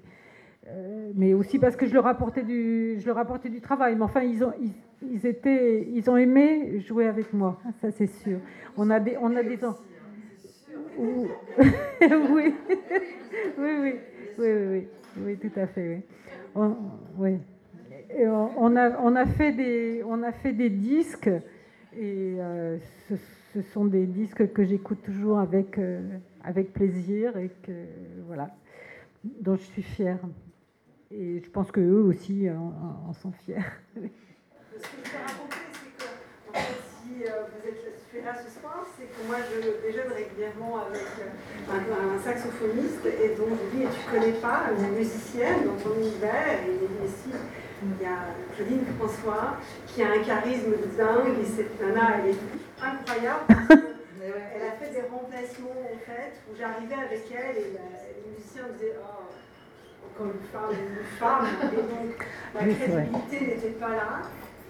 Mais 1.15 1.33
aussi 1.33 1.59
parce 1.59 1.75
que 1.75 1.85
je 1.85 1.93
leur 1.93 2.07
apportais 2.07 2.43
du, 2.43 2.97
je 2.99 3.05
leur 3.05 3.17
apportais 3.17 3.49
du 3.49 3.61
travail. 3.61 3.95
Mais 3.95 4.03
enfin, 4.03 4.21
ils 4.21 4.43
ont, 4.43 4.53
ils, 5.01 5.25
étaient, 5.25 5.87
ils 5.91 6.09
ont 6.09 6.17
aimé 6.17 6.79
jouer 6.79 7.07
avec 7.07 7.33
moi. 7.33 7.59
Ça, 7.81 7.91
c'est 7.91 8.07
sûr. 8.07 8.39
On 8.77 8.89
a 8.89 8.99
des, 8.99 9.17
on 9.19 9.35
a 9.35 9.43
des 9.43 9.57
oui. 10.99 11.29
oui. 11.59 12.53
oui, 13.57 13.71
oui, 13.81 13.93
oui, 14.37 14.87
oui, 15.17 15.37
tout 15.37 15.59
à 15.59 15.67
fait, 15.67 15.87
oui. 15.87 16.01
On, 16.55 16.75
oui. 17.17 17.37
on, 18.57 18.75
a, 18.75 18.99
on, 18.99 19.15
a 19.15 19.25
fait 19.25 19.51
des, 19.53 20.03
on 20.05 20.23
a 20.23 20.31
fait 20.31 20.51
des 20.51 20.69
disques 20.69 21.29
et 21.97 22.35
euh, 22.39 22.77
ce, 23.53 23.61
sont 23.73 23.85
des 23.85 24.05
disques 24.05 24.51
que 24.51 24.63
j'écoute 24.63 25.01
toujours 25.03 25.39
avec, 25.39 25.77
euh, 25.77 26.01
avec 26.43 26.73
plaisir 26.73 27.37
et 27.37 27.49
que, 27.63 27.71
voilà, 28.27 28.49
dont 29.23 29.55
je 29.55 29.63
suis 29.63 29.83
fière. 29.83 30.19
Et 31.11 31.41
je 31.43 31.49
pense 31.49 31.71
qu'eux 31.71 32.03
aussi 32.07 32.47
en, 32.49 33.13
sont 33.13 33.31
fiers. 33.31 33.57
Ce 33.95 33.99
que 33.99 34.07
je 35.03 35.09
peux 35.09 35.17
raconter, 35.17 35.57
c'est 35.73 35.97
que 35.97 36.09
en 36.49 36.53
fait, 36.53 36.77
si 37.01 37.23
euh, 37.25 37.49
vous 37.49 37.67
êtes 37.67 38.25
là 38.25 38.33
ce 38.35 38.59
soir, 38.59 38.85
c'est 38.95 39.05
que 39.05 39.27
moi 39.27 39.37
je 39.49 39.87
déjeune 39.87 40.11
régulièrement 40.13 40.85
avec 40.85 41.01
euh, 41.19 42.15
un, 42.15 42.19
saxophoniste. 42.19 43.05
Et 43.05 43.35
dont 43.35 43.49
je 43.49 43.77
dis, 43.77 43.83
et 43.83 43.87
tu 43.87 44.11
connais 44.11 44.33
pas, 44.33 44.69
une 44.77 44.95
musicienne 44.95 45.65
dans 45.65 45.81
ton 45.81 45.95
univers, 45.97 46.61
et 46.67 46.73
il 46.73 46.87
dit, 46.87 47.13
si, 47.23 47.29
il 47.81 48.03
y 48.03 48.05
a 48.05 48.29
Claudine 48.55 48.85
François 48.97 49.57
qui 49.87 50.03
a 50.03 50.11
un 50.11 50.23
charisme 50.23 50.71
de 50.71 50.97
dingue, 50.97 51.39
et 51.41 51.45
cette 51.45 51.81
nana, 51.81 52.19
elle 52.19 52.31
est 52.31 52.39
incroyable. 52.81 53.45
Elle 54.21 54.67
a 54.67 54.71
fait 54.73 54.91
des 54.91 55.07
remplacements 55.07 55.71
en 55.71 55.97
fait, 56.05 56.33
où 56.45 56.55
j'arrivais 56.55 56.93
avec 56.93 57.23
elle 57.31 57.55
et 57.55 57.71
les 57.71 58.31
musiciens 58.35 58.67
disaient, 58.73 58.95
oh, 58.99 59.23
une 60.19 60.41
femme, 60.51 60.71
une 60.71 61.05
femme, 61.17 61.47
et 61.63 61.75
donc 61.75 62.27
la 62.55 62.61
crédibilité 62.61 63.55
n'était 63.55 63.77
pas 63.79 63.89
là 63.89 64.21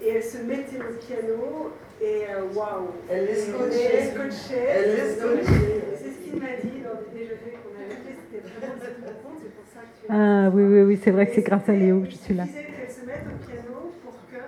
et 0.02 0.08
elle 0.08 0.22
se 0.22 0.38
mettait 0.38 0.78
au 0.78 0.94
piano 0.98 1.72
et 2.00 2.24
euh, 2.30 2.54
waouh 2.54 2.88
Elle 3.10 3.26
les 3.26 3.34
scotchait. 3.34 3.90
Elle 3.92 4.96
les 4.96 5.10
scotchait. 5.14 5.84
C'est 5.96 6.10
ce 6.10 6.18
qu'il 6.24 6.40
m'a 6.40 6.56
dit 6.62 6.80
lors 6.82 6.96
des 6.96 7.18
déjeuners 7.18 7.58
qu'on 7.60 7.76
avait 7.76 8.00
fait, 8.00 8.16
c'était 8.16 8.48
vraiment 8.48 8.80
cette 8.80 9.04
rencontre, 9.04 9.42
c'est 9.42 9.54
pour 9.54 9.66
ça 9.68 9.80
que 9.80 9.92
tu 10.00 10.06
Ah 10.08 10.48
oui, 10.54 10.62
oui, 10.64 10.82
oui, 10.82 11.00
c'est 11.02 11.10
vrai 11.10 11.26
que 11.26 11.34
c'est 11.34 11.42
grâce 11.42 11.68
à 11.68 11.72
Léo 11.72 12.00
que 12.00 12.10
je 12.10 12.16
suis 12.16 12.34
là. 12.34 12.44
Je 12.44 12.48
disais 12.48 12.64
qu'elle 12.64 12.90
se 12.90 13.04
mette 13.04 13.26
au 13.28 13.36
piano 13.44 13.92
pour 14.02 14.14
qu'elle 14.30 14.40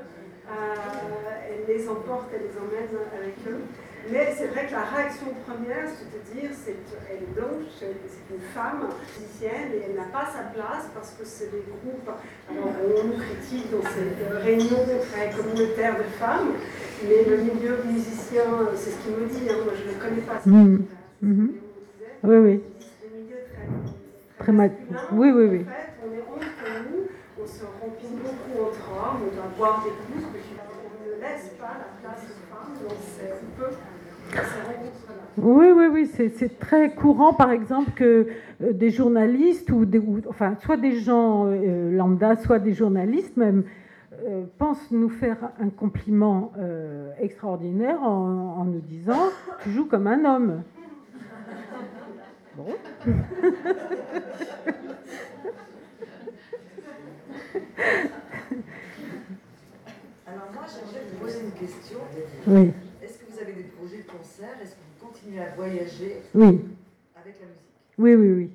euh, 0.48 1.68
les 1.68 1.88
emporte, 1.88 2.30
elle 2.34 2.48
les 2.48 2.56
emmène 2.56 2.88
avec 3.12 3.34
eux. 3.46 3.60
Mais 4.10 4.34
c'est 4.36 4.46
vrai 4.46 4.61
que 4.61 4.61
la 4.72 4.84
réaction 4.84 5.26
première, 5.46 5.86
c'est 5.88 6.08
de 6.08 6.20
dire, 6.32 6.50
c'est 6.52 6.76
elle 7.10 7.22
est 7.22 7.34
blanche, 7.34 7.68
c'est 7.78 8.34
une 8.34 8.40
femme 8.54 8.88
musicienne 9.20 9.68
et 9.74 9.82
elle 9.88 9.96
n'a 9.96 10.08
pas 10.10 10.26
sa 10.26 10.48
place 10.48 10.88
parce 10.94 11.10
que 11.10 11.24
c'est 11.24 11.50
des 11.52 11.62
groupes. 11.68 12.08
Alors 12.50 12.72
on 12.96 13.04
nous 13.08 13.18
critique 13.18 13.70
dans 13.70 13.82
cette 13.82 14.42
réunion 14.42 14.80
très 15.12 15.30
communautaire 15.30 15.98
de 15.98 16.04
femmes, 16.18 16.52
mais 17.06 17.24
le 17.24 17.36
milieu 17.36 17.84
musicien, 17.84 18.44
c'est 18.74 18.90
ce 18.90 18.96
qu'il 19.04 19.12
me 19.12 19.26
dit, 19.28 19.48
hein, 19.50 19.58
moi 19.64 19.74
je 19.76 19.84
ne 19.92 20.00
connais 20.00 20.22
pas. 20.22 20.40
Mmh. 20.46 20.78
Mmh. 21.20 21.48
Oui, 22.24 22.36
oui. 22.36 22.60
Le 23.02 23.18
milieu 23.18 23.36
très, 24.38 24.52
très. 24.52 24.72
Oui, 25.12 25.30
oui, 25.30 25.44
oui. 25.50 25.60
En 25.60 25.70
fait, 25.70 25.92
on 26.02 26.08
est 26.14 26.22
entre 26.22 26.66
nous, 26.90 27.02
on 27.42 27.46
se 27.46 27.64
remplit 27.64 28.16
beaucoup 28.16 28.68
entre 28.68 28.88
hommes, 28.90 29.20
on 29.30 29.34
doit 29.36 29.52
boire 29.58 29.84
des 29.84 29.90
coups, 29.90 30.24
on 30.24 31.08
ne 31.08 31.20
laisse 31.20 31.50
pas 31.60 31.76
la 31.76 31.90
place 32.00 32.24
aux 32.24 32.40
femmes, 32.48 32.74
donc 32.82 32.98
c'est 33.16 33.32
un 33.32 33.44
peu 33.58 33.70
oui, 35.38 35.66
oui, 35.74 35.86
oui, 35.90 36.10
c'est 36.14 36.58
très 36.58 36.94
courant, 36.94 37.32
par 37.32 37.50
exemple, 37.50 37.92
que 37.92 38.28
euh, 38.62 38.72
des 38.72 38.90
journalistes, 38.90 39.70
ou, 39.70 39.84
des, 39.86 40.00
enfin, 40.28 40.56
soit 40.62 40.76
des 40.76 41.00
gens 41.00 41.46
euh, 41.46 41.90
lambda, 41.90 42.36
soit 42.36 42.58
des 42.58 42.74
journalistes 42.74 43.36
même, 43.36 43.64
euh, 44.24 44.44
pensent 44.58 44.90
nous 44.90 45.08
faire 45.08 45.38
un 45.58 45.70
compliment 45.70 46.52
extraordinaire 47.18 48.02
en, 48.02 48.64
nous 48.64 48.80
disant 48.80 49.30
Tu 49.62 49.70
joues 49.70 49.86
comme 49.86 50.06
un 50.06 50.24
homme. 50.24 50.62
Bon. 52.56 52.66
Alors, 60.26 60.50
moi, 60.52 60.64
j'aimerais 60.68 61.04
vous 61.10 61.24
poser 61.24 61.40
une 61.40 61.52
question. 61.52 61.98
Oui 62.46 62.72
avez 63.42 63.54
des 63.54 63.62
projets 63.64 63.98
de 63.98 64.02
concert 64.42 64.62
Est-ce 64.62 64.72
que 64.74 64.80
vous 65.00 65.06
continuez 65.06 65.40
à 65.40 65.54
voyager 65.54 66.16
oui. 66.34 66.60
avec 67.16 67.40
la 67.40 67.46
musique? 67.46 67.98
Oui, 67.98 68.14
oui, 68.14 68.32
oui. 68.32 68.50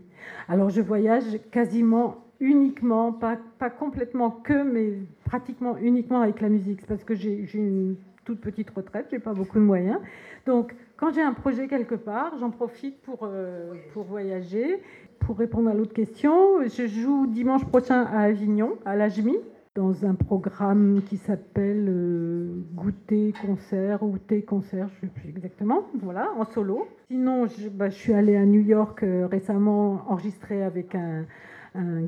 Alors 0.47 0.69
je 0.69 0.81
voyage 0.81 1.23
quasiment 1.51 2.23
uniquement, 2.39 3.11
pas, 3.11 3.37
pas 3.57 3.69
complètement 3.69 4.29
que, 4.31 4.63
mais 4.63 4.93
pratiquement 5.25 5.77
uniquement 5.77 6.21
avec 6.21 6.41
la 6.41 6.49
musique, 6.49 6.85
parce 6.85 7.03
que 7.03 7.15
j'ai 7.15 7.47
une 7.53 7.95
toute 8.25 8.41
petite 8.41 8.69
retraite, 8.71 9.07
j'ai 9.09 9.19
pas 9.19 9.33
beaucoup 9.33 9.57
de 9.57 9.63
moyens. 9.63 9.99
Donc 10.45 10.75
quand 10.97 11.13
j'ai 11.13 11.21
un 11.21 11.33
projet 11.33 11.67
quelque 11.67 11.95
part, 11.95 12.37
j'en 12.39 12.51
profite 12.51 13.01
pour, 13.01 13.19
euh, 13.23 13.73
pour 13.93 14.03
voyager. 14.03 14.81
Pour 15.19 15.37
répondre 15.39 15.69
à 15.69 15.73
l'autre 15.73 15.93
question, 15.93 16.61
je 16.63 16.87
joue 16.87 17.25
dimanche 17.25 17.65
prochain 17.65 18.03
à 18.03 18.21
Avignon, 18.21 18.77
à 18.85 18.95
l'AJMI, 18.95 19.37
dans 19.77 20.05
un 20.05 20.15
programme 20.15 21.03
qui 21.07 21.17
s'appelle 21.17 21.85
euh, 21.87 22.63
Goûter 22.73 23.31
concert 23.45 24.01
ou 24.01 24.17
Thé 24.17 24.41
concert, 24.41 24.89
je 24.89 25.05
ne 25.05 25.11
sais 25.11 25.19
plus 25.19 25.29
exactement, 25.29 25.83
voilà, 26.01 26.31
en 26.35 26.45
solo. 26.45 26.87
Sinon, 27.11 27.45
je, 27.45 27.69
bah, 27.69 27.91
suis 27.91 28.11
allée 28.13 28.35
à 28.35 28.45
New 28.45 28.61
York 28.61 29.03
euh, 29.03 29.27
récemment 29.27 30.01
enregistrer 30.07 30.63
avec 30.63 30.95
un, 30.95 31.25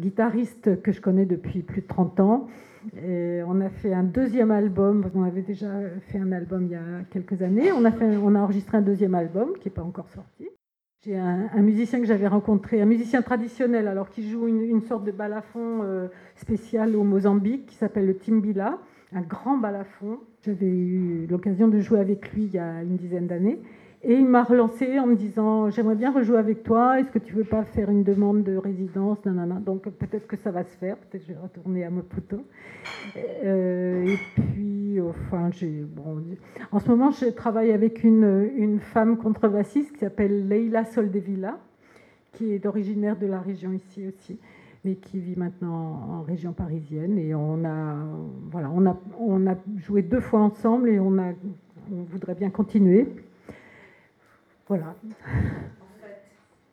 guitariste 0.02 0.82
que 0.82 0.92
je 0.92 1.00
connais 1.00 1.28
depuis 1.28 1.62
plus 1.62 1.82
de 1.82 1.88
30 1.88 2.20
ans. 2.22 2.48
Et 3.06 3.42
on 3.46 3.62
a 3.62 3.70
fait 3.70 3.94
un 3.94 4.02
deuxième 4.02 4.50
album, 4.50 5.06
on 5.14 5.22
avait 5.22 5.44
déjà 5.44 5.70
fait 6.08 6.18
un 6.18 6.32
album 6.32 6.64
il 6.64 6.72
y 6.72 6.76
a 6.76 7.04
quelques 7.12 7.44
années, 7.44 7.72
on 7.72 7.86
a 7.86 8.40
enregistré 8.40 8.78
un 8.78 8.82
deuxième 8.82 9.14
album 9.14 9.54
qui 9.60 9.68
n'est 9.68 9.76
pas 9.76 9.84
encore 9.84 10.10
sorti. 10.10 10.50
J'ai 11.06 11.16
un, 11.18 11.62
musicien 11.62 12.02
que 12.02 12.06
j'avais 12.06 12.28
rencontré, 12.28 12.82
un 12.82 12.86
musicien 12.86 13.22
traditionnel, 13.22 13.88
alors 13.88 14.10
qui 14.10 14.30
joue 14.30 14.48
une, 14.50 14.82
sorte 14.82 15.06
de 15.06 15.12
balafon 15.12 15.80
euh, 15.82 16.10
spécial 16.36 16.94
au 16.98 17.04
Mozambique, 17.04 17.68
qui 17.68 17.76
s'appelle 17.76 18.06
le 18.06 18.18
timbila, 18.18 18.80
un 19.14 19.22
grand 19.22 19.58
balafon. 19.58 20.20
J'avais 20.46 20.68
eu 20.68 21.26
l'occasion 21.30 21.70
de 21.70 21.80
jouer 21.80 22.02
avec 22.02 22.34
lui 22.34 22.44
il 22.44 22.54
y 22.54 22.58
a 22.58 22.84
une 22.84 22.98
dizaine 22.98 23.28
d'années. 23.28 23.62
Et 24.04 24.14
il 24.14 24.26
m'a 24.26 24.44
relancé 24.44 25.00
en 25.00 25.08
me 25.08 25.16
disant 25.16 25.70
J'aimerais 25.70 25.96
bien 25.96 26.12
rejouer 26.12 26.38
avec 26.38 26.64
toi, 26.64 27.00
est-ce 27.00 27.12
que 27.12 27.20
tu 27.20 27.34
veux 27.34 27.46
pas 27.46 27.64
faire 27.64 27.90
une 27.90 28.04
demande 28.04 28.44
de 28.44 28.58
résidence 28.58 29.20
Donc 29.66 29.84
peut-être 29.84 30.28
que 30.28 30.36
ça 30.36 30.52
va 30.52 30.64
se 30.64 30.76
faire, 30.78 30.98
peut-être 30.98 31.26
que 31.26 31.28
je 31.30 31.34
vais 31.34 31.40
retourner 31.40 31.86
à 31.86 31.90
Maputo. 31.90 32.44
Euh, 33.46 34.06
et 34.06 34.18
puis, 34.36 34.79
enfin, 35.02 35.50
j'ai. 35.52 35.82
Bon, 35.82 36.22
en 36.72 36.80
ce 36.80 36.90
moment, 36.90 37.12
je 37.12 37.26
travaille 37.26 37.72
avec 37.72 38.04
une, 38.04 38.50
une 38.56 38.80
femme 38.80 39.18
contrebassiste 39.18 39.94
qui 39.94 40.00
s'appelle 40.00 40.48
Leila 40.48 40.86
Soldevilla, 40.86 41.58
qui 42.34 42.54
est 42.54 42.66
originaire 42.66 43.18
de 43.18 43.28
la 43.28 43.40
région 43.40 43.72
ici 43.72 44.08
aussi, 44.08 44.40
mais 44.84 44.96
qui 44.96 45.20
vit 45.20 45.36
maintenant 45.36 46.04
en 46.10 46.22
région 46.22 46.54
parisienne. 46.54 47.18
Et 47.18 47.34
on 47.36 47.64
a, 47.66 47.96
voilà, 48.52 48.70
on 48.74 48.86
a, 48.86 48.98
on 49.20 49.48
a 49.48 49.56
joué 49.78 50.02
deux 50.02 50.22
fois 50.22 50.42
ensemble 50.42 50.90
et 50.90 51.00
on, 51.00 51.18
a, 51.18 51.32
on 51.92 52.04
voudrait 52.04 52.36
bien 52.36 52.50
continuer. 52.50 53.08
Voilà. 54.68 54.88
En 54.88 56.02
fait, 56.02 56.22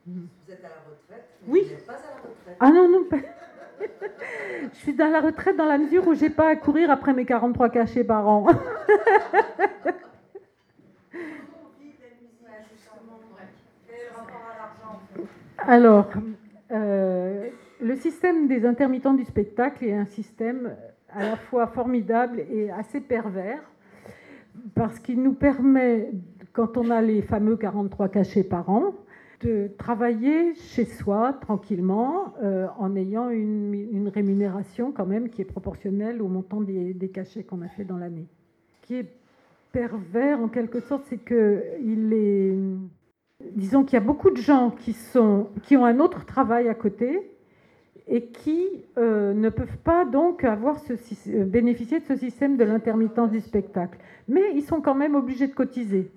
vous 0.06 0.20
êtes 0.48 0.64
à 0.64 0.68
la 0.68 0.82
retraite, 0.90 1.28
mais 1.46 1.52
oui. 1.52 1.60
vous 1.64 1.70
n'êtes 1.70 1.86
pas 1.86 1.92
à 1.94 1.96
la 1.96 2.28
retraite. 2.28 2.56
Ah 2.60 2.70
non, 2.70 2.88
non, 2.90 3.04
pas. 3.08 3.16
Je 4.72 4.76
suis 4.78 4.94
dans 4.94 5.09
la 5.09 5.20
retraite 5.20 5.57
dans 5.57 5.66
la 5.66 5.78
mesure 5.78 6.07
où 6.07 6.14
j'ai 6.14 6.30
pas 6.30 6.49
à 6.49 6.57
courir 6.57 6.90
après 6.90 7.12
mes 7.12 7.24
43 7.24 7.68
cachets 7.70 8.05
par 8.05 8.28
an. 8.28 8.47
Alors, 15.59 16.07
euh, 16.70 17.49
le 17.80 17.97
système 17.97 18.47
des 18.47 18.64
intermittents 18.64 19.14
du 19.14 19.24
spectacle 19.24 19.84
est 19.84 19.94
un 19.94 20.05
système 20.05 20.76
à 21.12 21.22
la 21.22 21.36
fois 21.36 21.66
formidable 21.66 22.44
et 22.51 22.70
assez 22.70 23.01
pervers 23.01 23.61
parce 24.74 24.99
qu'il 24.99 25.22
nous 25.22 25.32
permet 25.32 26.11
quand 26.53 26.76
on 26.76 26.90
a 26.90 27.03
les 27.03 27.22
fameux 27.22 27.57
43 27.57 28.09
cachets 28.09 28.44
par 28.44 28.70
an, 28.70 28.94
de 29.41 29.70
travailler 29.78 30.55
chez 30.55 30.84
soi 30.84 31.34
tranquillement 31.41 32.34
euh, 32.43 32.66
en 32.78 32.95
ayant 32.97 33.30
une, 33.30 34.11
rémunération 34.14 34.93
quand 34.93 35.07
même 35.07 35.28
qui 35.28 35.43
est 35.43 35.47
proportionnelle 35.47 36.22
au 36.22 36.28
montant 36.28 36.61
des, 36.61 37.11
cachets 37.12 37.43
qu'on 37.43 37.62
a 37.62 37.68
fait 37.68 37.84
dans 37.84 37.99
l'année. 37.99 38.26
Ce 38.74 38.87
qui 38.87 38.95
est 38.97 39.12
pervers 39.72 40.41
en 40.41 40.49
quelque 40.49 40.80
sorte, 40.80 41.05
c'est 41.09 41.18
que 41.18 41.62
il 41.82 42.12
est, 42.12 42.57
disons 43.53 43.84
qu'il 43.84 43.95
y 43.95 44.03
a 44.03 44.05
beaucoup 44.05 44.30
de 44.30 44.37
gens 44.37 44.70
qui, 44.70 44.93
sont, 44.93 45.49
qui 45.64 45.76
ont 45.76 45.84
un 45.84 45.99
autre 45.99 46.24
travail 46.24 46.68
à 46.68 46.74
côté 46.74 47.30
et 48.09 48.26
qui 48.26 48.84
euh, 48.99 49.34
ne 49.34 49.49
peuvent 49.49 49.78
pas 49.78 50.05
donc 50.05 50.45
avoir 50.45 50.76
euh, 50.91 51.45
bénéficier 51.45 51.99
de 51.99 52.05
ce 52.05 52.16
système 52.16 52.57
de 52.57 52.64
l'intermittence 52.64 53.30
du 53.30 53.41
spectacle. 53.41 53.99
Mais 54.28 54.53
ils 54.55 54.62
sont 54.62 54.80
quand 54.80 54.95
même 54.95 55.14
obligés 55.14 55.49
de 55.49 55.55
cotiser 55.55 56.11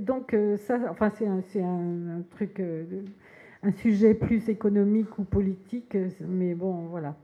donc, 0.00 0.34
euh, 0.34 0.56
ça, 0.56 0.78
enfin, 0.90 1.10
c'est 1.10 1.26
un, 1.62 2.22
truc, 2.30 2.60
euh, 2.60 2.84
un 3.62 3.72
sujet 3.72 4.14
plus 4.14 4.48
économique 4.48 5.18
ou 5.18 5.24
politique, 5.24 5.96
mais 6.26 6.54
bon, 6.54 6.86
voilà. 6.90 7.16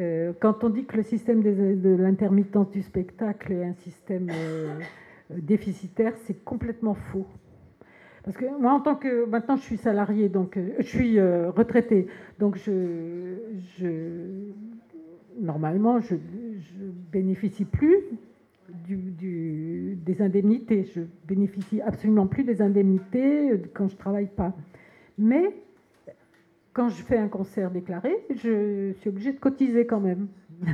Euh, 0.00 0.32
quand 0.40 0.64
on 0.64 0.70
dit 0.70 0.84
que 0.84 0.96
le 0.96 1.02
système 1.02 1.42
de 1.42 1.90
l'intermittence 1.96 2.70
du 2.70 2.82
spectacle 2.82 3.52
est 3.52 3.64
un 3.64 3.74
système 3.74 4.28
déficitaire, 5.30 6.14
c'est 6.24 6.42
complètement 6.44 6.94
faux. 6.94 7.26
Parce 8.24 8.36
que 8.36 8.46
moi, 8.60 8.72
en 8.72 8.80
tant 8.80 8.96
que 8.96 9.24
maintenant, 9.26 9.56
je 9.56 9.62
suis 9.62 9.76
salarié, 9.76 10.28
donc 10.28 10.58
je 10.78 10.82
suis 10.82 11.20
retraité, 11.20 12.08
donc 12.40 12.56
je, 12.56 13.36
je 13.78 14.50
normalement, 15.38 16.00
je, 16.00 16.16
je 16.16 16.84
bénéficie 17.12 17.64
plus 17.64 18.02
des 18.68 20.22
indemnités. 20.22 20.84
Je 20.84 21.02
bénéficie 21.26 21.80
absolument 21.80 22.26
plus 22.26 22.44
des 22.44 22.60
indemnités 22.62 23.62
quand 23.74 23.88
je 23.88 23.96
travaille 23.96 24.28
pas. 24.28 24.54
Mais 25.16 25.54
quand 26.72 26.88
je 26.88 27.02
fais 27.02 27.18
un 27.18 27.28
concert 27.28 27.70
déclaré, 27.70 28.14
je 28.30 28.92
suis 29.00 29.08
obligée 29.08 29.32
de 29.32 29.38
cotiser 29.38 29.86
quand 29.86 30.00
même. 30.00 30.28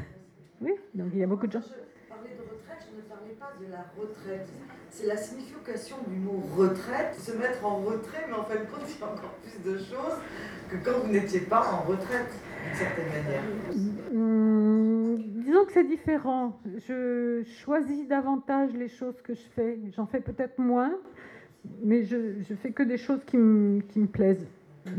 oui, 0.61 0.73
donc 0.95 1.09
il 1.13 1.21
y 1.21 1.23
a 1.23 1.27
beaucoup 1.27 1.47
de 1.47 1.53
gens. 1.53 1.61
Je 1.61 2.09
parlais 2.09 2.31
de 2.31 2.43
retraite, 2.43 2.87
je 2.91 2.97
ne 2.97 3.03
parlais 3.03 3.35
pas 3.39 3.53
de 3.59 3.71
la 3.71 3.87
retraite. 3.97 4.53
C'est 4.97 5.07
la 5.09 5.17
signification 5.17 5.97
du 6.07 6.15
mot 6.15 6.41
retraite, 6.57 7.17
se 7.19 7.33
mettre 7.33 7.67
en 7.67 7.79
retrait, 7.79 8.27
mais 8.29 8.35
en 8.35 8.45
fin 8.45 8.55
de 8.55 8.61
compte, 8.61 8.89
il 8.89 9.01
y 9.01 9.03
a 9.03 9.07
encore 9.07 9.35
plus 9.43 9.73
de 9.73 9.77
choses 9.79 10.19
que 10.71 10.77
quand 10.85 11.01
vous 11.01 11.13
n'étiez 11.13 11.41
pas 11.41 11.69
en 11.69 11.81
retraite, 11.81 12.33
d'une 12.65 12.77
certaine 12.77 13.09
manière. 13.09 13.43
Hum, 14.15 15.17
disons 15.43 15.65
que 15.65 15.73
c'est 15.73 15.89
différent. 15.89 16.61
Je 16.87 17.43
choisis 17.65 18.07
davantage 18.07 18.71
les 18.75 18.87
choses 18.87 19.21
que 19.21 19.35
je 19.35 19.43
fais. 19.57 19.81
J'en 19.97 20.07
fais 20.07 20.21
peut-être 20.21 20.61
moins, 20.61 20.95
mais 21.83 22.05
je, 22.05 22.41
je 22.49 22.55
fais 22.55 22.71
que 22.71 22.85
des 22.85 22.97
choses 22.97 23.25
qui, 23.27 23.37
me, 23.37 23.81
qui 23.81 23.99
me 23.99 24.07
plaisent. 24.07 24.47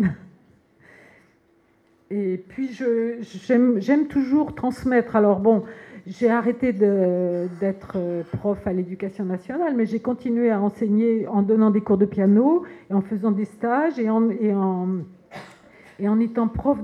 Et 2.11 2.43
puis, 2.49 2.69
j'aime 2.73 4.07
toujours 4.09 4.55
transmettre. 4.55 5.15
Alors, 5.15 5.39
bon, 5.39 5.63
j'ai 6.07 6.29
arrêté 6.29 6.71
d'être 6.71 7.97
prof 8.37 8.65
à 8.67 8.73
l'éducation 8.73 9.25
nationale, 9.25 9.73
mais 9.75 9.85
j'ai 9.85 9.99
continué 9.99 10.51
à 10.51 10.61
enseigner 10.61 11.27
en 11.27 11.41
donnant 11.41 11.71
des 11.71 11.81
cours 11.81 11.97
de 11.97 12.05
piano 12.05 12.63
en 12.91 13.01
faisant 13.01 13.31
des 13.31 13.45
stages 13.45 13.97
et 13.97 14.09
en, 14.09 14.99
étant 16.19 16.47
prof 16.47 16.77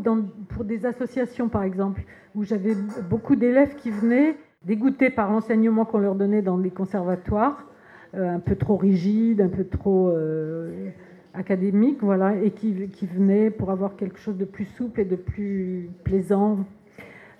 pour 0.49 0.63
des 0.63 0.85
associations, 0.85 1.49
par 1.49 1.63
exemple 1.63 2.01
où 2.35 2.43
j'avais 2.43 2.75
beaucoup 3.09 3.35
d'élèves 3.35 3.75
qui 3.75 3.91
venaient 3.91 4.35
dégoûtés 4.63 5.09
par 5.09 5.31
l'enseignement 5.31 5.85
qu'on 5.85 5.99
leur 5.99 6.15
donnait 6.15 6.41
dans 6.41 6.57
les 6.57 6.69
conservatoires, 6.69 7.65
euh, 8.13 8.35
un 8.35 8.39
peu 8.39 8.55
trop 8.55 8.77
rigide, 8.77 9.41
un 9.41 9.49
peu 9.49 9.65
trop 9.65 10.09
euh, 10.09 10.89
académique, 11.33 11.99
voilà, 12.01 12.35
et 12.35 12.51
qui, 12.51 12.73
venaient 13.05 13.49
pour 13.49 13.71
avoir 13.71 13.95
quelque 13.95 14.19
chose 14.19 14.37
de 14.37 14.45
plus 14.45 14.65
souple 14.65 15.01
et 15.01 15.05
de 15.05 15.15
plus 15.15 15.89
plaisant 16.03 16.59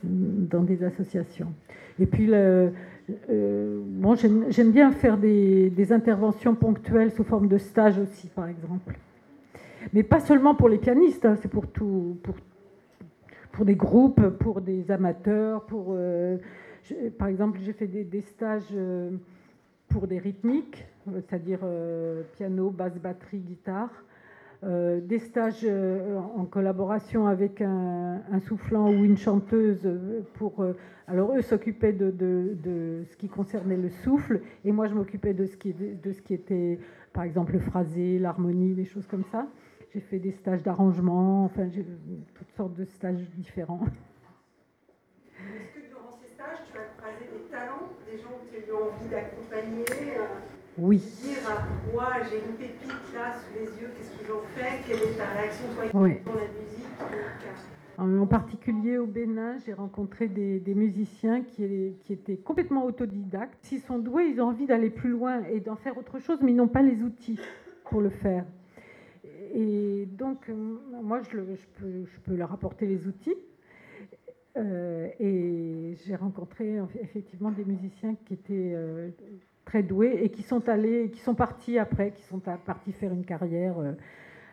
dans 0.04 0.64
des 0.64 0.84
associations. 0.84 1.54
Et 2.00 2.06
puis, 2.06 2.30
euh, 2.32 2.70
bon, 3.86 4.16
j'aime 4.16 4.72
bien 4.72 4.92
faire 4.92 5.18
des, 5.18 5.92
interventions 5.92 6.56
ponctuelles 6.56 7.12
sous 7.12 7.24
forme 7.24 7.48
de 7.48 7.58
stage 7.58 8.00
aussi, 8.00 8.28
par 8.28 8.48
exemple. 8.48 8.98
Mais 9.94 10.04
pas 10.04 10.20
seulement 10.20 10.56
pour 10.56 10.70
les 10.70 10.78
pianistes, 10.78 11.26
hein, 11.26 11.36
c'est 11.42 11.50
pour 11.50 11.68
tout, 11.68 12.18
pour 13.52 13.66
des 13.66 13.76
groupes, 13.76 14.30
pour 14.40 14.62
des 14.62 14.92
amateurs, 14.92 15.66
euh, 15.90 16.38
par 17.18 17.28
exemple, 17.28 17.60
j'ai 17.64 17.74
fait 17.74 17.88
des, 17.88 18.22
stages 18.22 18.64
euh, 18.74 19.12
pour 19.90 20.08
des 20.08 20.20
rythmiques, 20.20 20.86
c'est-à-dire 21.14 21.60
piano, 22.36 22.70
basse, 22.70 22.98
batterie, 22.98 23.40
guitare. 23.40 23.92
Des 24.64 25.20
stages 25.20 25.66
en 25.66 26.46
collaboration 26.46 27.26
avec 27.26 27.62
un, 27.62 28.22
soufflant 28.48 28.90
ou 28.90 29.04
une 29.04 29.18
chanteuse 29.18 29.90
pour 30.36 30.64
alors 31.08 31.36
eux 31.36 31.42
s'occupaient 31.42 31.94
de, 31.94 33.04
ce 33.10 33.16
qui 33.18 33.28
concernait 33.28 33.78
le 33.78 33.90
souffle 33.90 34.42
et 34.64 34.72
moi 34.72 34.88
je 34.88 34.94
m'occupais 34.94 35.34
de 35.34 35.48
ce 35.48 35.58
qui 35.58 35.74
de 35.74 36.12
ce 36.12 36.22
qui 36.22 36.36
était 36.36 36.80
par 37.12 37.24
exemple 37.24 37.54
le 37.54 37.60
phrasé 37.60 38.20
l'harmonie 38.20 38.76
des 38.76 38.86
choses 38.86 39.08
comme 39.08 39.24
ça 39.32 39.48
j'ai 39.94 40.00
fait 40.00 40.20
des 40.20 40.32
stages 40.32 40.64
d'arrangement, 40.64 41.44
enfin, 41.44 41.68
j'ai 41.70 41.86
toutes 42.36 42.52
sortes 42.56 42.76
de 42.76 42.86
stages 42.86 43.30
différents. 43.36 43.82
Est-ce 45.36 45.74
que 45.74 45.88
durant 45.90 46.12
ces 46.22 46.30
stages, 46.30 46.60
tu 46.72 46.78
as 46.78 46.96
croisé 46.96 47.26
des 47.26 47.50
talents, 47.52 47.92
des 48.10 48.18
gens 48.18 48.40
que 48.40 48.50
tu 48.50 48.56
as 48.56 48.68
eu 48.68 48.74
envie 48.74 49.10
d'accompagner 49.10 49.86
euh, 50.18 50.61
Oui. 50.78 50.98
Dire, 50.98 51.38
moi, 51.94 52.10
j'ai 52.30 52.38
une 52.38 52.56
pépite 52.56 53.14
là 53.14 53.34
sous 53.36 53.54
les 53.54 53.66
yeux, 53.66 53.90
qu'est-ce 53.98 54.12
que 54.12 54.26
j'en 54.28 54.42
fais? 54.56 54.80
Quelle 54.88 55.10
est 55.10 55.18
ta 55.18 55.26
réaction 55.26 55.66
Toi, 55.76 56.02
oui. 56.02 56.16
dans 56.26 56.34
la 56.34 56.42
musique? 56.42 56.88
En 57.98 58.26
particulier 58.26 58.98
au 58.98 59.06
Bénin, 59.06 59.58
j'ai 59.66 59.74
rencontré 59.74 60.28
des, 60.28 60.74
musiciens 60.74 61.44
qui, 61.44 61.94
qui, 62.04 62.14
étaient 62.14 62.38
complètement 62.38 62.86
autodidactes. 62.86 63.58
S'ils 63.62 63.82
sont 63.82 64.00
doués, 64.00 64.26
ils 64.34 64.42
ont 64.42 64.48
envie 64.48 64.66
d'aller 64.66 64.90
plus 64.90 65.10
loin 65.10 65.44
et 65.44 65.60
d'en 65.60 65.76
faire 65.76 65.98
autre 65.98 66.18
chose, 66.20 66.40
mais 66.42 66.52
ils 66.52 66.56
n'ont 66.56 66.68
pas 66.68 66.82
les 66.82 67.04
outils 67.04 67.40
pour 67.90 68.02
le 68.02 68.10
faire 68.10 68.46
et 69.54 70.08
donc, 70.18 70.50
euh, 70.50 70.78
moi, 71.04 71.22
je, 71.22 71.38
peux, 72.24 72.36
leur 72.36 72.52
apporter 72.52 72.86
les 72.86 73.08
outils. 73.08 73.36
et 74.56 75.96
j'ai 76.06 76.16
rencontré 76.16 76.78
effectivement 77.02 77.52
des 77.52 77.66
musiciens 77.66 78.16
qui 78.26 78.34
étaient 78.34 78.76
très 79.66 79.84
doués 79.84 80.20
et 80.24 80.30
qui 80.30 80.44
sont 80.44 80.68
allés, 80.70 81.12
qui 81.12 81.20
sont 81.20 81.36
partis 81.36 81.78
après, 81.78 82.12
qui 82.12 82.24
sont 82.24 82.40
partis 82.40 82.92
faire 82.92 83.12
une 83.12 83.26
carrière, 83.26 83.76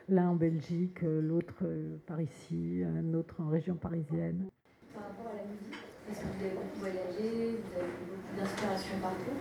l'un 0.09 0.31
en 0.31 0.35
Belgique, 0.35 1.01
l'autre 1.03 1.65
par 2.07 2.21
ici, 2.21 2.83
un 2.85 3.15
autre 3.15 3.37
en 3.41 3.49
région 3.49 3.75
parisienne. 3.75 4.47
Par 4.95 5.05
rapport 5.05 5.33
à 5.33 5.37
la 5.37 5.45
musique, 5.45 5.77
parce 6.07 6.21
que 6.21 6.25
vous 6.25 6.45
avez 6.45 6.55
beaucoup 6.55 6.79
voyagé, 6.81 7.61
vous 7.61 7.77
avez 7.77 7.93
beaucoup 8.09 8.37
d'inspiration 8.39 8.97
partout? 9.03 9.37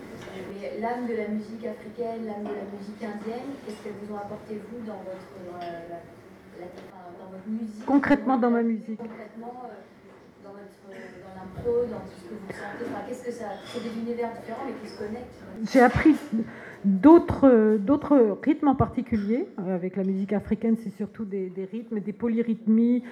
L'âme 0.81 1.07
de 1.07 1.13
la 1.13 1.27
musique 1.29 1.65
africaine, 1.65 2.25
l'âme 2.25 2.43
de 2.43 2.55
la 2.55 2.67
musique 2.75 3.01
indienne, 3.03 3.55
qu'est-ce 3.65 3.83
qu'elles 3.83 3.99
vous 4.03 4.13
ont 4.13 4.17
apporté 4.17 4.59
vous 4.59 4.85
dans 4.85 4.99
votre, 5.07 5.31
dans, 5.47 7.31
votre 7.31 7.47
musique? 7.47 7.85
Concrètement 7.85 8.37
dans 8.37 8.51
ma 8.51 8.63
musique. 8.63 8.99
Concrètement 8.99 9.53
euh, 10.57 10.93
dans, 11.23 11.69
l'impro, 11.69 11.85
dans 11.91 11.99
tout 11.99 12.13
ce 12.17 12.29
que 12.29 12.33
vous 12.33 12.51
sentez. 12.51 13.83
Des 13.83 13.99
univers 14.01 14.29
différents 14.39 14.65
mais 14.65 14.73
qui 14.81 14.89
se 14.93 14.97
connectent. 14.97 15.71
J'ai 15.71 15.81
appris 15.81 16.15
d'autres, 16.83 17.77
d'autres 17.77 18.37
rythmes 18.43 18.69
en 18.69 18.75
particulier. 18.75 19.47
Euh, 19.59 19.75
avec 19.75 19.95
la 19.95 20.03
musique 20.03 20.33
africaine, 20.33 20.75
c'est 20.77 20.89
surtout 20.89 21.25
des, 21.25 21.51
rythmes, 21.71 21.99
des 21.99 22.13
polyrythmies 22.13 23.03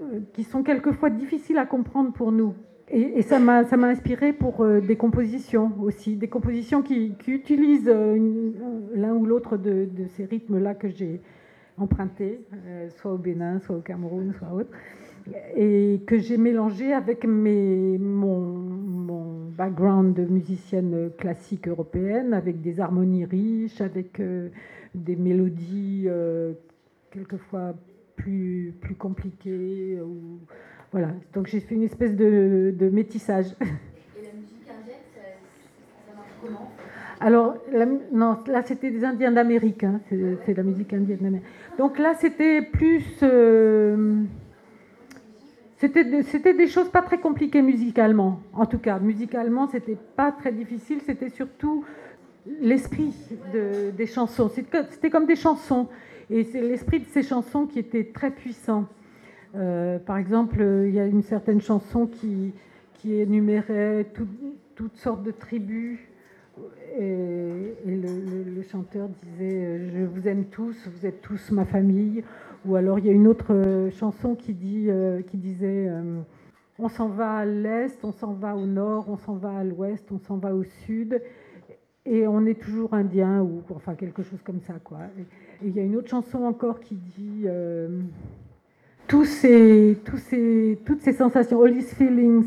euh, 0.00 0.20
qui 0.32 0.44
sont 0.44 0.62
quelquefois 0.62 1.10
difficiles 1.10 1.58
à 1.58 1.66
comprendre 1.66 2.12
pour 2.12 2.32
nous. 2.32 2.54
Et, 2.88 3.24
m'a 3.38 3.64
ça 3.64 3.76
m'a 3.76 3.86
inspiré 3.86 4.34
pour 4.34 4.66
des 4.66 4.96
compositions 4.96 5.72
aussi, 5.80 6.16
des 6.16 6.28
compositions 6.28 6.82
qui, 6.82 7.14
utilisent 7.26 7.88
l'un 7.88 9.14
ou 9.14 9.24
l'autre 9.24 9.56
de, 9.56 9.88
de, 9.90 10.06
ces 10.08 10.26
rythmes-là 10.26 10.74
que 10.74 10.88
j'ai 10.88 11.22
empruntés, 11.78 12.40
soit 12.96 13.14
au 13.14 13.16
Bénin, 13.16 13.60
soit 13.60 13.76
au 13.76 13.80
Cameroun, 13.80 14.34
soit 14.36 14.52
autre, 14.52 14.70
et 15.56 16.00
que 16.06 16.18
j'ai 16.18 16.36
mélangé 16.36 16.92
avec 16.92 17.24
mes, 17.24 17.98
mon, 17.98 18.40
mon, 18.40 19.32
background 19.56 20.14
de 20.14 20.24
musicienne 20.24 21.10
classique 21.18 21.68
européenne, 21.68 22.32
avec 22.32 22.62
des 22.62 22.80
harmonies 22.80 23.26
riches, 23.26 23.80
avec 23.80 24.20
des 24.94 25.16
mélodies 25.16 26.08
quelquefois 27.10 27.74
plus, 28.16 28.74
plus 28.80 28.94
compliqué. 28.94 29.98
Ou, 30.00 30.40
voilà. 30.90 31.08
Donc 31.32 31.46
j'ai 31.46 31.60
fait 31.60 31.74
une 31.74 31.82
espèce 31.82 32.14
de, 32.14 32.74
de, 32.76 32.88
métissage. 32.88 33.46
Et 33.60 34.24
la 34.24 34.32
musique 34.32 34.68
indienne, 34.68 34.96
ça, 35.14 36.14
marche 36.14 36.28
comment 36.42 36.70
alors, 37.20 37.54
non, 38.12 38.38
là 38.48 38.62
c'était 38.64 38.90
des 38.90 39.04
Indiens 39.04 39.30
d'Amérique, 39.30 39.84
hein. 39.84 40.00
c'est 40.10 40.56
la 40.56 40.64
musique 40.64 40.92
indienne 40.92 41.20
d'Amérique. 41.20 41.46
Donc 41.78 42.00
là 42.00 42.14
c'était 42.14 42.62
plus. 42.62 43.04
Euh, 43.22 44.24
c'était 45.88 46.54
des 46.54 46.68
choses 46.68 46.88
pas 46.90 47.02
très 47.02 47.18
compliquées 47.18 47.62
musicalement. 47.62 48.40
En 48.52 48.66
tout 48.66 48.78
cas, 48.78 49.00
musicalement, 49.00 49.66
c'était 49.66 49.98
pas 50.16 50.30
très 50.30 50.52
difficile, 50.52 51.00
c'était 51.04 51.30
surtout 51.30 51.84
l'esprit 52.60 53.12
de, 53.52 53.90
des 53.90 54.06
chansons. 54.06 54.48
C'était 54.48 55.10
comme 55.10 55.26
des 55.26 55.36
chansons. 55.36 55.88
Et 56.30 56.44
c'est 56.44 56.60
l'esprit 56.60 57.00
de 57.00 57.06
ces 57.06 57.22
chansons 57.22 57.66
qui 57.66 57.80
était 57.80 58.04
très 58.04 58.30
puissant. 58.30 58.86
Euh, 59.56 59.98
par 59.98 60.18
exemple, 60.18 60.64
il 60.86 60.94
y 60.94 61.00
a 61.00 61.06
une 61.06 61.22
certaine 61.22 61.60
chanson 61.60 62.06
qui, 62.06 62.52
qui 62.94 63.14
énumérait 63.14 64.06
toutes 64.76 64.96
sortes 64.96 65.24
de 65.24 65.32
tribus. 65.32 65.98
Et, 66.98 67.74
le, 67.86 68.62
chanteur 68.70 69.08
disait 69.08 69.90
Je 69.94 70.04
vous 70.04 70.28
aime 70.28 70.44
tous, 70.44 70.76
vous 70.86 71.06
êtes 71.06 71.22
tous 71.22 71.50
ma 71.50 71.64
famille. 71.64 72.22
Ou 72.64 72.76
alors 72.76 72.98
il 72.98 73.06
y 73.06 73.08
a 73.08 73.12
une 73.12 73.26
autre 73.26 73.90
chanson 73.98 74.34
qui, 74.34 74.54
dit, 74.54 74.86
euh, 74.88 75.22
qui 75.22 75.36
disait 75.36 75.88
euh, 75.88 76.20
On 76.78 76.88
s'en 76.88 77.08
va 77.08 77.38
à 77.38 77.44
l'est, 77.44 77.98
on 78.04 78.12
s'en 78.12 78.32
va 78.32 78.54
au 78.56 78.66
nord, 78.66 79.06
on 79.08 79.16
s'en 79.16 79.34
va 79.34 79.58
à 79.58 79.64
l'ouest, 79.64 80.04
on 80.12 80.18
s'en 80.18 80.36
va 80.36 80.54
au 80.54 80.62
sud. 80.62 81.20
Et 82.04 82.26
on 82.26 82.46
est 82.46 82.60
toujours 82.60 82.94
indien, 82.94 83.42
ou 83.42 83.62
enfin 83.74 83.94
quelque 83.94 84.22
chose 84.22 84.40
comme 84.42 84.60
ça. 84.60 84.74
Quoi 84.82 84.98
il 85.64 85.76
y 85.76 85.80
a 85.80 85.82
une 85.82 85.96
autre 85.96 86.08
chanson 86.08 86.44
encore 86.44 86.80
qui 86.80 86.96
dit 86.96 87.44
euh, 87.46 88.00
tous 89.06 89.24
ces, 89.24 89.98
tous 90.04 90.16
ces, 90.16 90.78
toutes 90.84 91.00
ces 91.02 91.12
sensations, 91.12 91.62
all 91.62 91.72
these 91.72 91.94
feelings 91.94 92.46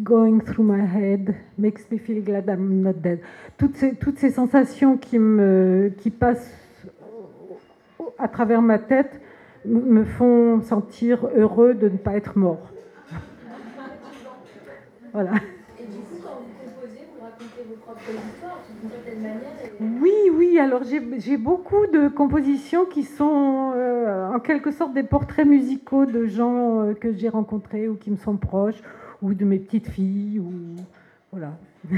going 0.00 0.40
through 0.40 0.64
my 0.64 0.80
head 0.80 1.34
makes 1.56 1.90
me 1.90 1.98
feel 1.98 2.22
glad 2.22 2.48
I'm 2.48 2.82
not 2.82 2.94
dead. 3.02 3.20
Toutes 3.56 3.76
ces, 3.76 3.94
toutes 3.94 4.18
ces 4.18 4.30
sensations 4.30 4.96
qui, 4.96 5.18
me, 5.18 5.90
qui 5.98 6.10
passent 6.10 6.54
à 8.18 8.28
travers 8.28 8.62
ma 8.62 8.78
tête 8.78 9.20
me 9.64 10.04
font 10.04 10.60
sentir 10.62 11.26
heureux 11.36 11.74
de 11.74 11.88
ne 11.88 11.96
pas 11.96 12.12
être 12.12 12.38
mort. 12.38 12.70
voilà. 15.12 15.32
Et 15.78 15.84
du 15.84 15.98
coup, 15.98 16.16
quand 16.22 16.40
vous 16.40 16.52
composez, 16.58 17.06
vous 17.14 17.24
racontez 17.24 17.62
vos 17.68 17.76
propres 17.76 18.10
histoires 18.10 18.60
d'une 18.80 18.90
certaine 18.90 19.22
manière 19.22 19.58
oui, 19.80 20.12
oui, 20.32 20.58
alors 20.58 20.82
j'ai 20.82 21.36
beaucoup 21.36 21.86
de 21.86 22.08
compositions 22.08 22.84
qui 22.84 23.04
sont 23.04 23.72
euh, 23.76 24.28
en 24.28 24.40
quelque 24.40 24.72
sorte 24.72 24.92
des 24.92 25.04
portraits 25.04 25.46
musicaux 25.46 26.04
de 26.04 26.26
gens 26.26 26.82
euh, 26.82 26.94
que 26.94 27.12
j'ai 27.12 27.28
rencontrés 27.28 27.88
ou 27.88 27.94
qui 27.94 28.10
me 28.10 28.16
sont 28.16 28.36
proches, 28.36 28.82
ou 29.22 29.34
de 29.34 29.44
mes 29.44 29.60
petites 29.60 29.88
filles, 29.88 30.40
ou 30.40 30.50
voilà. 31.30 31.52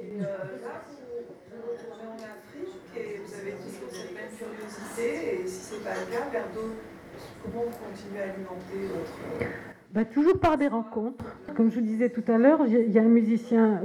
Et 0.00 0.20
euh, 0.20 0.22
là, 0.22 0.28
vous, 0.88 0.94
retournez 1.70 2.08
en 2.08 2.16
Afrique 2.16 2.96
et 2.96 3.20
vous 3.22 3.34
avez 3.34 3.52
dit 3.52 3.78
que 3.78 3.94
cette 3.94 4.07
curiosité, 4.26 5.42
et 5.42 5.46
si 5.46 5.60
ce 5.66 5.74
n'est 5.74 5.80
pas 5.80 5.90
le 5.90 6.12
cas, 6.12 6.28
vers 6.32 6.48
comment 7.42 7.64
vous 7.64 8.18
à 8.18 8.22
alimenter 8.22 8.88
votre... 8.92 9.50
Bah, 9.92 10.04
toujours 10.04 10.38
par 10.38 10.58
des 10.58 10.68
rencontres. 10.68 11.36
Comme 11.56 11.70
je 11.70 11.76
vous 11.76 11.86
disais 11.86 12.10
tout 12.10 12.24
à 12.28 12.36
l'heure, 12.36 12.60
il 12.66 12.90
y 12.90 12.98
a 12.98 13.02
un 13.02 13.08
musicien 13.08 13.80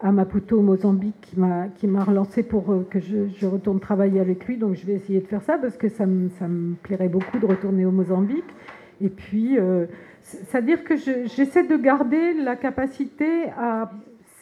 à 0.00 0.12
Maputo, 0.12 0.58
au 0.58 0.62
Mozambique, 0.62 1.34
qui 1.76 1.86
m'a 1.86 2.04
relancé 2.04 2.42
pour 2.42 2.70
euh, 2.72 2.86
que 2.88 3.00
je, 3.00 3.46
retourne 3.46 3.80
travailler 3.80 4.20
avec 4.20 4.46
lui. 4.46 4.56
Donc 4.56 4.74
je 4.74 4.86
vais 4.86 4.94
essayer 4.94 5.20
de 5.20 5.26
faire 5.26 5.42
ça 5.42 5.58
parce 5.58 5.76
que 5.76 5.88
ça 5.88 6.06
me, 6.06 6.28
ça 6.38 6.46
plairait 6.82 7.08
beaucoup 7.08 7.38
de 7.38 7.46
retourner 7.46 7.84
au 7.84 7.90
Mozambique. 7.90 8.44
Et 9.00 9.08
puis, 9.08 9.58
euh, 9.58 9.86
c'est-à-dire 10.22 10.84
que 10.84 10.96
j'essaie 10.96 11.64
de 11.66 11.76
garder 11.76 12.34
la 12.34 12.56
capacité 12.56 13.48
à 13.58 13.90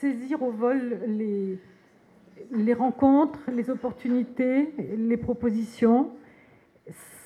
saisir 0.01 0.43
au 0.43 0.51
vol 0.51 0.99
les, 1.07 1.59
les 2.51 2.75
rencontres, 2.75 3.41
les 3.53 3.71
opportunités, 3.71 4.75
les 4.97 5.17
propositions, 5.17 6.11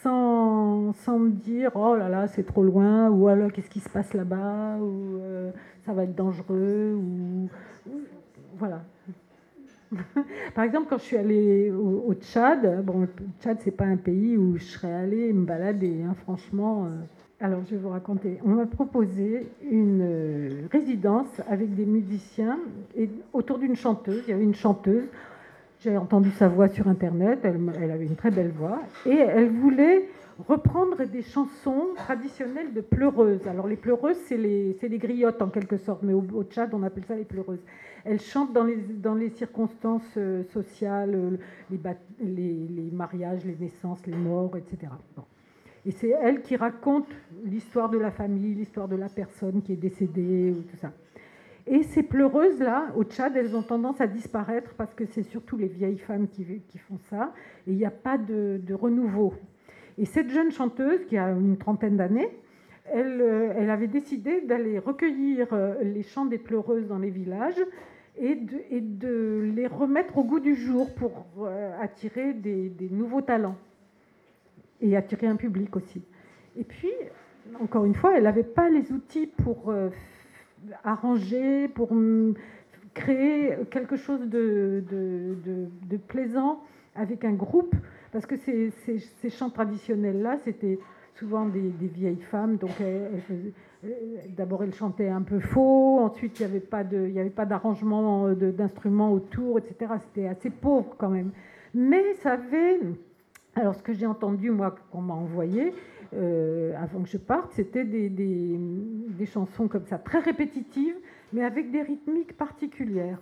sans, 0.03 0.93
sans 0.93 1.19
me 1.19 1.31
dire 1.31 1.73
oh 1.75 1.97
là 1.97 2.09
là, 2.09 2.29
c'est 2.29 2.45
trop 2.45 2.63
loin, 2.63 3.09
ou 3.11 3.29
alors 3.29 3.53
qu'est-ce 3.53 3.71
qui 3.71 3.81
se 3.81 3.89
passe 3.89 4.15
là-bas, 4.15 4.77
ou 4.79 5.19
euh, 5.21 5.51
ça 5.85 5.93
va 5.93 6.05
être 6.05 6.15
dangereux, 6.15 6.95
ou 6.95 7.49
voilà. 8.57 8.83
Par 10.55 10.65
exemple, 10.65 10.87
quand 10.89 10.99
je 10.99 11.05
suis 11.05 11.17
allée 11.17 11.71
au, 11.71 12.13
Tchad, 12.15 12.85
bon, 12.85 13.01
le 13.01 13.09
Tchad, 13.41 13.59
c'est 13.61 13.71
pas 13.71 13.85
un 13.85 13.97
pays 13.97 14.37
où 14.37 14.57
je 14.57 14.65
serais 14.65 14.93
allée 14.93 15.33
me 15.33 15.45
balader, 15.45 16.03
hein, 16.03 16.15
franchement. 16.25 16.87
Euh. 16.87 17.05
Alors, 17.39 17.61
je 17.67 17.73
vais 17.73 17.83
vous 17.83 17.91
raconter. 17.91 18.39
On 18.47 18.49
m'a 18.49 18.65
proposé 18.65 19.47
une 19.71 20.01
euh, 20.01 20.67
résidence 20.73 21.29
avec 21.51 21.75
des 21.75 21.85
musiciens 21.85 22.59
et 22.97 23.11
autour 23.35 23.59
d'une 23.59 23.77
chanteuse. 23.77 24.23
Il 24.27 24.31
y 24.31 24.33
avait 24.33 24.43
une 24.43 24.55
chanteuse. 24.55 25.05
J'ai 25.81 25.99
entendu 25.99 26.31
sa 26.31 26.49
voix 26.49 26.69
sur 26.69 26.89
Internet. 26.89 27.41
Elle, 27.43 27.91
avait 27.91 28.07
une 28.07 28.17
très 28.17 28.31
belle 28.31 28.53
voix. 28.53 28.81
Et 29.05 29.17
elle 29.17 29.51
voulait 29.51 30.09
reprendre 30.49 31.05
des 31.05 31.21
chansons 31.21 31.89
traditionnelles 31.95 32.73
de 32.73 32.81
pleureuses. 32.81 33.47
Alors, 33.47 33.67
les 33.67 33.77
pleureuses, 33.77 34.17
c'est 34.25 34.39
les, 34.39 34.75
les, 34.81 34.99
griottes 34.99 35.43
en 35.43 35.49
quelque 35.49 35.77
sorte, 35.77 36.03
mais 36.03 36.15
au, 36.15 36.25
au 36.35 36.43
Tchad, 36.43 36.73
on 36.73 36.83
appelle 36.83 37.05
ça 37.05 37.17
les 37.17 37.25
pleureuses. 37.25 37.63
Elle 38.07 38.21
chante 38.21 38.55
dans 38.55 38.65
les, 38.65 38.77
dans 38.77 39.15
les 39.15 39.29
circonstances 39.29 40.15
euh, 40.17 40.43
sociales, 40.55 41.15
euh, 41.15 41.37
les, 41.71 42.67
les, 42.67 42.91
mariages, 42.93 43.45
les 43.45 43.57
naissances, 43.61 44.07
les 44.07 44.17
morts, 44.17 44.57
etc. 44.57 44.91
Et 45.87 45.93
c'est 45.93 46.09
elle 46.09 46.43
qui 46.43 46.57
raconte 46.57 47.09
l'histoire 47.45 47.89
de 47.89 47.97
la 47.97 48.11
famille, 48.11 48.55
l'histoire 48.55 48.89
de 48.89 48.97
la 48.97 49.09
personne 49.09 49.63
qui 49.63 49.73
est 49.73 49.77
décédée, 49.77 50.53
tout 50.69 50.77
ça. 50.77 50.93
Et 51.69 51.85
ces 51.85 52.03
pleureuses-là, 52.03 52.93
au 52.97 53.05
Tchad, 53.05 53.37
elles 53.37 53.57
ont 53.57 53.63
tendance 53.63 54.01
à 54.01 54.09
disparaître 54.09 54.75
parce 54.75 54.95
que 54.95 55.05
c'est 55.07 55.23
surtout 55.23 55.57
les 55.57 55.69
vieilles 55.69 55.99
femmes 55.99 56.29
qui, 56.29 56.45
font 56.79 56.99
ça, 57.11 57.33
et 57.67 57.73
il 57.73 57.77
n'y 57.77 57.85
a 57.85 57.91
pas 57.91 58.19
de, 58.19 58.61
renouveau. 58.75 59.35
Et 59.99 60.05
cette 60.05 60.31
jeune 60.31 60.51
chanteuse, 60.51 61.05
qui 61.07 61.17
a 61.17 61.31
une 61.31 61.57
trentaine 61.57 61.97
d'années, 61.97 62.31
elle, 62.93 63.21
euh, 63.21 63.73
avait 63.73 63.89
décidé 63.89 64.43
d'aller 64.43 64.79
recueillir 64.79 65.49
les 65.83 66.03
chants 66.03 66.27
des 66.27 66.39
pleureuses 66.39 66.87
dans 66.87 66.99
les 66.99 67.11
villages 67.11 67.61
et 68.17 68.35
de, 68.35 68.57
et 68.71 68.81
de, 68.81 69.53
les 69.55 69.67
remettre 69.67 70.19
au 70.19 70.25
goût 70.25 70.41
du 70.41 70.55
jour 70.55 70.93
pour 70.95 71.27
euh, 71.41 71.73
attirer 71.81 72.33
des, 72.33 72.89
nouveaux 72.91 73.23
talents 73.23 73.57
et 74.81 74.97
attirer 74.97 75.27
un 75.27 75.37
public 75.37 75.75
aussi. 75.77 76.03
Et 76.57 76.65
puis, 76.65 76.93
encore 77.61 77.85
une 77.85 77.95
fois, 77.95 78.17
elle 78.17 78.25
n'avait 78.25 78.43
pas 78.43 78.69
les 78.69 78.93
outils 78.93 79.27
pour 79.27 79.71
euh, 79.71 79.91
arranger, 80.85 81.69
pour 81.69 81.91
créer 82.95 83.57
quelque 83.71 83.97
chose 83.97 84.21
de, 84.29 84.83
plaisant 86.09 86.63
avec 86.95 87.25
un 87.25 87.33
groupe, 87.33 87.75
parce 88.13 88.27
que 88.27 88.37
ces, 88.37 89.31
chants 89.31 89.51
traditionnels-là, 89.51 90.39
c'était 90.45 90.79
souvent 91.15 91.47
des, 91.47 91.73
vieilles 91.81 92.23
femmes. 92.31 92.57
Donc, 92.57 92.71
d'abord, 94.37 94.65
elles 94.65 94.75
chantaient 94.75 95.09
un 95.09 95.23
peu 95.23 95.41
faux. 95.41 96.01
Ensuite, 96.01 96.41
il 96.41 96.47
n'y 96.47 97.19
avait 97.21 97.31
pas 97.31 97.45
d'arrangement 97.45 98.31
d'instruments 98.33 99.13
autour, 99.13 99.59
etc. 99.59 99.93
C'était 100.01 100.29
assez 100.29 100.51
pauvre 100.51 100.95
quand 100.97 101.11
même. 101.11 101.31
Mais 101.75 102.15
ça 102.15 102.33
avait, 102.33 102.81
alors 103.57 103.75
ce 103.75 103.83
que 103.83 103.93
j'ai 103.93 104.07
entendu 104.07 104.51
moi 104.51 104.75
qu'on 104.93 105.01
m'a 105.01 105.15
envoyé, 105.15 105.73
euh, 106.15 106.73
avant 106.81 107.01
que 107.03 107.09
je 107.09 107.17
parte, 107.17 107.53
c'était 107.53 107.85
des, 107.85 108.09
des, 108.09 109.27
chansons 109.27 109.67
comme 109.67 109.87
ça, 109.87 109.99
très 109.99 110.21
répétitives, 110.21 110.95
mais 111.33 111.43
avec 111.43 111.71
des 111.71 111.83
rythmiques 111.83 112.37
particulières, 112.37 113.19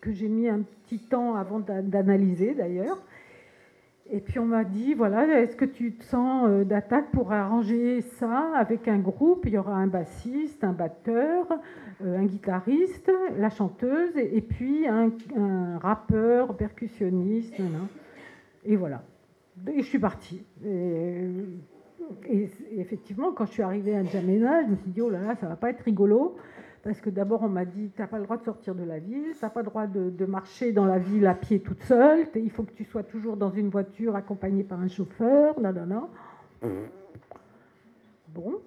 que 0.00 0.12
j'ai 0.12 0.28
mis 0.28 0.48
un 0.48 0.60
petit 0.60 0.98
temps 0.98 1.36
avant 1.36 1.60
d'analyser 1.60 2.54
d'ailleurs. 2.54 3.02
Et 4.10 4.20
puis 4.20 4.38
on 4.38 4.44
m'a 4.44 4.64
dit, 4.64 4.92
voilà, 4.92 5.40
est-ce 5.40 5.56
que 5.56 5.64
tu 5.64 5.94
te 5.94 6.04
sens 6.04 6.46
euh, 6.46 6.64
d'attaque 6.64 7.10
pour 7.10 7.32
arranger 7.32 8.02
ça 8.02 8.50
avec 8.54 8.86
un 8.86 8.98
groupe? 8.98 9.46
Il 9.46 9.52
y 9.52 9.58
aura 9.58 9.76
un 9.76 9.86
bassiste, 9.86 10.62
un 10.62 10.72
batteur, 10.72 11.46
euh, 12.04 12.18
un 12.18 12.24
guitariste, 12.26 13.10
la 13.38 13.48
chanteuse, 13.48 14.14
et, 14.16 14.42
puis 14.42 14.86
un, 14.86 15.10
un, 15.38 15.78
rappeur, 15.78 16.54
percussionniste. 16.54 17.54
Et 18.64 18.76
voilà. 18.76 19.02
Et 19.68 19.82
je 19.82 19.86
suis 19.86 19.98
partie. 19.98 20.44
Et, 20.64 22.50
effectivement, 22.76 23.32
quand 23.32 23.46
je 23.46 23.52
suis 23.52 23.62
arrivée 23.62 23.96
à 23.96 24.04
Jamena, 24.04 24.62
je 24.64 24.70
me 24.70 24.76
suis 24.76 24.90
dit, 24.90 25.00
oh 25.00 25.10
là 25.10 25.20
là, 25.20 25.36
ça 25.36 25.46
va 25.46 25.56
pas 25.56 25.70
être 25.70 25.82
rigolo. 25.82 26.36
Parce 26.82 27.00
que 27.00 27.08
d'abord, 27.08 27.42
on 27.42 27.48
m'a 27.48 27.64
dit, 27.64 27.90
tu 27.94 28.02
n'as 28.02 28.08
pas 28.08 28.18
le 28.18 28.24
droit 28.24 28.36
de 28.36 28.44
sortir 28.44 28.74
de 28.74 28.84
la 28.84 28.98
ville, 28.98 29.32
tu 29.32 29.42
n'as 29.42 29.48
pas 29.48 29.60
le 29.60 29.66
droit 29.66 29.86
de, 29.86 30.26
marcher 30.26 30.72
dans 30.72 30.84
la 30.84 30.98
ville 30.98 31.26
à 31.26 31.34
pied 31.34 31.60
toute 31.60 31.82
seule, 31.82 32.26
il 32.34 32.50
faut 32.50 32.62
que 32.62 32.74
tu 32.74 32.84
sois 32.84 33.02
toujours 33.02 33.38
dans 33.38 33.50
une 33.50 33.70
voiture 33.70 34.16
accompagnée 34.16 34.64
par 34.64 34.80
un 34.80 34.88
chauffeur, 34.88 35.58
non, 35.58 35.72
non, 35.72 35.86
non. 35.86 36.08
Bon. 38.34 38.60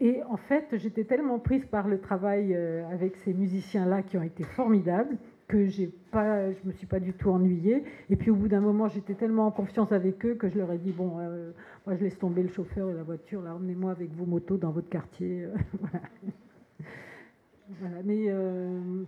Et 0.00 0.22
en 0.24 0.38
fait, 0.38 0.68
j'étais 0.72 1.04
tellement 1.04 1.38
prise 1.38 1.66
par 1.66 1.86
le 1.86 2.00
travail 2.00 2.54
euh, 2.54 2.88
avec 2.88 3.16
ces 3.16 3.34
musiciens-là 3.34 4.02
qui 4.02 4.16
ont 4.16 4.22
été 4.22 4.42
formidables 4.42 5.18
que 5.46 5.66
j'ai 5.66 5.88
pas, 6.10 6.52
je 6.52 6.58
me 6.64 6.72
suis 6.72 6.86
pas 6.86 7.00
du 7.00 7.12
tout 7.12 7.30
ennuyée. 7.30 7.84
Et 8.10 8.16
puis 8.16 8.30
au 8.30 8.34
bout 8.34 8.48
d'un 8.48 8.60
moment, 8.60 8.88
j'étais 8.88 9.14
tellement 9.14 9.46
en 9.46 9.50
confiance 9.50 9.92
avec 9.92 10.24
eux 10.24 10.34
que 10.34 10.48
je 10.48 10.58
leur 10.58 10.72
ai 10.72 10.78
dit 10.78 10.92
bon, 10.92 11.18
euh, 11.18 11.50
moi 11.86 11.96
je 11.96 12.04
laisse 12.04 12.18
tomber 12.18 12.42
le 12.42 12.48
chauffeur 12.48 12.90
et 12.90 12.94
la 12.94 13.02
voiture, 13.02 13.42
là, 13.42 13.54
emmenez-moi 13.54 13.90
avec 13.90 14.12
vos 14.12 14.26
motos 14.26 14.56
dans 14.56 14.70
votre 14.70 14.88
quartier. 14.88 15.48
voilà. 17.68 17.96
Mais 18.04 18.24
euh, 18.28 19.04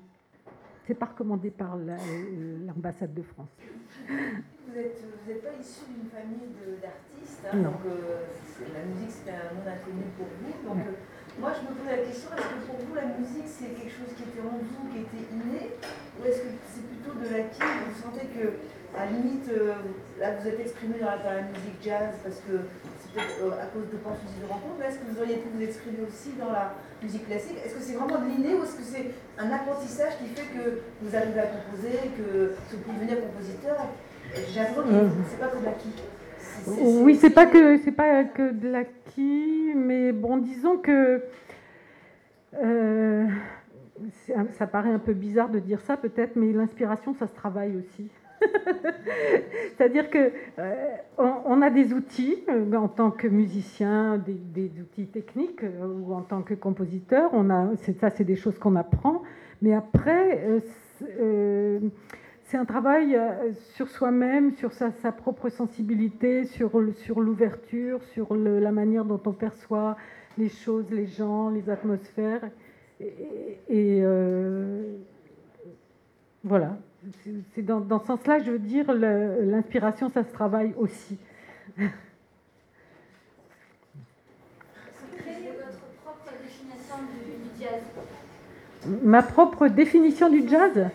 c'est 0.87 0.95
pas 0.95 1.07
recommandé 1.07 1.51
par 1.51 1.77
l'ambassade 1.77 3.15
de 3.15 3.23
France. 3.23 3.49
Vous 4.09 4.75
n'êtes 4.75 5.43
pas 5.43 5.61
issu 5.61 5.85
d'une 5.89 6.11
famille 6.11 6.53
d'artistes, 6.83 7.47
hein, 7.51 7.63
donc 7.63 7.81
euh, 7.87 8.25
la 8.75 8.85
musique 8.85 9.11
c'est 9.11 9.31
un 9.31 9.55
monde 9.55 9.67
inconnu 9.67 10.03
pour 10.17 10.27
vous. 10.27 10.69
Donc, 10.69 10.85
moi, 11.39 11.53
je 11.53 11.69
me 11.69 11.77
pose 11.77 11.87
la 11.87 11.99
question, 11.99 12.31
est-ce 12.33 12.49
que 12.49 12.65
pour 12.65 12.81
vous, 12.81 12.95
la 12.95 13.13
musique, 13.13 13.45
c'est 13.45 13.77
quelque 13.77 13.93
chose 13.93 14.09
qui 14.17 14.23
était 14.23 14.41
en 14.41 14.57
vous, 14.57 14.89
qui 14.89 15.05
était 15.05 15.29
inné, 15.29 15.77
ou 16.19 16.27
est-ce 16.27 16.41
que 16.43 16.51
c'est 16.73 16.87
plutôt 16.87 17.15
de 17.19 17.29
l'acquis 17.29 17.61
Vous 17.61 18.03
sentez 18.03 18.27
que, 18.27 18.59
à 18.97 19.07
la 19.07 19.13
limite, 19.13 19.49
euh, 19.51 19.75
là, 20.19 20.37
vous 20.39 20.49
êtes 20.49 20.61
exprimé 20.61 20.99
dans 21.01 21.13
la, 21.13 21.43
musique 21.53 21.81
jazz, 21.83 22.17
parce 22.23 22.41
que 22.47 22.65
c'est 22.99 23.13
peut-être 23.13 23.39
euh, 23.45 23.63
à 23.63 23.67
cause 23.73 23.89
de 23.93 23.99
pensées 24.01 24.27
de 24.41 24.49
rencontres, 24.49 24.81
mais 24.81 24.87
est-ce 24.87 24.99
que 24.99 25.09
vous 25.13 25.21
auriez 25.21 25.37
pu 25.37 25.49
vous 25.53 25.63
exprimer 25.63 26.01
aussi 26.07 26.33
dans 26.39 26.53
la 26.53 26.75
musique 27.03 27.27
classique 27.27 27.59
Est-ce 27.65 27.75
que 27.75 27.83
c'est 27.83 27.95
vraiment 27.95 28.21
de 28.21 28.29
l'inné, 28.29 28.55
ou 28.55 28.65
est-ce 28.65 28.77
que 28.77 28.87
c'est 28.87 29.13
un 29.39 29.51
apprentissage 29.53 30.17
qui 30.19 30.33
fait 30.33 30.49
que 30.49 30.81
vous 31.03 31.13
arrivez 31.15 31.41
à 31.41 31.49
composer, 31.53 32.13
que 32.17 32.57
vous 32.73 32.83
pouvez 32.83 32.97
devenir 33.05 33.21
compositeur 33.21 33.77
J'avoue 34.53 34.83
que 34.83 34.95
mmh. 35.07 35.25
c'est 35.31 35.39
pas 35.39 35.49
que 35.49 35.59
de 35.59 35.65
l'acquis. 35.65 35.95
Oui, 36.67 37.17
c'est 37.21 37.31
pas 37.31 37.47
que 37.47 37.79
c'est 37.79 37.93
pas 37.93 38.25
que 38.25 38.51
de 38.51 38.69
l'acquis, 38.69 39.73
mais 39.75 40.13
bon, 40.13 40.39
disons 40.39 40.79
que 40.79 41.23
euh, 42.63 43.27
ça 44.53 44.67
paraît 44.67 44.93
un 44.93 44.99
peu 44.99 45.13
bizarre 45.13 45.49
de 45.49 45.59
dire 45.59 45.81
ça 45.81 45.97
peut-être, 45.97 46.37
mais 46.37 46.53
l'inspiration, 46.53 47.15
ça 47.15 47.27
se 47.27 47.35
travaille 47.35 47.77
aussi. 47.77 48.11
C'est-à-dire 49.77 50.11
que 50.11 50.31
euh, 50.59 50.87
on, 51.17 51.63
a 51.63 51.71
des 51.71 51.95
outils 51.95 52.37
euh, 52.49 52.75
en 52.75 52.89
tant 52.89 53.11
que 53.11 53.27
musicien, 53.27 54.19
des, 54.19 54.71
outils 54.81 55.07
techniques 55.07 55.63
ou 55.63 56.13
en 56.13 56.21
tant 56.21 56.43
que 56.43 56.55
compositeur. 56.55 57.31
On 57.33 57.49
a, 57.49 57.71
ça, 58.01 58.11
c'est 58.11 58.25
des 58.25 58.37
choses 58.37 58.59
qu'on 58.59 58.77
apprend, 58.77 59.23
mais 59.63 59.73
après 59.73 60.61
c'est 62.47 62.57
un 62.57 62.65
travail 62.65 63.17
euh, 63.17 63.53
sur 63.75 63.89
soi-même, 63.89 64.53
sur 64.53 64.73
sa, 64.73 64.91
propre 65.13 65.49
sensibilité, 65.49 66.45
sur 66.45 66.79
l'ouverture, 66.79 68.03
sur 68.05 68.35
la 68.37 68.71
manière 68.71 69.05
dont 69.05 69.21
on 69.27 69.33
perçoit 69.33 69.97
les 70.39 70.49
choses, 70.49 70.91
les 70.91 71.07
gens, 71.07 71.51
les 71.51 71.69
atmosphères. 71.69 72.43
Et, 73.01 74.01
euh, 74.03 74.97
voilà. 76.45 76.77
C'est 77.55 77.63
dans, 77.63 77.81
dans, 77.81 78.01
ce 78.01 78.07
sens-là, 78.07 78.41
je 78.41 78.51
veux 78.51 78.59
dire, 78.59 78.93
l'inspiration, 78.93 80.11
ça 80.11 80.25
se 80.25 80.33
travaille 80.33 80.75
aussi. 80.77 81.19
Quelle 81.77 81.87
est 85.27 85.57
votre 85.57 85.85
propre 86.03 86.33
définition 86.43 86.97
du 86.99 87.61
jazz? 87.61 87.83
Ma 89.03 89.23
propre 89.23 89.69
définition 89.69 90.31
du 90.31 90.49
jazz? 90.49 90.91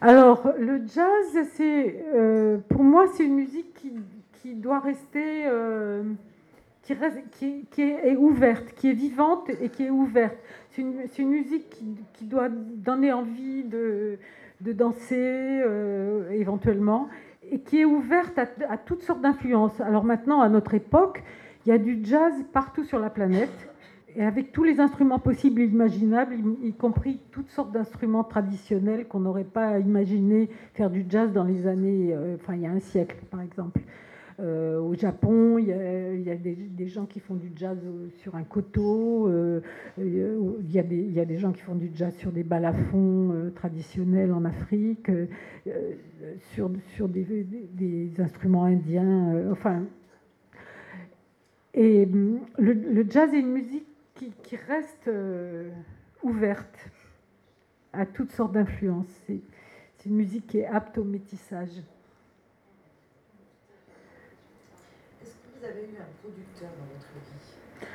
Alors, 0.00 0.52
le 0.58 0.82
jazz, 0.86 1.46
c'est, 1.54 2.04
euh, 2.14 2.58
pour 2.68 2.82
moi, 2.82 3.06
c'est 3.14 3.24
une 3.24 3.34
musique 3.34 3.72
qui, 3.74 4.54
doit 4.54 4.78
rester, 4.78 5.46
euh, 5.46 6.04
qui, 6.82 7.66
qui, 7.70 7.82
est 7.82 8.16
ouverte, 8.16 8.72
qui 8.76 8.90
est 8.90 8.94
vivante 8.94 9.50
et 9.60 9.68
qui 9.68 9.84
est 9.84 9.90
ouverte. 9.90 10.36
C'est 10.76 11.22
une, 11.22 11.30
musique 11.30 11.70
qui, 12.12 12.26
doit 12.26 12.50
donner 12.50 13.10
envie 13.10 13.64
de, 13.64 14.18
danser, 14.60 15.16
euh, 15.16 16.30
éventuellement, 16.32 17.08
et 17.50 17.60
qui 17.60 17.80
est 17.80 17.86
ouverte 17.86 18.38
à, 18.38 18.76
toutes 18.76 19.02
sortes 19.02 19.22
d'influences. 19.22 19.80
Alors 19.80 20.04
maintenant, 20.04 20.42
à 20.42 20.50
notre 20.50 20.74
époque, 20.74 21.22
il 21.64 21.70
y 21.70 21.72
a 21.72 21.78
du 21.78 22.00
jazz 22.04 22.34
partout 22.52 22.84
sur 22.84 22.98
la 22.98 23.08
planète 23.08 23.70
et 24.16 24.22
avec 24.22 24.52
tous 24.52 24.64
les 24.64 24.78
instruments 24.78 25.18
possibles 25.18 25.62
et 25.62 25.64
imaginables, 25.64 26.36
y, 26.62 26.74
compris 26.74 27.20
toutes 27.30 27.48
sortes 27.48 27.72
d'instruments 27.72 28.24
traditionnels 28.24 29.08
qu'on 29.08 29.20
n'aurait 29.20 29.44
pas 29.44 29.78
imaginé 29.78 30.50
faire 30.74 30.90
du 30.90 31.06
jazz 31.08 31.32
dans 31.32 31.44
les 31.44 31.66
années, 31.66 32.12
euh, 32.12 32.36
enfin 32.36 32.54
il 32.54 32.62
y 32.62 32.66
a 32.66 32.70
un 32.70 32.80
siècle 32.80 33.16
par 33.30 33.40
exemple. 33.40 33.80
Euh, 34.38 34.78
au 34.80 34.94
Japon, 34.94 35.56
il 35.58 35.66
y 35.66 35.72
a, 35.72 36.34
des, 36.36 36.86
gens 36.86 37.06
qui 37.06 37.20
font 37.20 37.36
du 37.36 37.50
jazz 37.56 37.78
sur 38.20 38.34
un 38.34 38.44
coteau, 38.44 39.28
euh, 39.28 39.60
il, 39.96 40.70
y 40.70 40.78
a 40.78 40.82
des, 41.24 41.38
gens 41.38 41.52
qui 41.52 41.62
font 41.62 41.74
du 41.74 41.90
jazz 41.94 42.14
sur 42.16 42.32
des 42.32 42.42
balafons 42.42 43.50
traditionnels 43.54 44.32
en 44.32 44.44
Afrique, 44.44 45.10
sur, 46.54 46.68
des, 47.08 48.20
instruments 48.20 48.64
indiens, 48.64 49.50
enfin. 49.50 49.84
Et 51.76 52.06
hum, 52.06 52.40
le, 52.58 53.04
jazz 53.08 53.32
est 53.34 53.40
une 53.40 53.52
musique 53.52 53.86
qui, 54.14 54.56
reste 54.56 55.08
euh, 55.08 55.70
ouverte 56.22 56.90
à 57.92 58.06
toutes 58.06 58.30
sortes 58.30 58.52
d'influences. 58.52 59.06
C'est, 59.26 59.40
une 60.06 60.14
musique 60.14 60.46
qui 60.46 60.58
est 60.58 60.66
apte 60.66 60.98
au 60.98 61.04
métissage. 61.04 61.82
Est-ce 65.20 65.34
que 65.34 65.55
vous 65.55 65.55
avez 65.66 65.82
eu 65.82 65.96
un 65.98 66.10
producteur 66.22 66.68
dans 66.78 66.86
votre 66.94 67.06
vie 67.12 67.88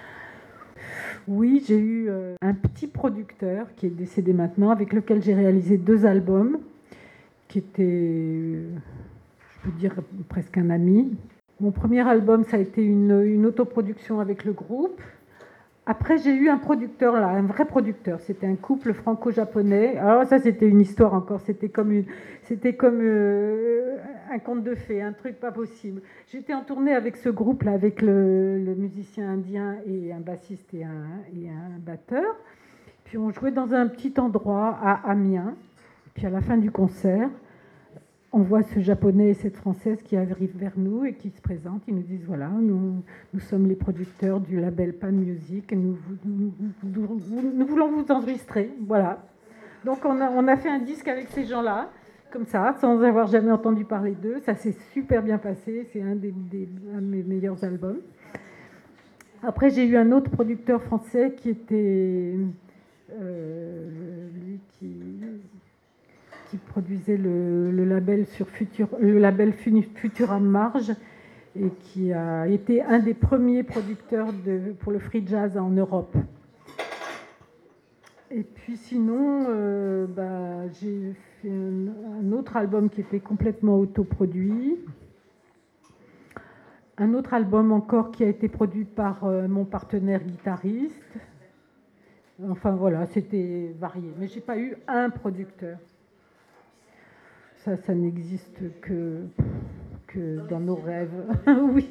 Oui, 1.27 1.63
j'ai 1.67 1.77
eu 1.77 2.09
euh, 2.09 2.35
un 2.41 2.53
petit 2.53 2.87
producteur 2.87 3.67
qui 3.75 3.87
est 3.87 3.91
décédé 3.91 4.33
maintenant, 4.33 4.71
avec 4.71 4.93
lequel 4.93 5.21
j'ai 5.21 5.33
réalisé 5.33 5.77
deux 5.77 6.05
albums, 6.05 6.59
qui 7.47 7.59
était, 7.59 7.83
euh, 7.83 8.69
je 9.39 9.69
peux 9.69 9.77
dire, 9.77 9.95
presque 10.29 10.57
un 10.57 10.69
ami. 10.69 11.17
Mon 11.59 11.71
premier 11.71 12.01
album, 12.07 12.43
ça 12.43 12.57
a 12.57 12.59
été 12.59 12.83
une, 12.83 13.21
une 13.23 13.45
autoproduction 13.45 14.19
avec 14.19 14.43
le 14.45 14.53
groupe. 14.53 15.01
Après, 15.85 16.17
j'ai 16.17 16.33
eu 16.33 16.49
un 16.49 16.57
producteur 16.57 17.13
là, 17.13 17.27
un 17.27 17.41
vrai 17.41 17.65
producteur. 17.65 18.19
C'était 18.21 18.47
un 18.47 18.55
couple 18.55 18.93
franco-japonais. 18.93 19.97
Alors 19.97 20.25
ça, 20.25 20.39
c'était 20.39 20.67
une 20.67 20.79
histoire 20.81 21.13
encore. 21.13 21.41
C'était 21.41 21.69
comme 21.69 21.91
une, 21.91 22.05
c'était 22.43 22.73
comme 22.73 22.99
euh, 23.01 23.97
un 24.31 24.39
conte 24.39 24.63
de 24.63 24.75
fées, 24.75 25.01
un 25.01 25.11
truc 25.11 25.39
pas 25.39 25.51
possible. 25.51 26.01
J'étais 26.27 26.53
en 26.53 26.63
tournée 26.63 26.93
avec 26.93 27.17
ce 27.17 27.29
groupe-là, 27.29 27.73
avec 27.73 28.01
le, 28.01 28.75
musicien 28.77 29.29
indien 29.29 29.77
et 29.85 30.13
un 30.13 30.19
bassiste 30.19 30.73
et 30.73 30.83
un, 30.83 31.79
batteur. 31.79 32.35
Puis 33.03 33.17
on 33.17 33.31
jouait 33.31 33.51
dans 33.51 33.73
un 33.73 33.87
petit 33.87 34.13
endroit 34.17 34.77
à 34.81 35.11
Amiens. 35.11 35.55
Puis 36.13 36.25
à 36.25 36.29
la 36.29 36.41
fin 36.41 36.57
du 36.57 36.71
concert, 36.71 37.29
on 38.31 38.39
voit 38.39 38.63
ce 38.63 38.79
japonais 38.79 39.31
et 39.31 39.33
cette 39.33 39.57
française 39.57 40.01
qui 40.01 40.15
arrivent 40.15 40.57
vers 40.57 40.77
nous 40.77 41.03
et 41.03 41.13
qui 41.13 41.29
se 41.29 41.41
présentent. 41.41 41.83
Ils 41.87 41.95
nous 41.95 42.01
disent 42.01 42.23
voilà, 42.25 42.47
nous, 42.47 43.03
sommes 43.39 43.67
les 43.67 43.75
producteurs 43.75 44.39
du 44.39 44.61
label 44.61 44.93
Pan 44.93 45.11
Music 45.11 45.73
et 45.73 45.75
nous, 45.75 45.97
voulons 46.83 47.91
vous 47.91 48.05
enregistrer. 48.09 48.71
Voilà. 48.87 49.21
Donc 49.83 50.05
on 50.05 50.47
a 50.47 50.55
fait 50.55 50.69
un 50.69 50.79
disque 50.79 51.07
avec 51.09 51.27
ces 51.29 51.43
gens-là, 51.43 51.89
comme 52.31 52.45
ça, 52.45 52.75
sans 52.79 53.01
avoir 53.01 53.27
jamais 53.27 53.51
entendu 53.51 53.85
parler 53.85 54.15
d'eux. 54.15 54.39
Ça 54.45 54.55
s'est 54.55 54.75
super 54.93 55.21
bien 55.21 55.37
passé. 55.37 55.87
C'est 55.91 56.01
un, 56.01 56.15
des, 56.15 56.31
de 56.31 56.99
mes 57.01 57.23
meilleurs 57.23 57.63
albums. 57.63 57.99
Après, 59.43 59.69
j'ai 59.69 59.85
eu 59.85 59.97
un 59.97 60.11
autre 60.11 60.29
producteur 60.29 60.81
français 60.83 61.33
qui 61.35 61.49
était 61.49 62.35
euh, 63.19 63.89
lui 64.45 64.59
qui, 64.79 66.57
produisait 66.67 67.17
le, 67.17 67.85
label 67.85 68.25
sur 68.27 68.47
Futur, 68.49 68.89
le 68.99 69.19
label 69.19 69.53
Futura 69.53 70.39
Marge 70.39 70.91
et 71.55 71.69
qui 71.79 72.11
a 72.11 72.47
été 72.47 72.81
un 72.81 72.99
des 72.99 73.13
premiers 73.13 73.63
producteurs 73.63 74.27
pour 74.79 74.91
le 74.91 74.99
free 74.99 75.23
jazz 75.25 75.57
en 75.57 75.69
Europe. 75.69 76.15
Et 78.33 78.43
puis 78.43 78.77
sinon, 78.77 79.45
euh, 79.49 80.07
bah, 80.07 80.69
j'ai 80.79 81.13
fait 81.41 81.51
un, 81.51 82.31
autre 82.31 82.55
album 82.55 82.89
qui 82.89 83.01
était 83.01 83.19
complètement 83.19 83.77
autoproduit. 83.77 84.77
Un 86.97 87.13
autre 87.13 87.33
album 87.33 87.73
encore 87.73 88.11
qui 88.11 88.23
a 88.23 88.27
été 88.27 88.47
produit 88.47 88.85
par 88.85 89.25
euh, 89.25 89.49
mon 89.49 89.65
partenaire 89.65 90.23
guitariste. 90.23 91.17
Enfin 92.49 92.71
voilà, 92.71 93.05
c'était 93.07 93.75
varié. 93.77 94.13
Mais 94.17 94.27
j'ai 94.27 94.39
pas 94.39 94.57
eu 94.57 94.77
un 94.87 95.09
producteur. 95.09 95.77
Ça, 97.57 97.75
ça 97.75 97.93
n'existe 97.93 98.79
que, 98.79 99.25
que 100.07 100.47
dans 100.47 100.61
nos 100.61 100.75
rêves. 100.75 101.11
oui. 101.47 101.89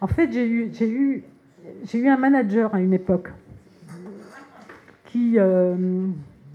en 0.00 0.06
fait, 0.06 0.30
j'ai 0.30 0.46
eu, 0.46 0.70
j'ai 0.72 0.88
eu, 0.88 1.24
j'ai 1.84 1.98
eu 1.98 2.08
un 2.08 2.16
manager 2.16 2.74
à 2.74 2.80
une 2.80 2.94
époque 2.94 3.28
qui, 5.06 5.38
euh, 5.38 5.74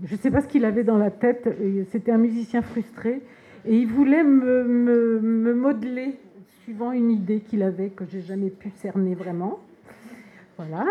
je 0.03 0.13
ne 0.13 0.19
sais 0.19 0.31
pas 0.31 0.41
ce 0.41 0.47
qu'il 0.47 0.65
avait 0.65 0.83
dans 0.83 0.97
la 0.97 1.11
tête, 1.11 1.47
c'était 1.91 2.11
un 2.11 2.17
musicien 2.17 2.61
frustré, 2.61 3.21
et 3.65 3.75
il 3.75 3.87
voulait 3.87 4.23
me, 4.23 5.53
modeler 5.53 6.15
suivant 6.63 6.91
une 6.91 7.11
idée 7.11 7.39
qu'il 7.39 7.63
avait 7.63 7.89
que 7.89 8.05
j'ai 8.05 8.21
jamais 8.21 8.49
pu 8.49 8.69
cerner 8.77 9.15
vraiment. 9.15 9.59
Voilà. 10.57 10.85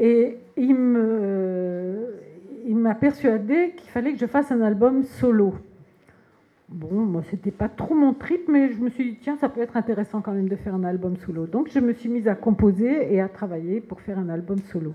Et 0.00 0.38
il 0.56 0.74
me, 0.74 2.14
il 2.66 2.76
m'a 2.76 2.94
persuadé 2.94 3.74
qu'il 3.76 3.90
fallait 3.90 4.12
que 4.12 4.18
je 4.18 4.26
fasse 4.26 4.50
un 4.50 4.62
album 4.62 5.04
solo. 5.04 5.54
Bon, 6.68 6.92
moi, 6.92 7.22
c'était 7.30 7.50
pas 7.50 7.70
trop 7.70 7.94
mon 7.94 8.12
trip, 8.12 8.42
mais 8.46 8.70
je 8.72 8.78
me 8.78 8.90
suis 8.90 9.12
dit, 9.12 9.18
tiens, 9.22 9.38
ça 9.38 9.48
peut 9.48 9.62
être 9.62 9.76
intéressant 9.78 10.20
quand 10.20 10.32
même 10.32 10.50
de 10.50 10.56
faire 10.56 10.74
un 10.74 10.84
album 10.84 11.16
solo. 11.16 11.46
Donc, 11.46 11.70
je 11.72 11.80
me 11.80 11.94
suis 11.94 12.10
mise 12.10 12.28
à 12.28 12.34
composer 12.34 13.12
et 13.12 13.22
à 13.22 13.28
travailler 13.28 13.80
pour 13.80 14.02
faire 14.02 14.18
un 14.18 14.28
album 14.28 14.58
solo. 14.70 14.94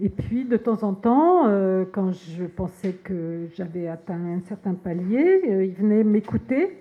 Et 0.00 0.10
puis, 0.10 0.44
de 0.44 0.58
temps 0.58 0.82
en 0.82 0.92
temps, 0.92 1.46
euh, 1.46 1.86
quand 1.90 2.12
je 2.12 2.44
pensais 2.44 2.92
que 2.92 3.46
j'avais 3.54 3.88
atteint 3.88 4.22
un 4.36 4.40
certain 4.40 4.74
palier, 4.74 5.42
euh, 5.48 5.64
il 5.64 5.72
venait 5.72 6.04
m'écouter. 6.04 6.76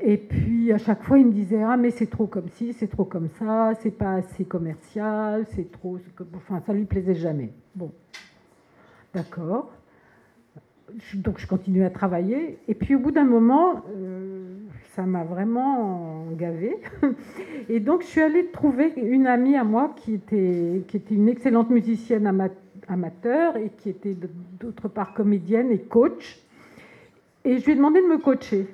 Et 0.00 0.16
puis, 0.16 0.72
à 0.72 0.78
chaque 0.78 1.02
fois, 1.02 1.18
il 1.18 1.26
me 1.26 1.32
disait, 1.32 1.62
ah, 1.62 1.76
mais 1.76 1.90
c'est 1.90 2.06
trop 2.06 2.26
comme 2.26 2.48
ci, 2.50 2.72
c'est 2.74 2.86
trop 2.86 3.04
comme 3.04 3.28
ça, 3.40 3.72
c'est 3.80 3.90
pas 3.90 4.14
assez 4.14 4.44
commercial, 4.44 5.46
c'est 5.48 5.72
trop. 5.72 5.98
Enfin, 6.36 6.60
ça 6.60 6.72
lui 6.72 6.84
plaisait 6.84 7.14
jamais. 7.14 7.50
Bon. 7.74 7.90
D'accord. 9.14 9.72
Donc 11.14 11.38
je 11.38 11.46
continue 11.46 11.84
à 11.84 11.90
travailler. 11.90 12.58
Et 12.68 12.74
puis 12.74 12.94
au 12.94 12.98
bout 12.98 13.10
d'un 13.10 13.24
moment, 13.24 13.82
euh, 13.96 14.56
ça 14.94 15.02
m'a 15.02 15.24
vraiment 15.24 16.26
gavé. 16.32 16.76
Et 17.68 17.80
donc 17.80 18.02
je 18.02 18.06
suis 18.06 18.20
allée 18.20 18.46
trouver 18.46 18.92
une 18.96 19.26
amie 19.26 19.56
à 19.56 19.64
moi 19.64 19.94
qui 19.96 20.14
était, 20.14 20.82
qui 20.86 20.96
était 20.96 21.14
une 21.14 21.28
excellente 21.28 21.70
musicienne 21.70 22.50
amateur 22.88 23.56
et 23.56 23.70
qui 23.76 23.90
était 23.90 24.16
d'autre 24.60 24.88
part 24.88 25.12
comédienne 25.12 25.70
et 25.72 25.78
coach. 25.78 26.38
Et 27.44 27.58
je 27.58 27.64
lui 27.64 27.72
ai 27.72 27.74
demandé 27.76 28.00
de 28.00 28.06
me 28.06 28.18
coacher, 28.18 28.68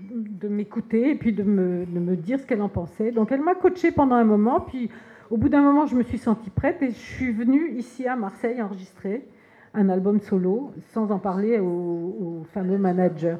de 0.00 0.48
m'écouter 0.48 1.10
et 1.10 1.14
puis 1.16 1.32
de 1.32 1.42
me, 1.42 1.84
de 1.86 1.98
me 1.98 2.16
dire 2.16 2.38
ce 2.38 2.46
qu'elle 2.46 2.62
en 2.62 2.68
pensait. 2.68 3.10
Donc 3.10 3.32
elle 3.32 3.42
m'a 3.42 3.54
coachée 3.54 3.90
pendant 3.90 4.14
un 4.14 4.24
moment. 4.24 4.60
Puis 4.60 4.90
au 5.30 5.36
bout 5.36 5.48
d'un 5.48 5.62
moment, 5.62 5.86
je 5.86 5.96
me 5.96 6.02
suis 6.02 6.18
sentie 6.18 6.50
prête 6.50 6.82
et 6.82 6.90
je 6.90 6.98
suis 6.98 7.32
venue 7.32 7.72
ici 7.76 8.06
à 8.06 8.14
Marseille 8.14 8.62
enregistrer 8.62 9.26
un 9.74 9.88
album 9.88 10.20
solo, 10.20 10.72
sans 10.92 11.10
en 11.10 11.18
parler 11.18 11.58
au, 11.58 12.44
fameux 12.52 12.78
manager. 12.78 13.38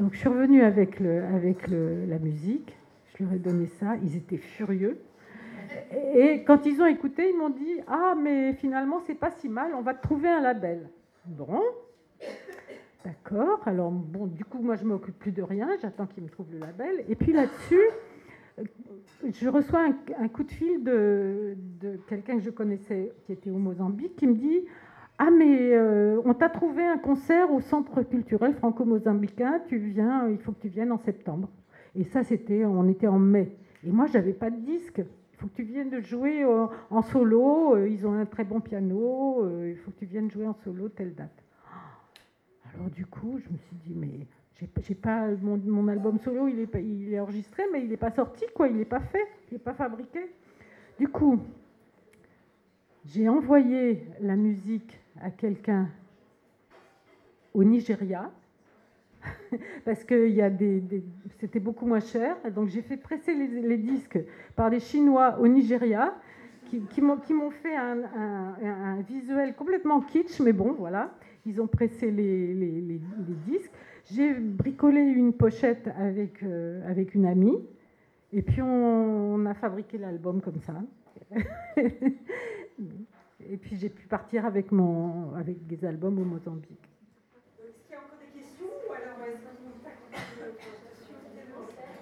Donc 0.00 0.14
je 0.14 0.18
suis 0.18 0.28
revenue 0.28 0.62
avec, 0.62 0.98
le, 0.98 1.24
avec 1.24 1.68
le, 1.68 2.06
la 2.06 2.18
musique, 2.18 2.76
je 3.14 3.24
leur 3.24 3.32
ai 3.34 3.38
donné 3.38 3.66
ça, 3.66 3.96
ils 4.02 4.16
étaient 4.16 4.38
furieux. 4.38 4.98
Et 6.16 6.42
quand 6.44 6.66
ils 6.66 6.80
ont 6.82 6.86
écouté, 6.86 7.30
ils 7.30 7.38
m'ont 7.38 7.50
dit 7.50 7.80
Ah, 7.86 8.14
mais 8.20 8.54
finalement, 8.54 9.00
c'est 9.06 9.14
pas 9.14 9.30
si 9.30 9.48
mal, 9.48 9.72
on 9.74 9.82
va 9.82 9.94
trouver 9.94 10.28
un 10.28 10.40
label. 10.40 10.88
Bon, 11.26 11.60
d'accord. 13.04 13.60
Alors, 13.66 13.90
bon, 13.90 14.26
du 14.26 14.44
coup, 14.44 14.60
moi, 14.60 14.76
je 14.76 14.84
m'occupe 14.84 15.18
plus 15.18 15.32
de 15.32 15.42
rien, 15.42 15.68
j'attends 15.80 16.06
qu'ils 16.06 16.24
me 16.24 16.28
trouvent 16.28 16.52
le 16.52 16.58
label. 16.58 17.04
Et 17.08 17.14
puis 17.14 17.32
là-dessus, 17.32 17.80
je 19.32 19.48
reçois 19.48 19.84
un, 19.84 19.96
un, 20.18 20.28
coup 20.28 20.42
de 20.42 20.50
fil 20.50 20.82
de, 20.82 21.56
de 21.80 21.98
quelqu'un 22.08 22.36
que 22.36 22.42
je 22.42 22.50
connaissais 22.50 23.12
qui 23.26 23.32
était 23.32 23.50
au 23.50 23.58
Mozambique 23.58 24.16
qui 24.16 24.26
me 24.26 24.34
dit 24.34 24.64
ah, 25.18 25.30
mais 25.30 25.72
euh, 25.72 26.20
on 26.24 26.34
t'a 26.34 26.48
trouvé 26.48 26.82
un 26.82 26.98
concert 26.98 27.52
au 27.52 27.60
Centre 27.60 28.02
culturel 28.02 28.54
franco-mozambicain, 28.54 29.60
tu 29.68 29.78
viens, 29.78 30.28
il 30.28 30.38
faut 30.38 30.50
que 30.52 30.62
tu 30.62 30.68
viennes 30.68 30.90
en 30.90 30.98
septembre. 30.98 31.48
Et 31.94 32.02
ça, 32.02 32.24
c'était, 32.24 32.64
on 32.64 32.88
était 32.88 33.06
en 33.06 33.20
mai. 33.20 33.56
Et 33.86 33.90
moi, 33.90 34.06
j'avais 34.06 34.32
pas 34.32 34.50
de 34.50 34.56
disque. 34.56 34.98
Il 34.98 35.38
faut 35.38 35.46
que 35.46 35.54
tu 35.54 35.62
viennes 35.62 35.90
de 35.90 36.00
jouer 36.00 36.42
euh, 36.42 36.66
en 36.90 37.02
solo. 37.02 37.76
Euh, 37.76 37.88
ils 37.88 38.04
ont 38.06 38.14
un 38.14 38.26
très 38.26 38.42
bon 38.42 38.60
piano. 38.60 39.48
il 39.68 39.76
faut 39.76 39.92
que 39.92 39.98
tu 39.98 40.06
viennes 40.06 40.30
jouer 40.30 40.46
en 40.46 40.54
solo 40.64 40.88
telle 40.88 41.14
date. 41.14 41.44
Alors 42.74 42.90
du 42.90 43.06
coup, 43.06 43.38
je 43.38 43.52
me 43.52 43.56
suis 43.56 43.76
dit, 43.84 43.94
mais 43.94 44.26
j'ai 44.82 44.94
pas 44.96 45.28
mon, 45.42 45.56
mon, 45.58 45.86
album 45.86 46.18
solo, 46.18 46.48
il 46.48 46.58
est, 46.58 46.74
il 46.74 47.14
est 47.14 47.20
enregistré, 47.20 47.62
mais 47.72 47.82
il 47.82 47.88
n'est 47.88 47.96
pas 47.96 48.10
sorti, 48.10 48.44
quoi. 48.52 48.66
Il 48.66 48.76
n'est 48.76 48.84
pas 48.84 49.00
fait, 49.00 49.26
il 49.50 49.54
n'est 49.54 49.60
pas 49.60 49.74
fabriqué. 49.74 50.32
Du 50.98 51.06
coup, 51.06 51.38
j'ai 53.04 53.28
envoyé 53.28 54.08
la 54.20 54.34
musique 54.34 54.98
à 55.20 55.30
quelqu'un 55.30 55.88
au 57.52 57.62
Nigeria, 57.64 58.30
parce 59.84 60.04
que 60.04 60.28
c'était 61.38 61.60
beaucoup 61.60 61.86
moins 61.86 62.00
cher. 62.00 62.36
Donc 62.54 62.68
j'ai 62.68 62.82
fait 62.82 62.96
presser 62.96 63.34
les, 63.34 63.78
disques 63.78 64.18
par 64.56 64.70
des 64.70 64.80
Chinois 64.80 65.38
au 65.40 65.48
Nigeria, 65.48 66.14
qui, 66.90 67.00
m'ont 67.00 67.50
fait 67.50 67.76
un, 67.76 69.00
visuel 69.06 69.54
complètement 69.54 70.00
kitsch, 70.00 70.40
mais 70.40 70.52
bon, 70.52 70.72
voilà. 70.72 71.14
Ils 71.46 71.60
ont 71.60 71.66
pressé 71.66 72.10
les, 72.10 73.00
disques. 73.46 73.70
J'ai 74.10 74.34
bricolé 74.34 75.00
une 75.00 75.32
pochette 75.32 75.88
avec, 75.98 76.42
euh, 76.42 76.90
avec 76.90 77.14
une 77.14 77.26
amie, 77.26 77.58
et 78.32 78.42
puis 78.42 78.60
on 78.60 79.46
a 79.46 79.54
fabriqué 79.54 79.96
l'album 79.96 80.40
comme 80.42 80.60
ça. 80.60 80.74
Et 83.50 83.56
puis 83.56 83.76
j'ai 83.76 83.88
pu 83.88 84.06
partir 84.06 84.46
avec, 84.46 84.72
mon, 84.72 85.34
avec 85.34 85.66
des 85.66 85.84
albums 85.84 86.18
au 86.18 86.24
Mozambique. 86.24 86.90
Est-ce 87.58 87.82
qu'il 87.86 87.92
y 87.92 87.94
a 87.94 87.98
encore 87.98 88.18
des 88.18 88.40
questions 88.40 88.66
ou 88.66 88.92
alors 88.92 89.18
est-ce 89.26 89.42
que 89.42 89.50
vous 89.62 89.74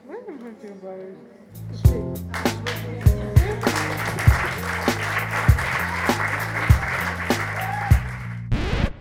Oui, 0.08 0.16
je 1.72 1.90
vais. 3.66 3.71